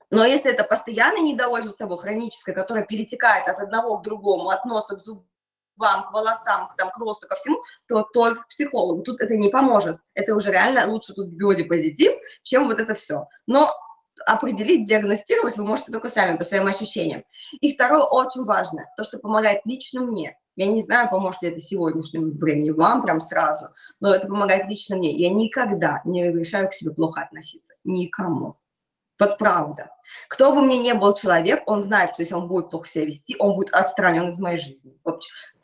но 0.10 0.26
если 0.26 0.52
это 0.52 0.64
постоянное 0.64 1.22
недовольство 1.22 1.72
собой, 1.72 1.98
хроническое, 1.98 2.54
которое 2.54 2.86
перетекает 2.86 3.48
от 3.48 3.60
одного 3.60 3.98
к 3.98 4.04
другому, 4.04 4.50
от 4.50 4.64
носа 4.64 4.96
к 4.96 5.00
зубу, 5.00 5.26
вам, 5.76 6.06
к 6.06 6.12
волосам, 6.12 6.70
к, 6.70 6.76
там, 6.76 6.92
к 6.92 6.98
росту, 7.00 7.28
ко 7.28 7.34
всему, 7.34 7.62
то 7.88 8.04
только 8.14 8.46
психологу. 8.48 9.02
Тут 9.02 9.22
это 9.22 9.36
не 9.36 9.50
поможет. 9.50 9.98
Это 10.14 10.36
уже 10.36 10.52
реально 10.52 10.86
лучше 10.86 11.14
тут 11.14 11.30
биодипозитив, 11.30 12.14
чем 12.44 12.68
вот 12.68 12.80
это 12.80 12.94
все. 12.94 13.28
Но 13.48 13.74
определить, 14.26 14.88
диагностировать 14.88 15.57
вы 15.57 15.66
можете 15.66 15.91
только 15.91 16.09
сами 16.09 16.38
по 16.38 16.43
своим 16.43 16.68
ощущениям. 16.68 17.24
И 17.61 17.74
второе, 17.74 18.03
очень 18.03 18.43
важно, 18.43 18.86
то, 18.97 19.03
что 19.03 19.18
помогает 19.18 19.61
лично 19.66 20.01
мне. 20.01 20.38
Я 20.55 20.68
не 20.68 20.84
знаю, 20.84 21.09
поможет 21.09 21.41
ли 21.41 21.49
это 21.49 21.59
сегодняшнему 21.59 22.32
времени 22.32 22.70
вам 22.70 23.01
прям 23.01 23.22
сразу, 23.22 23.70
но 23.99 24.14
это 24.14 24.28
помогает 24.28 24.68
лично 24.68 24.97
мне. 24.97 25.11
Я 25.16 25.32
никогда 25.32 26.01
не 26.05 26.28
разрешаю 26.28 26.70
к 26.70 26.74
себе 26.74 26.91
плохо 26.91 27.22
относиться. 27.22 27.74
Никому. 27.84 28.57
Вот 29.20 29.38
правда. 29.38 29.89
Кто 30.28 30.53
бы 30.53 30.61
мне 30.61 30.78
не 30.78 30.93
был 30.93 31.14
человек, 31.14 31.64
он 31.66 31.80
знает, 31.80 32.11
что 32.14 32.24
если 32.24 32.36
он 32.36 32.47
будет 32.47 32.70
плохо 32.70 32.88
себя 32.88 33.05
вести, 33.05 33.36
он 33.39 33.55
будет 33.55 33.74
отстранен 33.74 34.30
из 34.30 34.38
моей 34.38 34.57
жизни 34.57 34.97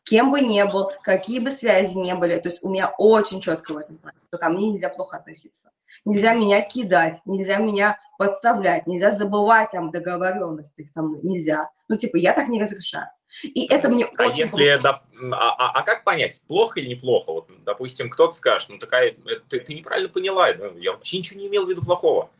кем 0.10 0.32
бы 0.32 0.41
ни 0.41 0.62
был, 0.64 0.91
какие 1.03 1.39
бы 1.39 1.51
связи 1.51 1.95
не 1.95 2.16
были. 2.16 2.39
То 2.39 2.49
есть 2.49 2.64
у 2.64 2.70
меня 2.70 2.93
очень 2.97 3.41
четко 3.41 3.74
в 3.74 3.78
этом 3.78 3.97
плане, 3.97 4.18
что 4.28 4.38
ко 4.38 4.49
мне 4.49 4.72
нельзя 4.72 4.89
плохо 4.89 5.18
относиться. 5.18 5.72
Нельзя 6.03 6.34
меня 6.34 6.62
кидать, 6.62 7.22
нельзя 7.26 7.57
меня 7.57 7.99
подставлять, 8.18 8.88
нельзя 8.88 9.12
забывать 9.12 9.74
о 9.74 9.82
договоренностях 9.89 10.89
со 10.89 11.01
мной, 11.01 11.20
нельзя. 11.24 11.70
Ну, 11.88 11.97
типа, 11.97 12.18
я 12.18 12.34
так 12.34 12.47
не 12.47 12.62
разрешаю. 12.62 13.07
И 13.43 13.68
это 13.72 13.89
мне 13.89 14.05
а 14.05 14.28
очень... 14.28 14.39
Если, 14.39 14.82
да, 14.82 15.03
а, 15.32 15.80
а, 15.80 15.84
как 15.84 16.03
понять, 16.03 16.41
плохо 16.47 16.80
или 16.80 16.89
неплохо? 16.89 17.32
Вот, 17.32 17.49
допустим, 17.64 18.10
кто-то 18.10 18.34
скажет, 18.34 18.70
ну, 18.70 18.80
такая, 18.80 19.12
э, 19.12 19.36
ты, 19.47 19.60
ты 19.60 19.76
неправильно 19.76 20.10
поняла, 20.10 20.49
я 20.49 20.91
вообще 20.93 21.20
ничего 21.20 21.39
не 21.39 21.47
имел 21.47 21.68
в 21.68 21.70
виду 21.70 21.84
плохого. 21.84 22.32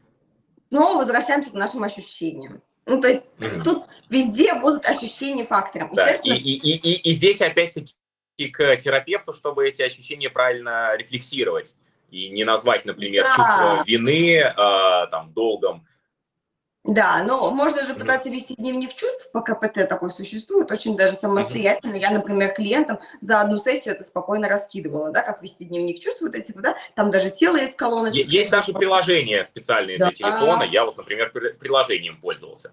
Ну, 0.72 0.98
возвращаемся 0.98 1.52
к 1.52 1.54
нашим 1.54 1.84
ощущениям. 1.84 2.62
Ну, 2.90 3.00
то 3.00 3.08
есть 3.08 3.24
mm-hmm. 3.38 3.64
тут 3.64 3.84
везде 4.10 4.56
будут 4.56 4.86
ощущения 4.86 5.46
фактором. 5.46 5.92
Да, 5.94 6.12
и, 6.12 6.32
и, 6.32 6.54
и, 6.56 7.10
и 7.10 7.12
здесь 7.12 7.40
опять-таки 7.40 7.94
к 8.52 8.76
терапевту, 8.78 9.34
чтобы 9.34 9.68
эти 9.68 9.84
ощущения 9.84 10.30
правильно 10.30 10.96
рефлексировать 10.98 11.76
и 12.10 12.30
не 12.30 12.44
назвать, 12.46 12.86
например, 12.86 13.26
да. 13.26 13.36
чувство 13.36 13.84
вины 13.86 14.38
э, 14.38 15.08
там 15.12 15.32
долгом 15.34 15.86
да, 16.86 17.24
но 17.24 17.52
можно 17.52 17.86
же 17.86 17.94
пытаться 17.94 18.30
вести 18.30 18.56
дневник 18.56 18.94
чувств, 18.94 19.30
по 19.32 19.42
КПТ 19.42 19.88
такой 19.90 20.10
существует, 20.12 20.72
очень 20.72 20.96
даже 20.96 21.14
самостоятельно. 21.14 21.96
Я, 21.96 22.10
например, 22.10 22.54
клиентам 22.54 23.00
за 23.20 23.42
одну 23.42 23.58
сессию 23.58 23.96
это 23.96 24.06
спокойно 24.06 24.48
раскидывала, 24.48 25.12
да, 25.12 25.22
как 25.22 25.42
вести 25.44 25.66
дневник 25.66 26.00
чувств, 26.00 26.22
вот 26.22 26.36
эти, 26.36 26.54
да, 26.54 26.78
там 26.96 27.12
даже 27.12 27.32
тело 27.32 27.58
есть 27.58 27.76
колоночки. 27.76 28.26
Есть 28.26 28.52
даже 28.52 28.72
приложения 28.74 29.44
специальные 29.44 29.98
да. 29.98 30.06
для 30.06 30.16
телефона, 30.16 30.64
я 30.64 30.86
вот, 30.86 30.98
например, 30.98 31.32
приложением 31.60 32.20
пользовался. 32.22 32.72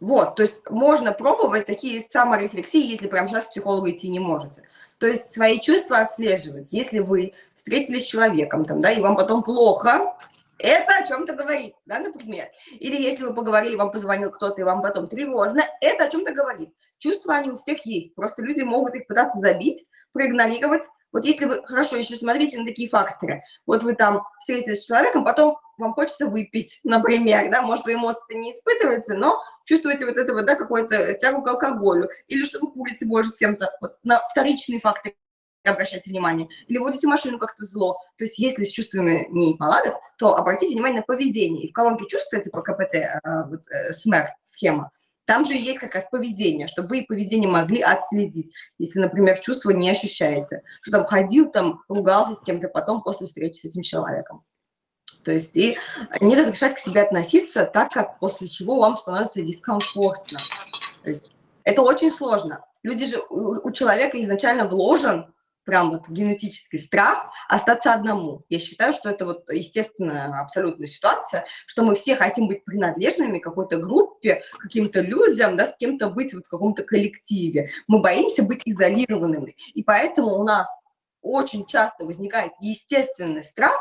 Вот, 0.00 0.36
то 0.36 0.42
есть 0.42 0.56
можно 0.70 1.12
пробовать 1.12 1.66
такие 1.66 2.02
саморефлексии, 2.10 2.86
если 2.86 3.08
прямо 3.08 3.28
сейчас 3.28 3.46
к 3.46 3.50
психологу 3.50 3.90
идти 3.90 4.08
не 4.08 4.18
можете. 4.18 4.62
То 4.98 5.06
есть 5.06 5.32
свои 5.32 5.58
чувства 5.60 5.98
отслеживать. 5.98 6.68
Если 6.72 6.98
вы 6.98 7.32
встретились 7.54 8.04
с 8.04 8.08
человеком, 8.08 8.66
там, 8.66 8.82
да, 8.82 8.90
и 8.90 9.00
вам 9.00 9.16
потом 9.16 9.42
плохо, 9.42 10.14
это 10.62 10.96
о 10.96 11.06
чем-то 11.06 11.34
говорит, 11.34 11.74
да, 11.86 11.98
например. 11.98 12.48
Или 12.78 13.00
если 13.00 13.24
вы 13.24 13.34
поговорили, 13.34 13.76
вам 13.76 13.90
позвонил 13.90 14.30
кто-то, 14.30 14.60
и 14.60 14.64
вам 14.64 14.82
потом 14.82 15.08
тревожно, 15.08 15.62
это 15.80 16.04
о 16.04 16.10
чем-то 16.10 16.32
говорит. 16.32 16.70
Чувства, 16.98 17.36
они 17.36 17.50
у 17.50 17.56
всех 17.56 17.84
есть, 17.86 18.14
просто 18.14 18.42
люди 18.42 18.62
могут 18.62 18.94
их 18.94 19.06
пытаться 19.06 19.38
забить, 19.38 19.86
проигнорировать. 20.12 20.84
Вот 21.12 21.24
если 21.24 21.44
вы, 21.46 21.64
хорошо, 21.64 21.96
еще 21.96 22.14
смотрите 22.14 22.58
на 22.58 22.66
такие 22.66 22.88
факторы. 22.88 23.42
Вот 23.66 23.82
вы 23.82 23.94
там 23.94 24.22
встретились 24.38 24.82
с 24.82 24.86
человеком, 24.86 25.24
потом 25.24 25.58
вам 25.78 25.94
хочется 25.94 26.26
выпить, 26.26 26.80
например, 26.84 27.50
да, 27.50 27.62
может, 27.62 27.84
вы 27.86 27.94
эмоции 27.94 28.34
не 28.34 28.52
испытываете, 28.52 29.14
но 29.14 29.40
чувствуете 29.64 30.06
вот 30.06 30.16
этого, 30.16 30.42
да, 30.42 30.54
какую-то 30.54 31.14
тягу 31.14 31.42
к 31.42 31.48
алкоголю, 31.48 32.10
или 32.28 32.44
что 32.44 32.60
вы 32.60 32.72
курите 32.72 33.06
больше 33.06 33.30
с 33.30 33.38
кем-то, 33.38 33.70
вот 33.80 33.96
на 34.04 34.20
вторичные 34.30 34.80
факторы 34.80 35.14
обращайте 35.64 36.10
внимание, 36.10 36.48
или 36.66 36.78
водите 36.78 37.06
машину 37.06 37.38
как-то 37.38 37.64
зло. 37.64 37.98
То 38.16 38.24
есть 38.24 38.38
если 38.38 38.64
с 38.64 38.70
чувствами 38.70 39.26
не 39.30 39.52
неполадок, 39.52 39.94
то 40.18 40.36
обратите 40.36 40.74
внимание 40.74 41.00
на 41.00 41.06
поведение. 41.06 41.64
И 41.64 41.70
в 41.70 41.72
колонке 41.72 42.06
чувств, 42.06 42.26
кстати, 42.26 42.48
по 42.48 42.62
КПТ, 42.62 42.94
э, 42.94 43.20
вот, 43.46 43.62
э, 43.70 43.92
СМЭР, 43.92 44.30
схема, 44.42 44.90
там 45.26 45.44
же 45.44 45.54
есть 45.54 45.78
как 45.78 45.94
раз 45.94 46.06
поведение, 46.10 46.66
чтобы 46.66 46.88
вы 46.88 47.04
поведение 47.06 47.48
могли 47.48 47.80
отследить. 47.82 48.52
Если, 48.78 48.98
например, 48.98 49.38
чувство 49.38 49.70
не 49.70 49.88
ощущаете, 49.90 50.62
что 50.82 50.90
там 50.92 51.06
ходил, 51.06 51.50
там 51.50 51.84
ругался 51.88 52.34
с 52.34 52.40
кем-то 52.40 52.68
потом 52.68 53.02
после 53.02 53.26
встречи 53.26 53.60
с 53.60 53.64
этим 53.64 53.82
человеком. 53.82 54.44
То 55.22 55.30
есть 55.30 55.56
и 55.56 55.78
не 56.20 56.34
разрешать 56.34 56.74
к 56.74 56.78
себе 56.78 57.02
относиться 57.02 57.64
так, 57.64 57.92
как 57.92 58.18
после 58.18 58.48
чего 58.48 58.80
вам 58.80 58.96
становится 58.96 59.42
дискомфортно. 59.42 60.40
То 61.02 61.10
есть 61.10 61.30
это 61.62 61.82
очень 61.82 62.10
сложно. 62.10 62.64
Люди 62.82 63.06
же, 63.06 63.22
у 63.28 63.70
человека 63.70 64.20
изначально 64.20 64.66
вложен 64.66 65.32
прям 65.70 65.90
вот 65.90 66.08
генетический 66.08 66.80
страх 66.80 67.30
остаться 67.48 67.94
одному. 67.94 68.42
Я 68.48 68.58
считаю, 68.58 68.92
что 68.92 69.08
это 69.08 69.24
вот 69.24 69.48
естественная 69.52 70.40
абсолютная 70.40 70.88
ситуация, 70.88 71.44
что 71.64 71.84
мы 71.84 71.94
все 71.94 72.16
хотим 72.16 72.48
быть 72.48 72.64
принадлежными 72.64 73.38
какой-то 73.38 73.78
группе, 73.78 74.42
каким-то 74.58 75.00
людям, 75.00 75.56
да, 75.56 75.68
с 75.68 75.76
кем-то 75.76 76.10
быть 76.10 76.34
вот 76.34 76.46
в 76.46 76.50
каком-то 76.50 76.82
коллективе. 76.82 77.70
Мы 77.86 78.00
боимся 78.00 78.42
быть 78.42 78.62
изолированными. 78.64 79.54
И 79.74 79.84
поэтому 79.84 80.34
у 80.34 80.42
нас 80.42 80.68
очень 81.22 81.64
часто 81.66 82.04
возникает 82.04 82.50
естественный 82.60 83.44
страх 83.44 83.78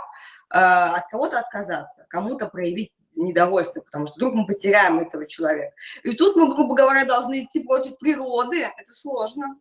э, 0.54 0.58
от 0.60 1.08
кого-то 1.10 1.40
отказаться, 1.40 2.06
кому-то 2.08 2.48
проявить 2.48 2.92
недовольство, 3.16 3.82
потому 3.82 4.06
что 4.06 4.16
вдруг 4.18 4.36
мы 4.36 4.46
потеряем 4.46 5.00
этого 5.00 5.26
человека. 5.26 5.74
И 6.04 6.12
тут 6.12 6.36
мы, 6.36 6.54
грубо 6.54 6.76
говоря, 6.76 7.04
должны 7.04 7.46
идти 7.46 7.64
против 7.64 7.98
природы. 7.98 8.62
Это 8.62 8.92
сложно. 8.92 9.56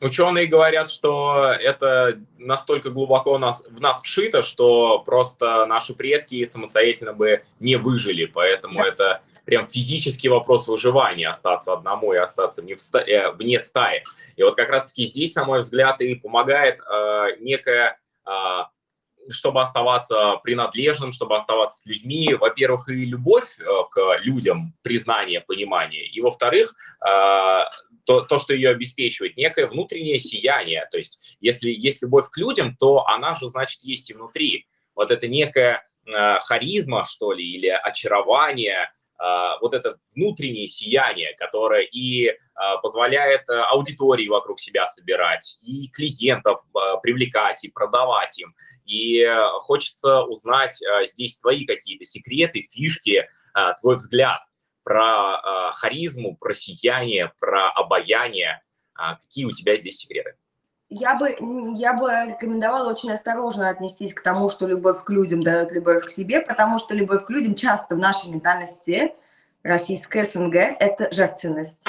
Ученые 0.00 0.46
говорят, 0.46 0.90
что 0.90 1.54
это 1.58 2.18
настолько 2.38 2.90
глубоко 2.90 3.34
в 3.34 3.38
нас, 3.38 3.62
в 3.68 3.80
нас 3.80 4.02
вшито, 4.02 4.42
что 4.42 4.98
просто 5.00 5.64
наши 5.66 5.94
предки 5.94 6.44
самостоятельно 6.44 7.12
бы 7.12 7.42
не 7.60 7.76
выжили, 7.76 8.26
поэтому 8.26 8.78
да. 8.78 8.88
это 8.88 9.22
прям 9.46 9.66
физический 9.68 10.28
вопрос 10.28 10.68
выживания, 10.68 11.28
остаться 11.28 11.72
одному 11.72 12.12
и 12.12 12.18
остаться 12.18 12.60
вне, 12.60 12.76
э, 12.76 13.30
вне 13.32 13.60
стаи. 13.60 14.02
И 14.36 14.42
вот 14.42 14.56
как 14.56 14.68
раз-таки 14.68 15.04
здесь, 15.04 15.34
на 15.34 15.44
мой 15.44 15.60
взгляд, 15.60 16.00
и 16.00 16.14
помогает 16.16 16.80
э, 16.80 17.36
некая 17.40 17.98
э, 18.26 18.30
чтобы 19.30 19.60
оставаться 19.60 20.36
принадлежным, 20.42 21.12
чтобы 21.12 21.36
оставаться 21.36 21.80
с 21.80 21.86
людьми, 21.86 22.34
во-первых, 22.34 22.88
и 22.88 23.04
любовь 23.04 23.58
э, 23.58 23.64
к 23.90 24.18
людям, 24.20 24.74
признание, 24.82 25.40
понимание, 25.40 26.06
и, 26.06 26.20
во-вторых, 26.20 26.74
э, 27.04 27.08
то, 28.04 28.20
то, 28.20 28.38
что 28.38 28.54
ее 28.54 28.70
обеспечивает, 28.70 29.36
некое 29.36 29.66
внутреннее 29.66 30.18
сияние. 30.18 30.86
То 30.90 30.98
есть 30.98 31.36
если 31.40 31.70
есть 31.70 32.02
любовь 32.02 32.28
к 32.30 32.36
людям, 32.36 32.76
то 32.76 33.06
она 33.06 33.34
же, 33.34 33.48
значит, 33.48 33.82
есть 33.82 34.10
и 34.10 34.14
внутри. 34.14 34.66
Вот 34.94 35.10
это 35.10 35.28
некая 35.28 35.86
э, 36.06 36.38
харизма, 36.40 37.04
что 37.04 37.32
ли, 37.32 37.44
или 37.44 37.68
очарование, 37.68 38.90
вот 39.60 39.74
это 39.74 39.98
внутреннее 40.14 40.68
сияние, 40.68 41.34
которое 41.36 41.82
и 41.82 42.36
а, 42.54 42.78
позволяет 42.78 43.48
э, 43.48 43.54
аудитории 43.54 44.28
вокруг 44.28 44.60
себя 44.60 44.86
собирать, 44.88 45.58
и 45.62 45.88
клиентов 45.88 46.60
а, 46.74 46.96
привлекать, 46.98 47.64
и 47.64 47.70
продавать 47.70 48.38
им. 48.38 48.54
И 48.84 49.26
хочется 49.60 50.22
узнать 50.22 50.78
здесь 51.06 51.38
твои 51.38 51.64
какие-то 51.64 52.04
секреты, 52.04 52.68
фишки, 52.70 53.28
твой 53.80 53.96
взгляд 53.96 54.40
про 54.84 55.72
харизму, 55.72 56.36
про 56.36 56.54
сияние, 56.54 57.32
про 57.40 57.72
обаяние. 57.72 58.62
Какие 58.94 59.46
у 59.46 59.50
тебя 59.50 59.74
здесь 59.74 59.96
секреты? 59.96 60.36
Я 60.88 61.16
бы, 61.16 61.36
я 61.74 61.94
бы 61.94 62.10
рекомендовала 62.28 62.90
очень 62.90 63.12
осторожно 63.12 63.68
отнестись 63.68 64.14
к 64.14 64.22
тому, 64.22 64.48
что 64.48 64.66
любовь 64.66 65.02
к 65.02 65.10
людям 65.10 65.42
дает 65.42 65.72
любовь 65.72 66.06
к 66.06 66.10
себе, 66.10 66.40
потому 66.40 66.78
что 66.78 66.94
любовь 66.94 67.24
к 67.26 67.30
людям 67.30 67.54
часто 67.54 67.96
в 67.96 67.98
нашей 67.98 68.30
ментальности 68.30 69.14
российской 69.64 70.24
СНГ– 70.24 70.54
это 70.78 71.12
жертвенность. 71.12 71.84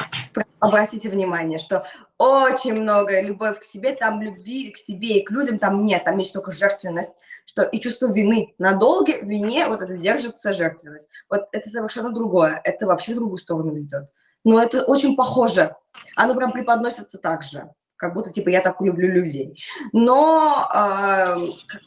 Обратите 0.60 1.10
внимание, 1.10 1.60
что 1.60 1.86
очень 2.18 2.74
много 2.74 3.22
любовь 3.22 3.60
к 3.60 3.64
себе, 3.64 3.94
там 3.94 4.20
любви 4.22 4.72
к 4.72 4.78
себе 4.78 5.20
и 5.20 5.24
к 5.24 5.30
людям 5.30 5.60
там 5.60 5.86
нет, 5.86 6.04
там 6.04 6.18
есть 6.18 6.34
только 6.34 6.52
жертвенность, 6.52 7.14
что 7.46 7.62
и 7.62 7.80
чувство 7.80 8.12
вины. 8.12 8.56
На 8.58 8.74
долге 8.74 9.20
вине 9.22 9.68
вот 9.68 9.84
это 9.84 9.96
держится 9.96 10.54
жертвенность. 10.54 11.08
Вот 11.30 11.48
это 11.52 11.70
совершенно 11.70 12.10
другое, 12.10 12.60
это 12.64 12.88
вообще 12.88 13.14
в 13.14 13.18
другую 13.18 13.38
сторону 13.38 13.76
ведет. 13.76 14.10
Но 14.44 14.60
это 14.60 14.84
очень 14.84 15.16
похоже, 15.16 15.76
оно 16.16 16.34
прям 16.34 16.52
преподносится 16.52 17.20
так 17.20 17.44
же 17.44 17.70
как 17.98 18.14
будто, 18.14 18.32
типа, 18.32 18.50
я 18.50 18.62
так 18.62 18.80
люблю 18.80 19.12
людей. 19.12 19.60
Но 19.92 20.70
э, 20.74 21.36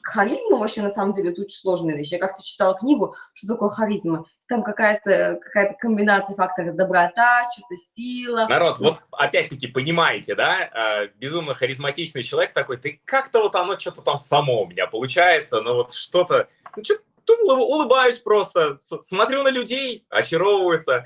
харизма 0.02 0.58
вообще, 0.58 0.82
на 0.82 0.90
самом 0.90 1.12
деле, 1.12 1.30
это 1.30 1.42
очень 1.42 1.56
сложная 1.56 1.96
вещь. 1.96 2.10
Я 2.10 2.18
как-то 2.18 2.42
читала 2.44 2.74
книгу, 2.74 3.14
что 3.32 3.46
такое 3.46 3.70
харизма. 3.70 4.26
Там 4.48 4.64
какая-то 4.64 5.38
какая 5.40 5.74
комбинация 5.74 6.34
факторов 6.34 6.74
доброта, 6.74 7.48
что-то 7.52 7.76
стила. 7.76 8.46
Народ, 8.48 8.80
вот 8.80 8.98
опять-таки, 9.12 9.68
понимаете, 9.68 10.34
да, 10.34 10.68
э, 11.04 11.08
безумно 11.18 11.54
харизматичный 11.54 12.24
человек 12.24 12.52
такой, 12.52 12.76
ты 12.76 13.00
как-то 13.04 13.40
вот 13.40 13.54
оно 13.54 13.78
что-то 13.78 14.02
там 14.02 14.18
само 14.18 14.62
у 14.62 14.66
меня 14.66 14.88
получается, 14.88 15.60
но 15.60 15.76
вот 15.76 15.92
что-то, 15.92 16.48
ну, 16.76 16.82
что 16.82 16.96
улыбаюсь 17.38 18.18
просто, 18.18 18.76
смотрю 18.76 19.44
на 19.44 19.50
людей, 19.50 20.04
очаровываются, 20.10 21.04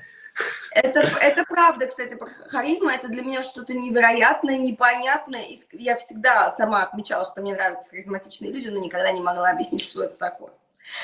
это, 0.71 0.99
это 0.99 1.43
правда, 1.45 1.87
кстати, 1.87 2.17
харизма 2.47 2.93
это 2.93 3.07
для 3.07 3.21
меня 3.21 3.43
что-то 3.43 3.73
невероятное, 3.73 4.57
непонятное. 4.57 5.45
Я 5.71 5.97
всегда 5.97 6.51
сама 6.51 6.83
отмечала, 6.83 7.25
что 7.25 7.41
мне 7.41 7.53
нравятся 7.53 7.89
харизматичные 7.89 8.51
люди, 8.51 8.67
но 8.67 8.79
никогда 8.79 9.11
не 9.11 9.21
могла 9.21 9.51
объяснить, 9.51 9.83
что 9.83 10.03
это 10.03 10.15
такое. 10.15 10.51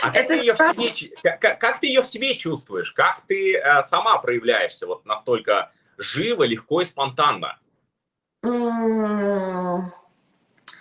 А 0.01 0.11
это 0.13 0.27
как, 0.27 0.27
ты 0.27 0.35
ее 0.35 0.53
в 0.53 0.57
себе, 0.57 1.15
как, 1.39 1.59
как 1.59 1.79
ты 1.79 1.87
ее 1.87 2.01
в 2.01 2.07
себе 2.07 2.35
чувствуешь? 2.35 2.91
Как 2.91 3.21
ты 3.27 3.57
э, 3.57 3.81
сама 3.83 4.17
проявляешься 4.19 4.85
вот 4.85 5.05
настолько 5.05 5.71
живо, 5.97 6.43
легко 6.43 6.81
и 6.81 6.85
спонтанно? 6.85 7.57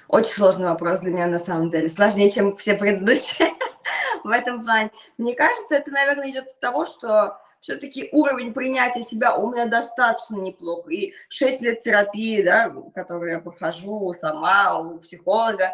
Очень 0.09 0.32
сложный 0.32 0.68
вопрос 0.68 1.01
для 1.01 1.12
меня 1.12 1.26
на 1.28 1.38
самом 1.38 1.68
деле. 1.70 1.88
Сложнее, 1.88 2.32
чем 2.32 2.57
все 2.57 2.74
предыдущие 2.74 3.53
в 4.24 4.30
этом 4.30 4.64
плане. 4.64 4.90
Мне 5.18 5.34
кажется, 5.34 5.76
это, 5.76 5.90
наверное, 5.90 6.30
идет 6.30 6.48
от 6.48 6.61
того, 6.61 6.84
что 6.84 7.40
все-таки 7.61 8.08
уровень 8.12 8.52
принятия 8.52 9.02
себя 9.02 9.36
у 9.36 9.50
меня 9.50 9.66
достаточно 9.66 10.36
неплох. 10.36 10.90
И 10.90 11.14
6 11.28 11.61
лет 11.62 11.80
терапии, 11.80 12.42
да, 12.42 12.74
которую 12.94 13.30
я 13.30 13.40
прохожу 13.40 14.12
сама, 14.12 14.78
у 14.78 14.98
психолога, 14.98 15.72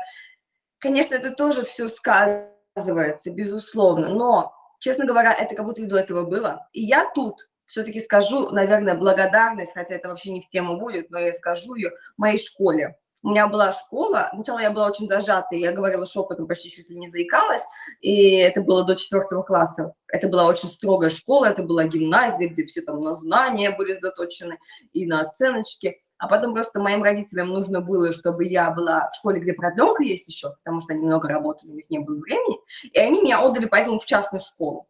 конечно, 0.79 1.15
это 1.15 1.31
тоже 1.31 1.65
все 1.65 1.89
сказывается, 1.89 3.31
безусловно. 3.31 4.09
Но, 4.09 4.55
честно 4.81 5.07
говоря, 5.07 5.33
это 5.33 5.55
как 5.55 5.65
будто 5.65 5.83
и 5.83 5.87
до 5.87 5.99
этого 5.99 6.25
было. 6.25 6.69
И 6.73 6.83
я 6.83 7.11
тут 7.15 7.49
все-таки 7.65 8.01
скажу, 8.01 8.51
наверное, 8.51 8.95
благодарность, 8.95 9.73
хотя 9.73 9.95
это 9.95 10.09
вообще 10.09 10.31
не 10.31 10.41
в 10.41 10.49
тему 10.49 10.77
будет, 10.79 11.11
но 11.11 11.19
я 11.19 11.33
скажу 11.33 11.75
ее 11.75 11.93
моей 12.17 12.39
школе 12.39 12.97
у 13.27 13.31
меня 13.31 13.49
была 13.49 13.73
школа, 13.73 14.31
сначала 14.33 14.61
я 14.61 14.71
была 14.71 14.87
очень 14.87 15.09
зажатой, 15.09 15.59
я 15.59 15.73
говорила 15.73 16.07
шепотом, 16.07 16.47
почти 16.47 16.71
чуть 16.71 16.89
ли 16.89 16.97
не 16.97 17.11
заикалась, 17.11 17.65
и 18.01 18.37
это 18.37 18.61
было 18.61 18.85
до 18.85 18.95
четвертого 18.95 19.43
класса. 19.43 19.95
Это 20.07 20.29
была 20.29 20.45
очень 20.47 20.69
строгая 20.69 21.11
школа, 21.11 21.47
это 21.47 21.65
была 21.65 21.85
гимназия, 21.89 22.49
где 22.49 22.65
все 22.67 22.83
там 22.83 23.01
на 23.01 23.17
знания 23.17 23.73
были 23.73 23.99
заточены 23.99 24.59
и 24.93 25.07
на 25.07 25.23
оценочки. 25.23 26.01
А 26.19 26.29
потом 26.29 26.55
просто 26.55 26.81
моим 26.81 27.03
родителям 27.03 27.49
нужно 27.49 27.81
было, 27.81 28.13
чтобы 28.13 28.45
я 28.45 28.71
была 28.71 29.11
в 29.11 29.17
школе, 29.17 29.41
где 29.41 29.55
продленка 29.55 30.05
есть 30.05 30.29
еще, 30.29 30.55
потому 30.63 30.81
что 30.81 30.95
они 30.95 31.05
много 31.05 31.27
работали, 31.27 31.73
у 31.73 31.75
них 31.75 31.91
не 31.91 31.99
было 31.99 32.21
времени, 32.21 32.61
и 32.85 32.97
они 32.97 33.23
меня 33.23 33.41
отдали 33.41 33.67
поэтому 33.67 33.99
в 33.99 34.07
частную 34.07 34.41
школу. 34.41 34.87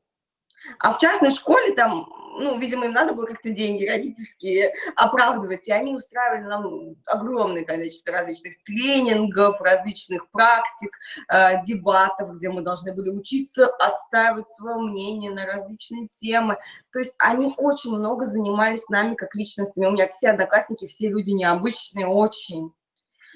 А 0.78 0.92
в 0.92 0.98
частной 0.98 1.30
школе 1.30 1.72
там, 1.72 2.06
ну, 2.38 2.58
видимо, 2.58 2.86
им 2.86 2.92
надо 2.92 3.14
было 3.14 3.26
как-то 3.26 3.50
деньги 3.50 3.86
родительские 3.86 4.72
оправдывать, 4.94 5.66
и 5.68 5.72
они 5.72 5.94
устраивали 5.94 6.46
нам 6.46 6.96
огромное 7.06 7.64
количество 7.64 8.12
различных 8.12 8.62
тренингов, 8.64 9.60
различных 9.60 10.28
практик, 10.30 10.90
э, 11.32 11.62
дебатов, 11.64 12.36
где 12.36 12.50
мы 12.50 12.62
должны 12.62 12.94
были 12.94 13.10
учиться 13.10 13.66
отстаивать 13.66 14.50
свое 14.50 14.78
мнение 14.78 15.30
на 15.30 15.46
различные 15.46 16.08
темы. 16.14 16.58
То 16.92 16.98
есть 16.98 17.14
они 17.18 17.54
очень 17.56 17.92
много 17.92 18.26
занимались 18.26 18.88
нами 18.88 19.14
как 19.14 19.34
личностями. 19.34 19.86
У 19.86 19.92
меня 19.92 20.08
все 20.08 20.30
одноклассники, 20.30 20.86
все 20.86 21.08
люди 21.08 21.30
необычные, 21.30 22.06
очень 22.06 22.72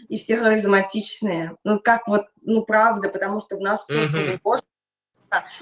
и 0.09 0.19
все 0.19 0.37
харизматичные. 0.37 1.57
Ну, 1.65 1.79
как 1.79 2.07
вот, 2.09 2.27
ну, 2.43 2.63
правда, 2.63 3.09
потому 3.09 3.41
что 3.41 3.57
в 3.57 3.61
нас 3.61 3.87
mm-hmm. 3.89 4.13
тоже 4.13 4.41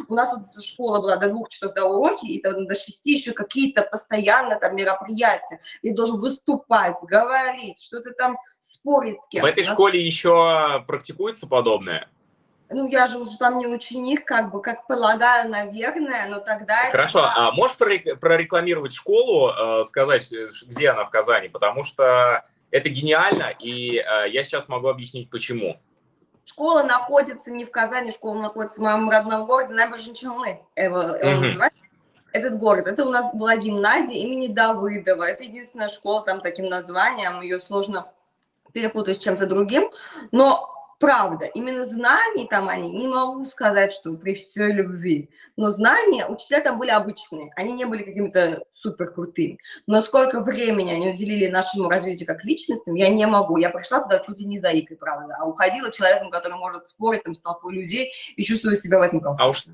у 0.08 0.14
нас 0.14 0.32
вот 0.32 0.64
школа 0.64 1.00
была 1.00 1.16
до 1.16 1.28
двух 1.28 1.48
часов 1.48 1.74
до 1.74 1.84
уроки, 1.84 2.26
и 2.26 2.40
там 2.40 2.66
до 2.66 2.74
шести 2.74 3.14
еще 3.14 3.32
какие-то 3.32 3.82
постоянно 3.82 4.58
там 4.58 4.76
мероприятия. 4.76 5.60
И 5.82 5.90
должен 5.90 6.20
выступать, 6.20 6.96
говорить, 7.02 7.82
что-то 7.82 8.12
там 8.12 8.38
спорить 8.60 9.22
с 9.24 9.28
кем-то. 9.28 9.46
В 9.46 9.50
этой 9.50 9.64
нас... 9.64 9.72
школе 9.72 10.04
еще 10.04 10.84
практикуется 10.86 11.46
подобное? 11.46 12.08
Ну, 12.70 12.86
я 12.86 13.06
же 13.06 13.18
уже 13.18 13.38
там 13.38 13.56
не 13.56 13.66
ученик, 13.66 14.26
как 14.26 14.50
бы, 14.50 14.60
как 14.60 14.86
полагаю, 14.86 15.48
наверное, 15.48 16.28
но 16.28 16.38
тогда... 16.38 16.90
Хорошо, 16.90 17.20
это... 17.20 17.32
а 17.36 17.52
можешь 17.52 17.78
прорекламировать 17.78 18.92
школу, 18.92 19.50
э, 19.50 19.84
сказать, 19.84 20.30
где 20.66 20.90
она 20.90 21.04
в 21.04 21.10
Казани? 21.10 21.48
Потому 21.48 21.82
что 21.82 22.44
это 22.70 22.90
гениально, 22.90 23.54
и 23.58 23.96
э, 23.96 24.28
я 24.28 24.44
сейчас 24.44 24.68
могу 24.68 24.88
объяснить, 24.88 25.30
почему. 25.30 25.80
Школа 26.48 26.82
находится 26.82 27.50
не 27.50 27.66
в 27.66 27.70
Казани, 27.70 28.10
школа 28.10 28.40
находится 28.40 28.80
в 28.80 28.82
моем 28.82 29.08
родном 29.10 29.46
городе, 29.46 29.74
Набережной 29.74 30.14
Челны. 30.14 30.60
Его, 30.76 31.02
его 31.02 31.40
называют 31.40 31.74
этот 32.32 32.58
город. 32.58 32.86
Это 32.86 33.04
у 33.04 33.10
нас 33.10 33.32
была 33.34 33.56
гимназия 33.56 34.16
имени 34.16 34.46
Давыдова. 34.46 35.24
Это 35.24 35.44
единственная 35.44 35.88
школа 35.88 36.24
там 36.24 36.40
таким 36.40 36.66
названием. 36.66 37.42
Ее 37.42 37.60
сложно 37.60 38.10
перепутать 38.72 39.20
с 39.20 39.22
чем-то 39.22 39.46
другим. 39.46 39.90
Но 40.32 40.77
правда, 40.98 41.46
именно 41.46 41.84
знаний 41.84 42.46
там 42.48 42.68
они, 42.68 42.90
не 42.90 43.06
могу 43.06 43.44
сказать, 43.44 43.92
что 43.92 44.16
при 44.16 44.34
всей 44.34 44.72
любви, 44.72 45.30
но 45.56 45.70
знания 45.70 46.26
учителя 46.26 46.60
там 46.60 46.78
были 46.78 46.90
обычные, 46.90 47.52
они 47.56 47.72
не 47.72 47.84
были 47.84 48.02
какими-то 48.02 48.64
супер 48.72 49.12
крутыми. 49.12 49.58
Но 49.86 50.00
сколько 50.00 50.40
времени 50.40 50.92
они 50.92 51.10
уделили 51.10 51.46
нашему 51.46 51.88
развитию 51.88 52.26
как 52.26 52.44
личностям, 52.44 52.94
я 52.94 53.08
не 53.08 53.26
могу. 53.26 53.56
Я 53.56 53.70
пришла 53.70 54.00
туда 54.00 54.18
чуть 54.18 54.38
ли 54.38 54.44
не 54.44 54.58
заикой, 54.58 54.96
правда, 54.96 55.36
а 55.38 55.46
уходила 55.46 55.90
человеком, 55.90 56.30
который 56.30 56.58
может 56.58 56.86
спорить 56.86 57.22
там 57.24 57.34
с 57.34 57.42
толпой 57.42 57.74
людей 57.74 58.12
и 58.36 58.44
чувствовать 58.44 58.80
себя 58.80 58.98
в 58.98 59.02
этом 59.02 59.20
комфортно. 59.20 59.44
А 59.46 59.50
уж 59.50 59.66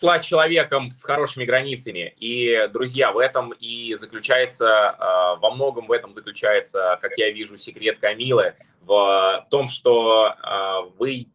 шла 0.00 0.18
человеком 0.18 0.90
с 0.90 1.02
хорошими 1.02 1.44
границами. 1.44 2.14
И, 2.16 2.68
друзья, 2.72 3.12
в 3.12 3.18
этом 3.18 3.52
и 3.52 3.94
заключается, 3.94 4.90
а, 4.90 5.36
во 5.36 5.50
многом 5.50 5.86
в 5.86 5.92
этом 5.92 6.14
заключается, 6.14 6.98
как 7.02 7.18
я 7.18 7.30
вижу, 7.30 7.58
секрет 7.58 7.98
Камилы, 7.98 8.54
в 8.80 9.46
том, 9.50 9.68
что 9.68 10.34
а, 10.42 10.80
вы 10.98 11.28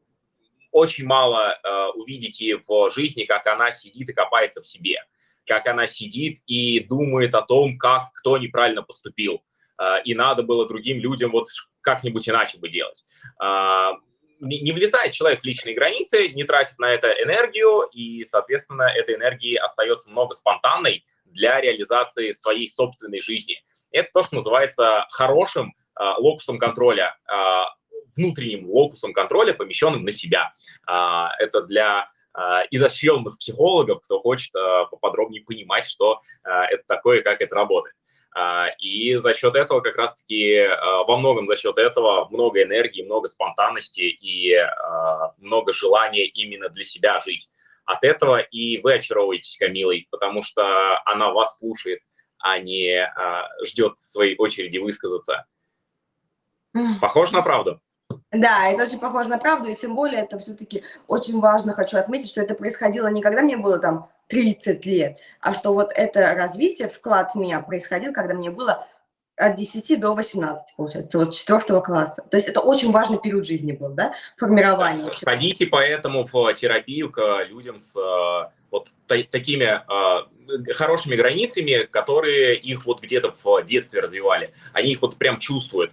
очень 0.71 1.05
мало 1.05 1.57
э, 1.63 1.87
увидите 1.95 2.57
в 2.67 2.89
жизни, 2.89 3.23
как 3.23 3.47
она 3.47 3.71
сидит 3.71 4.09
и 4.09 4.13
копается 4.13 4.61
в 4.61 4.67
себе, 4.67 4.97
как 5.45 5.67
она 5.67 5.87
сидит 5.87 6.39
и 6.47 6.81
думает 6.81 7.33
о 7.33 7.43
том, 7.43 7.77
как 7.77 8.11
кто 8.13 8.37
неправильно 8.37 8.83
поступил, 8.83 9.41
и 10.03 10.13
надо 10.13 10.43
было 10.43 10.67
другим 10.67 10.99
людям 10.99 11.31
вот 11.31 11.47
как-нибудь 11.79 12.27
иначе 12.27 12.57
бы 12.59 12.67
делать. 12.67 13.05
Э, 14.41 14.45
не, 14.45 14.71
влезает 14.71 15.13
человек 15.13 15.41
в 15.41 15.45
личные 15.45 15.75
границы, 15.75 16.29
не 16.29 16.43
тратит 16.43 16.79
на 16.79 16.91
это 16.91 17.11
энергию, 17.11 17.87
и, 17.91 18.23
соответственно, 18.23 18.83
этой 18.83 19.15
энергии 19.15 19.55
остается 19.55 20.11
много 20.11 20.35
спонтанной 20.35 21.05
для 21.25 21.59
реализации 21.61 22.31
своей 22.31 22.67
собственной 22.67 23.19
жизни. 23.19 23.63
Это 23.91 24.09
то, 24.13 24.23
что 24.23 24.35
называется 24.35 25.05
хорошим 25.09 25.73
э, 25.99 26.03
локусом 26.17 26.59
контроля, 26.59 27.15
э, 27.27 27.63
внутренним 28.15 28.69
локусом 28.69 29.13
контроля, 29.13 29.53
помещенным 29.53 30.03
на 30.03 30.11
себя. 30.11 30.53
А, 30.87 31.31
это 31.37 31.61
для 31.61 32.09
изощренных 32.69 33.37
психологов, 33.37 34.01
кто 34.01 34.19
хочет 34.19 34.51
поподробнее 34.91 35.41
понимать, 35.41 35.85
что 35.85 36.19
это 36.43 36.83
такое 36.85 37.19
и 37.19 37.21
как 37.21 37.39
это 37.39 37.55
работает. 37.55 37.95
И 38.79 39.15
за 39.15 39.33
счет 39.33 39.55
этого 39.55 39.79
как 39.79 39.95
раз-таки, 39.95 40.67
во 41.07 41.17
многом 41.17 41.47
за 41.47 41.55
счет 41.55 41.77
этого 41.77 42.27
много 42.29 42.63
энергии, 42.63 43.03
много 43.03 43.27
спонтанности 43.29 44.01
и 44.01 44.57
много 45.37 45.71
желания 45.71 46.25
именно 46.25 46.69
для 46.69 46.83
себя 46.83 47.19
жить. 47.21 47.49
От 47.85 48.03
этого 48.03 48.39
и 48.39 48.81
вы 48.81 48.95
очаровываетесь 48.95 49.57
Камилой, 49.57 50.07
потому 50.11 50.43
что 50.43 51.01
она 51.05 51.31
вас 51.31 51.59
слушает, 51.59 52.01
а 52.39 52.59
не 52.59 53.09
ждет 53.63 53.99
своей 53.99 54.35
очереди 54.37 54.79
высказаться. 54.79 55.45
Похоже 56.99 57.33
на 57.33 57.41
правду? 57.41 57.79
Да, 58.31 58.67
это 58.67 58.83
очень 58.83 58.99
похоже 58.99 59.29
на 59.29 59.37
правду, 59.37 59.69
и 59.69 59.75
тем 59.75 59.95
более 59.95 60.23
это 60.23 60.37
все-таки 60.39 60.83
очень 61.07 61.39
важно, 61.39 61.71
хочу 61.71 61.97
отметить, 61.97 62.31
что 62.31 62.41
это 62.41 62.53
происходило 62.53 63.07
не 63.07 63.21
когда 63.21 63.41
мне 63.41 63.55
было 63.55 63.79
там 63.79 64.09
30 64.27 64.85
лет, 64.85 65.19
а 65.39 65.53
что 65.53 65.73
вот 65.73 65.91
это 65.95 66.33
развитие, 66.33 66.89
вклад 66.89 67.33
в 67.33 67.35
меня 67.35 67.59
происходил, 67.59 68.13
когда 68.13 68.33
мне 68.33 68.49
было 68.49 68.87
от 69.37 69.55
10 69.57 69.99
до 69.99 70.13
18, 70.13 70.75
получается, 70.77 71.17
вот 71.17 71.35
с 71.35 71.37
4 71.37 71.81
класса. 71.81 72.23
То 72.29 72.37
есть 72.37 72.47
это 72.47 72.61
очень 72.61 72.91
важный 72.91 73.19
период 73.19 73.45
жизни 73.45 73.73
был, 73.73 73.89
да, 73.89 74.13
формирование. 74.37 75.11
Ходите 75.23 75.67
поэтому 75.67 76.23
в 76.23 76.53
терапию 76.53 77.11
к 77.11 77.43
людям 77.49 77.79
с 77.79 77.95
э, 77.97 78.51
вот 78.71 78.89
такими 79.07 79.81
э, 79.81 80.73
хорошими 80.73 81.15
границами, 81.15 81.83
которые 81.83 82.55
их 82.55 82.85
вот 82.85 83.01
где-то 83.01 83.33
в 83.43 83.63
детстве 83.63 83.99
развивали. 83.99 84.53
Они 84.73 84.93
их 84.93 85.01
вот 85.01 85.17
прям 85.17 85.39
чувствуют. 85.39 85.91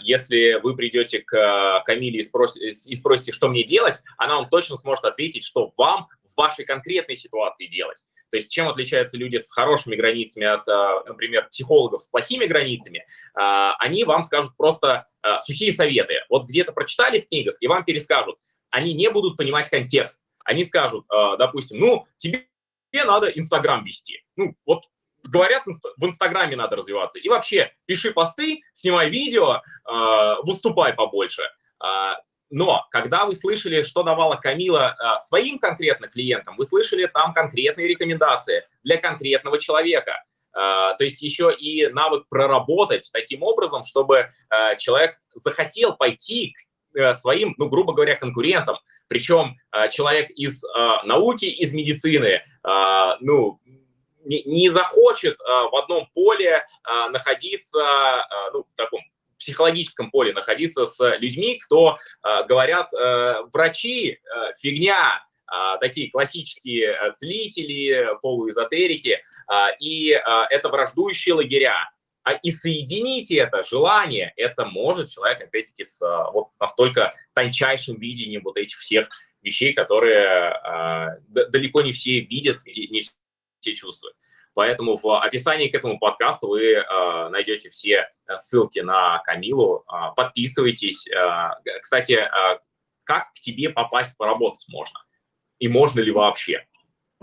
Если 0.00 0.58
вы 0.62 0.74
придете 0.74 1.18
к 1.18 1.34
э, 1.34 1.84
Камиле 1.84 2.20
и 2.20 2.22
спросите, 2.22 2.70
и 2.70 2.94
спросите, 2.94 3.32
что 3.32 3.48
мне 3.48 3.62
делать, 3.62 4.02
она 4.16 4.36
вам 4.36 4.48
точно 4.48 4.78
сможет 4.78 5.04
ответить, 5.04 5.44
что 5.44 5.70
вам 5.76 6.08
в 6.34 6.38
вашей 6.38 6.64
конкретной 6.64 7.16
ситуации 7.16 7.66
делать. 7.66 8.04
То 8.30 8.36
есть 8.36 8.50
чем 8.50 8.68
отличаются 8.68 9.16
люди 9.16 9.36
с 9.36 9.50
хорошими 9.50 9.94
границами 9.94 10.46
от, 10.46 10.66
э, 10.66 11.08
например, 11.08 11.46
психологов 11.48 12.02
с 12.02 12.08
плохими 12.08 12.46
границами? 12.46 13.06
А, 13.34 13.76
они 13.76 14.04
вам 14.04 14.24
скажут 14.24 14.56
просто 14.56 15.06
э, 15.22 15.38
сухие 15.46 15.72
советы. 15.72 16.20
Вот 16.28 16.46
где-то 16.46 16.72
прочитали 16.72 17.20
в 17.20 17.28
книгах 17.28 17.56
и 17.60 17.68
вам 17.68 17.84
перескажут. 17.84 18.36
Они 18.70 18.92
не 18.92 19.08
будут 19.08 19.36
понимать 19.36 19.68
контекст. 19.68 20.24
Они 20.44 20.64
скажут, 20.64 21.06
допустим, 21.08 21.78
ну, 21.78 22.06
тебе 22.18 22.48
надо 22.92 23.28
Инстаграм 23.28 23.82
вести. 23.84 24.24
Ну, 24.36 24.56
вот 24.66 24.82
говорят, 25.22 25.62
в 25.64 26.04
Инстаграме 26.04 26.56
надо 26.56 26.76
развиваться. 26.76 27.18
И 27.20 27.28
вообще, 27.28 27.72
пиши 27.86 28.10
посты, 28.10 28.62
снимай 28.72 29.08
видео, 29.10 29.62
выступай 30.42 30.92
побольше. 30.92 31.44
Э, 32.54 32.56
но 32.56 32.86
когда 32.90 33.24
вы 33.24 33.34
слышали, 33.34 33.82
что 33.82 34.02
давала 34.02 34.36
Камила 34.36 34.96
э, 34.98 35.18
своим 35.18 35.58
конкретно 35.58 36.08
клиентам, 36.08 36.56
вы 36.56 36.64
слышали 36.64 37.06
там 37.06 37.32
конкретные 37.32 37.88
рекомендации 37.88 38.64
для 38.82 38.96
конкретного 38.96 39.58
человека. 39.58 40.22
То 40.56 40.98
есть 41.00 41.20
еще 41.20 41.52
и 41.52 41.88
навык 41.88 42.28
проработать 42.28 43.10
таким 43.12 43.42
образом, 43.42 43.82
чтобы 43.82 44.30
человек 44.78 45.16
захотел 45.34 45.96
пойти 45.96 46.54
к 46.92 47.14
своим, 47.14 47.56
ну, 47.58 47.68
грубо 47.68 47.92
говоря, 47.92 48.14
конкурентам. 48.14 48.76
Причем 49.08 49.56
человек 49.90 50.30
из 50.30 50.62
науки, 51.02 51.46
из 51.46 51.72
медицины, 51.72 52.44
ну, 53.18 53.58
не, 54.24 54.68
захочет 54.70 55.40
в 55.40 55.76
одном 55.76 56.06
поле 56.14 56.64
находиться, 57.10 58.24
ну, 58.52 58.62
в 58.62 58.76
таком 58.76 59.00
психологическом 59.44 60.10
поле 60.10 60.32
находиться 60.32 60.86
с 60.86 61.16
людьми, 61.18 61.58
кто 61.58 61.98
говорят, 62.22 62.90
врачи, 63.52 64.18
фигня, 64.58 65.24
такие 65.80 66.10
классические 66.10 67.12
целители, 67.12 68.08
полуэзотерики, 68.22 69.22
и 69.78 70.08
это 70.50 70.68
враждующие 70.70 71.34
лагеря. 71.34 71.90
И 72.42 72.52
соединить 72.52 73.30
это 73.30 73.62
желание, 73.64 74.32
это 74.38 74.64
может 74.64 75.10
человек, 75.10 75.42
опять-таки, 75.42 75.84
с 75.84 76.00
вот 76.32 76.48
настолько 76.58 77.12
тончайшим 77.34 77.98
видением 77.98 78.40
вот 78.44 78.56
этих 78.56 78.78
всех 78.78 79.10
вещей, 79.42 79.74
которые 79.74 80.58
далеко 81.28 81.82
не 81.82 81.92
все 81.92 82.20
видят 82.20 82.66
и 82.66 82.88
не 82.88 83.02
все 83.60 83.74
чувствуют. 83.74 84.16
Поэтому 84.54 84.96
в 84.96 85.20
описании 85.20 85.68
к 85.68 85.74
этому 85.74 85.98
подкасту 85.98 86.48
вы 86.48 86.74
э, 86.74 87.28
найдете 87.30 87.70
все 87.70 88.08
ссылки 88.36 88.78
на 88.78 89.18
Камилу. 89.18 89.84
Э, 89.92 90.14
подписывайтесь. 90.16 91.08
Э, 91.08 91.50
кстати, 91.80 92.12
э, 92.12 92.58
как 93.02 93.32
к 93.32 93.34
тебе 93.34 93.70
попасть 93.70 94.16
поработать 94.16 94.64
можно? 94.68 95.00
И 95.58 95.68
можно 95.68 96.00
ли 96.00 96.12
вообще? 96.12 96.66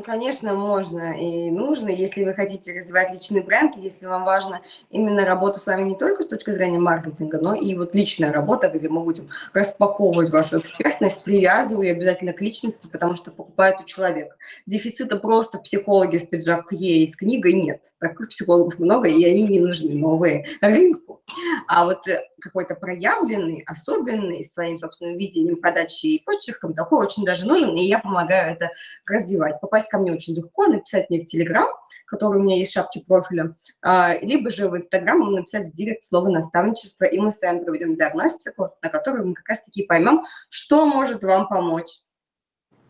Конечно, 0.05 0.53
можно 0.53 1.19
и 1.19 1.51
нужно, 1.51 1.89
если 1.89 2.23
вы 2.23 2.33
хотите 2.33 2.77
развивать 2.77 3.13
личный 3.13 3.41
бренд, 3.41 3.75
если 3.77 4.05
вам 4.05 4.23
важно 4.23 4.61
именно 4.89 5.25
работа 5.25 5.59
с 5.59 5.65
вами 5.65 5.89
не 5.89 5.95
только 5.95 6.23
с 6.23 6.27
точки 6.27 6.51
зрения 6.51 6.79
маркетинга, 6.79 7.39
но 7.39 7.55
и 7.55 7.75
вот 7.75 7.95
личная 7.95 8.31
работа, 8.31 8.69
где 8.69 8.89
мы 8.89 9.01
будем 9.03 9.29
распаковывать 9.53 10.29
вашу 10.29 10.59
экспертность, 10.59 11.23
привязывая 11.23 11.91
обязательно 11.91 12.33
к 12.33 12.41
личности, 12.41 12.87
потому 12.87 13.15
что 13.15 13.31
покупает 13.31 13.79
у 13.79 13.83
человека. 13.83 14.35
Дефицита 14.65 15.17
просто 15.17 15.57
в 15.57 15.63
психологе 15.63 16.19
в 16.19 16.29
пиджаке 16.29 16.75
и 16.75 17.07
с 17.07 17.15
книгой 17.15 17.53
нет. 17.53 17.83
Таких 17.99 18.29
психологов 18.29 18.79
много, 18.79 19.07
и 19.07 19.23
они 19.25 19.47
не 19.47 19.59
нужны, 19.59 19.93
новые 19.93 20.45
рынку. 20.61 21.21
А 21.67 21.85
вот 21.85 22.07
э, 22.07 22.21
какой-то 22.39 22.75
проявленный, 22.75 23.63
особенный 23.65 24.43
своим 24.43 24.79
собственным 24.79 25.17
видением 25.17 25.57
подачи 25.57 26.07
и 26.07 26.23
почерком, 26.23 26.73
такой 26.73 27.05
очень 27.05 27.23
даже 27.23 27.45
нужен, 27.45 27.75
и 27.75 27.85
я 27.85 27.99
помогаю 27.99 28.53
это 28.53 28.69
развивать. 29.05 29.61
Попасть 29.61 29.89
ко 29.91 29.99
мне 29.99 30.13
очень 30.13 30.33
легко, 30.33 30.67
написать 30.67 31.09
мне 31.09 31.19
в 31.19 31.25
Телеграм, 31.25 31.67
который 32.05 32.39
у 32.39 32.43
меня 32.43 32.57
есть 32.57 32.71
в 32.71 32.73
шапке 32.73 33.01
профиля, 33.01 33.55
а, 33.81 34.17
либо 34.21 34.49
же 34.49 34.69
в 34.69 34.77
Инстаграм 34.77 35.19
написать 35.19 35.69
в 35.69 35.73
директ 35.73 36.05
слово 36.05 36.29
наставничество, 36.29 37.05
и 37.05 37.19
мы 37.19 37.31
с 37.31 37.41
вами 37.41 37.63
проведем 37.63 37.95
диагностику, 37.95 38.71
на 38.81 38.89
которой 38.89 39.25
мы 39.25 39.33
как 39.33 39.49
раз-таки 39.49 39.83
поймем, 39.83 40.25
что 40.49 40.85
может 40.85 41.23
вам 41.23 41.47
помочь. 41.47 41.99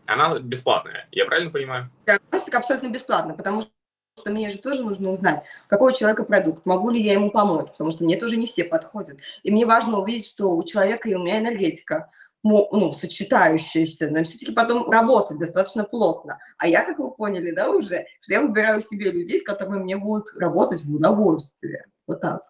Она 0.06 0.38
бесплатная, 0.38 1.08
я 1.10 1.24
правильно 1.26 1.50
понимаю? 1.50 1.90
Диагностика 2.06 2.58
абсолютно 2.58 2.88
бесплатная, 2.88 3.36
потому 3.36 3.62
что 3.62 3.70
что 4.18 4.30
мне 4.30 4.50
же 4.50 4.58
тоже 4.58 4.82
нужно 4.82 5.10
узнать, 5.10 5.42
какой 5.68 5.92
у 5.92 5.96
человека 5.96 6.24
продукт, 6.24 6.66
могу 6.66 6.90
ли 6.90 7.00
я 7.00 7.14
ему 7.14 7.30
помочь, 7.30 7.70
потому 7.70 7.90
что 7.90 8.04
мне 8.04 8.18
тоже 8.18 8.36
не 8.36 8.46
все 8.46 8.62
подходят. 8.62 9.16
И 9.42 9.50
мне 9.50 9.64
важно 9.64 9.98
увидеть, 9.98 10.26
что 10.26 10.54
у 10.54 10.62
человека 10.64 11.08
и 11.08 11.14
у 11.14 11.18
меня 11.18 11.38
энергетика 11.38 12.10
ну, 12.42 12.92
сочетающиеся, 12.92 14.10
но 14.10 14.24
все-таки 14.24 14.52
потом 14.52 14.90
работать 14.90 15.38
достаточно 15.38 15.84
плотно. 15.84 16.38
А 16.58 16.66
я, 16.66 16.84
как 16.84 16.98
вы 16.98 17.10
поняли, 17.12 17.52
да, 17.52 17.70
уже, 17.70 18.06
что 18.20 18.32
я 18.32 18.40
выбираю 18.40 18.80
себе 18.80 19.10
людей, 19.10 19.38
с 19.38 19.44
которыми 19.44 19.82
мне 19.82 19.96
будут 19.96 20.28
работать 20.36 20.82
в 20.82 20.94
удовольствие. 20.94 21.86
Вот 22.06 22.20
так. 22.20 22.42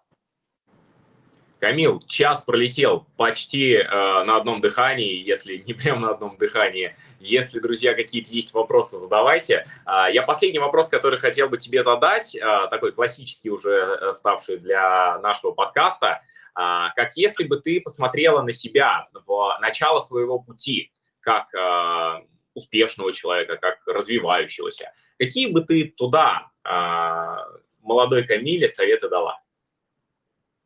Камил, 1.63 2.01
час 2.01 2.43
пролетел 2.43 3.07
почти 3.17 3.75
э, 3.75 3.85
на 3.85 4.37
одном 4.37 4.59
дыхании, 4.59 5.23
если 5.23 5.59
не 5.59 5.75
прям 5.75 6.01
на 6.01 6.11
одном 6.11 6.37
дыхании. 6.37 6.97
Если, 7.21 7.61
друзья, 7.61 7.95
какие-то 7.95 8.33
есть 8.33 8.53
вопросы, 8.53 8.97
задавайте. 8.97 9.65
Э, 9.87 10.13
я 10.13 10.23
последний 10.23 10.59
вопрос, 10.59 10.89
который 10.89 11.21
хотел 11.21 11.49
бы 11.49 11.59
тебе 11.59 11.85
задать, 11.85 12.35
э, 12.35 12.41
такой 12.69 12.91
классический 12.91 13.51
уже 13.51 13.71
э, 13.71 14.13
ставший 14.13 14.59
для 14.59 15.19
нашего 15.19 15.53
подкаста. 15.53 16.23
А, 16.55 16.91
как 16.91 17.17
если 17.17 17.45
бы 17.45 17.61
ты 17.61 17.81
посмотрела 17.81 18.43
на 18.43 18.53
себя 18.53 19.07
в 19.13 19.59
начало 19.61 20.01
своего 20.01 20.39
пути, 20.39 20.93
как 21.21 21.55
а, 21.55 22.23
успешного 22.55 23.13
человека, 23.13 23.57
как 23.57 23.79
развивающегося, 23.87 24.93
какие 25.19 25.51
бы 25.51 25.63
ты 25.63 25.89
туда 25.97 26.51
а, 26.65 27.39
молодой 27.81 28.27
Камиле 28.27 28.69
советы 28.69 29.09
дала? 29.09 29.41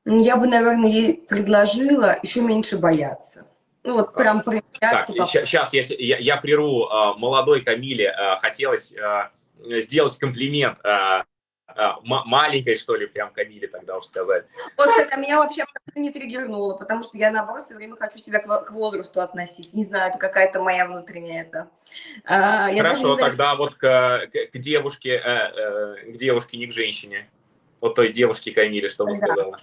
Я 0.05 0.37
бы, 0.37 0.47
наверное, 0.47 0.89
ей 0.89 1.15
предложила 1.15 2.17
еще 2.23 2.41
меньше 2.41 2.79
бояться. 2.79 3.47
Ну 3.83 3.95
вот 3.95 4.15
прям 4.15 4.43
проявляться. 4.43 5.13
Так, 5.13 5.27
сейчас 5.27 5.73
я, 5.73 5.83
я, 5.99 6.19
я 6.19 6.37
прерву. 6.37 6.89
Молодой 7.19 7.63
Камиле 7.63 8.15
хотелось 8.41 8.95
сделать 9.59 10.19
комплимент 10.19 10.79
маленькой, 12.03 12.77
что 12.77 12.97
ли, 12.97 13.07
прям 13.07 13.31
Камиле 13.33 13.69
тогда 13.69 13.99
уж 13.99 14.07
сказать. 14.07 14.47
Вот 14.77 14.89
это 14.89 15.17
меня 15.17 15.39
вообще 15.39 15.65
не 15.95 16.11
триггернуло, 16.11 16.77
потому 16.77 17.03
что 17.03 17.17
я, 17.17 17.31
наоборот, 17.31 17.65
все 17.65 17.75
время 17.75 17.97
хочу 17.97 18.19
себя 18.19 18.41
к, 18.41 18.65
к 18.65 18.71
возрасту 18.73 19.21
относить. 19.21 19.73
Не 19.75 19.85
знаю, 19.85 20.11
это 20.11 20.19
какая-то 20.19 20.63
моя 20.63 20.87
внутренняя 20.87 21.43
это. 21.43 21.69
А, 22.25 22.71
Хорошо, 22.73 23.17
тогда 23.17 23.55
вот 23.55 23.75
к, 23.75 24.29
к, 24.53 24.59
девушке, 24.59 25.11
э, 25.11 25.21
э, 25.23 26.13
к 26.13 26.17
девушке, 26.17 26.59
не 26.59 26.67
к 26.67 26.73
женщине. 26.73 27.29
Вот 27.81 27.95
той 27.95 28.13
девушке 28.13 28.53
Камиле, 28.53 28.89
что 28.89 29.05
бы 29.05 29.13
да. 29.13 29.19
сказала? 29.19 29.59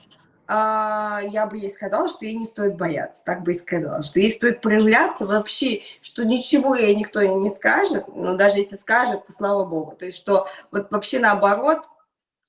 А, 0.46 1.22
я 1.32 1.46
бы 1.46 1.58
ей 1.58 1.72
сказала, 1.72 2.10
что 2.10 2.26
ей 2.26 2.36
не 2.36 2.46
стоит 2.46 2.76
бояться, 2.76 3.24
так 3.24 3.44
бы 3.44 3.52
и 3.52 3.58
сказала, 3.58 4.04
что 4.04 4.20
ей 4.20 4.30
стоит 4.30 4.60
проявляться 4.62 5.26
вообще, 5.26 5.82
что 6.02 6.26
ничего 6.26 6.76
ей 6.76 6.96
никто 6.96 7.22
не 7.22 7.50
скажет, 7.50 8.06
но 8.14 8.36
даже 8.36 8.58
если 8.58 8.76
скажет, 8.76 9.26
то 9.26 9.32
слава 9.32 9.64
богу. 9.64 9.96
То 9.98 10.06
есть 10.06 10.18
что 10.18 10.48
вот 10.72 10.92
вообще 10.92 11.20
наоборот, 11.20 11.84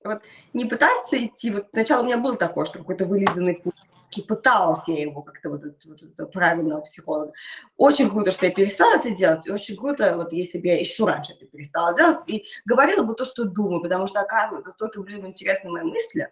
вот 0.05 0.23
не 0.53 0.67
пытаться 0.67 1.25
идти, 1.25 1.51
вот 1.51 1.69
сначала 1.73 2.03
у 2.03 2.07
меня 2.07 2.19
был 2.19 2.37
такой, 2.37 2.67
что 2.67 2.79
какой-то 2.79 3.07
вылизанный 3.07 3.55
путь, 3.55 3.75
и 4.17 4.23
пыталась 4.23 4.87
я 4.87 5.03
его 5.03 5.23
как-то 5.23 5.51
вот, 5.51 5.63
вот, 5.85 6.01
вот 6.17 6.33
правильного 6.33 6.83
психолога. 6.83 7.33
Очень 7.77 8.11
круто, 8.11 8.31
что 8.31 8.47
я 8.47 8.53
перестала 8.53 8.97
это 8.97 9.11
делать, 9.11 9.47
и 9.47 9.51
очень 9.51 9.77
круто, 9.77 10.17
вот 10.17 10.33
если 10.33 10.59
бы 10.59 10.69
я 10.69 10.79
еще 10.79 11.05
раньше 11.05 11.33
это 11.33 11.47
перестала 11.47 11.97
делать, 11.97 12.21
и 12.29 12.45
говорила 12.65 13.03
бы 13.03 13.15
то, 13.15 13.25
что 13.25 13.45
думаю, 13.45 13.83
потому 13.83 14.07
что, 14.07 14.21
оказывается, 14.21 14.71
столько 14.71 15.01
людям 15.01 15.27
интересны 15.27 15.71
мои 15.71 15.83
мысли, 15.83 16.31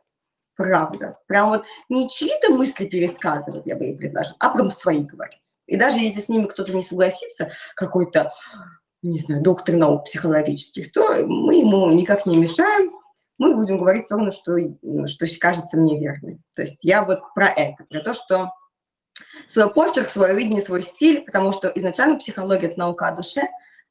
правда. 0.54 1.18
Прям 1.26 1.48
вот 1.48 1.64
не 1.88 2.08
чьи-то 2.08 2.52
мысли 2.52 2.86
пересказывать, 2.86 3.66
я 3.66 3.76
бы 3.76 3.84
ей 3.84 3.98
предложила, 3.98 4.36
а 4.38 4.50
прям 4.50 4.70
свои 4.70 5.02
говорить. 5.02 5.56
И 5.66 5.76
даже 5.76 5.98
если 5.98 6.20
с 6.20 6.28
ними 6.28 6.46
кто-то 6.46 6.72
не 6.74 6.82
согласится, 6.82 7.50
какой-то, 7.74 8.32
не 9.02 9.18
знаю, 9.18 9.42
доктор 9.42 9.74
наук 9.74 10.04
психологических, 10.04 10.92
то 10.92 11.26
мы 11.26 11.56
ему 11.56 11.90
никак 11.90 12.26
не 12.26 12.36
мешаем, 12.36 12.91
мы 13.42 13.56
будем 13.56 13.78
говорить 13.78 14.04
все 14.04 14.14
равно, 14.14 14.30
что, 14.30 14.56
что 15.08 15.26
кажется 15.40 15.76
мне 15.76 15.98
верным. 15.98 16.40
То 16.54 16.62
есть 16.62 16.78
я 16.82 17.04
вот 17.04 17.20
про 17.34 17.48
это, 17.48 17.84
про 17.90 18.00
то, 18.00 18.14
что 18.14 18.52
свой 19.48 19.72
почерк, 19.72 20.08
свое 20.08 20.32
видение, 20.32 20.62
свой 20.62 20.84
стиль, 20.84 21.24
потому 21.24 21.52
что 21.52 21.66
изначально 21.68 22.18
психология– 22.18 22.66
это 22.68 22.78
наука 22.78 23.08
о 23.08 23.16
душе, 23.16 23.48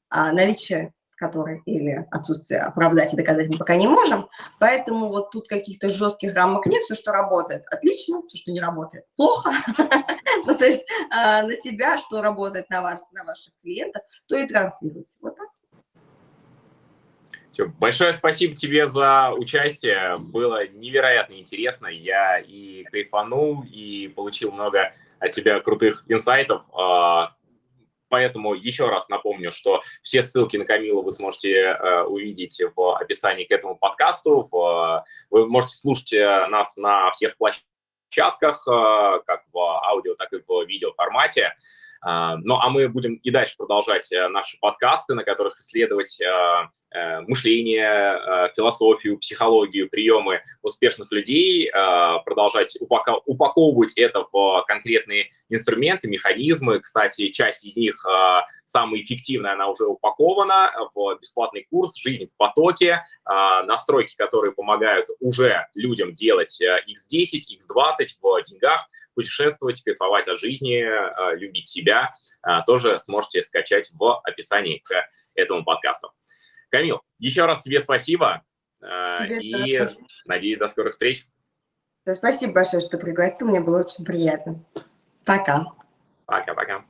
а 0.09 0.31
наличие 0.31 0.93
которой 1.21 1.61
или 1.67 2.07
отсутствие 2.09 2.61
оправдать 2.61 3.13
и 3.13 3.15
доказать 3.15 3.47
мы 3.47 3.59
пока 3.59 3.75
не 3.75 3.87
можем. 3.87 4.27
Поэтому 4.57 5.09
вот 5.09 5.29
тут 5.29 5.47
каких-то 5.47 5.91
жестких 5.91 6.33
рамок 6.33 6.65
нет. 6.65 6.81
Все, 6.81 6.95
что 6.95 7.11
работает, 7.11 7.63
отлично. 7.69 8.23
Все, 8.27 8.39
что 8.39 8.51
не 8.51 8.59
работает, 8.59 9.05
плохо. 9.15 9.51
Ну, 10.43 10.57
то 10.57 10.65
есть 10.65 10.83
а, 11.11 11.43
на 11.43 11.53
себя, 11.57 11.99
что 11.99 12.21
работает 12.21 12.67
на 12.71 12.81
вас, 12.81 13.11
на 13.11 13.23
ваших 13.23 13.53
клиентов, 13.61 14.01
то 14.27 14.35
и 14.35 14.47
транслируйте. 14.47 15.11
Вот 15.21 15.37
так. 15.37 15.49
Все, 17.51 17.65
большое 17.65 18.13
спасибо 18.13 18.55
тебе 18.55 18.87
за 18.87 19.31
участие. 19.31 20.17
Было 20.17 20.67
невероятно 20.67 21.33
интересно. 21.33 21.87
Я 21.87 22.39
и 22.39 22.83
кайфанул, 22.85 23.63
и 23.69 24.07
получил 24.15 24.51
много 24.51 24.93
от 25.19 25.31
тебя 25.31 25.59
крутых 25.59 26.05
инсайтов. 26.07 26.63
А, 26.73 27.35
поэтому 28.07 28.53
еще 28.53 28.87
раз 28.87 29.09
напомню, 29.09 29.51
что 29.51 29.81
все 30.01 30.23
ссылки 30.23 30.55
на 30.55 30.65
Камилу 30.65 31.01
вы 31.01 31.11
сможете 31.11 31.51
э, 31.51 32.03
увидеть 32.03 32.61
в 32.75 32.95
описании 32.95 33.43
к 33.43 33.51
этому 33.51 33.75
подкасту. 33.75 34.47
Вы 35.29 35.47
можете 35.47 35.75
слушать 35.75 36.13
э, 36.13 36.47
нас 36.47 36.77
на 36.77 37.11
всех 37.11 37.35
площадках, 37.37 38.65
э, 38.67 39.19
как 39.25 39.43
в 39.51 39.57
аудио, 39.57 40.15
так 40.15 40.31
и 40.31 40.37
в 40.37 40.67
видео 40.67 40.91
формате. 40.93 41.53
А, 42.01 42.37
ну, 42.37 42.55
а 42.55 42.69
мы 42.69 42.89
будем 42.89 43.15
и 43.15 43.29
дальше 43.29 43.55
продолжать 43.57 44.11
э, 44.11 44.27
наши 44.27 44.57
подкасты, 44.59 45.13
на 45.13 45.23
которых 45.23 45.59
исследовать 45.59 46.19
э, 46.19 46.25
э, 46.93 47.21
мышление, 47.21 48.51
философию, 48.55 49.19
психологию, 49.19 49.87
приемы 49.87 50.41
успешных 50.63 51.11
людей, 51.11 51.69
продолжать 52.25 52.75
упаковывать 52.81 53.97
это 53.97 54.25
в 54.31 54.65
конкретные 54.67 55.27
инструменты, 55.49 56.07
механизмы. 56.07 56.79
Кстати, 56.79 57.27
часть 57.29 57.65
из 57.65 57.75
них 57.75 58.03
самая 58.65 59.01
эффективная, 59.01 59.53
она 59.53 59.69
уже 59.69 59.85
упакована 59.85 60.71
в 60.93 61.17
бесплатный 61.21 61.65
курс 61.69 61.95
«Жизнь 61.97 62.25
в 62.25 62.35
потоке», 62.35 63.01
настройки, 63.25 64.15
которые 64.17 64.51
помогают 64.51 65.07
уже 65.19 65.67
людям 65.75 66.13
делать 66.13 66.61
X10, 66.61 67.57
X20 67.57 68.07
в 68.21 68.41
деньгах– 68.43 68.89
путешествовать, 69.13 69.81
кайфовать 69.83 70.27
от 70.27 70.39
жизни, 70.39 70.83
э, 70.83 71.35
любить 71.37 71.67
себя, 71.67 72.11
э, 72.45 72.49
тоже 72.65 72.99
сможете 72.99 73.43
скачать 73.43 73.91
в 73.93 74.21
описании 74.23 74.79
к 74.79 74.93
этому 75.35 75.63
подкасту. 75.63 76.11
Камил, 76.69 77.01
еще 77.19 77.45
раз 77.45 77.61
тебе 77.61 77.79
спасибо 77.79 78.43
э, 78.81 79.17
тебе 79.27 79.39
и 79.39 79.77
тоже. 79.77 79.97
надеюсь, 80.25 80.57
до 80.57 80.67
скорых 80.67 80.93
встреч. 80.93 81.25
спасибо 82.13 82.53
большое, 82.53 82.81
что 82.81 82.97
пригласил, 82.97 83.47
мне 83.47 83.61
было 83.61 83.81
очень 83.81 84.05
приятно. 84.05 84.63
Пока. 85.25 85.65
Пока-пока. 86.25 86.85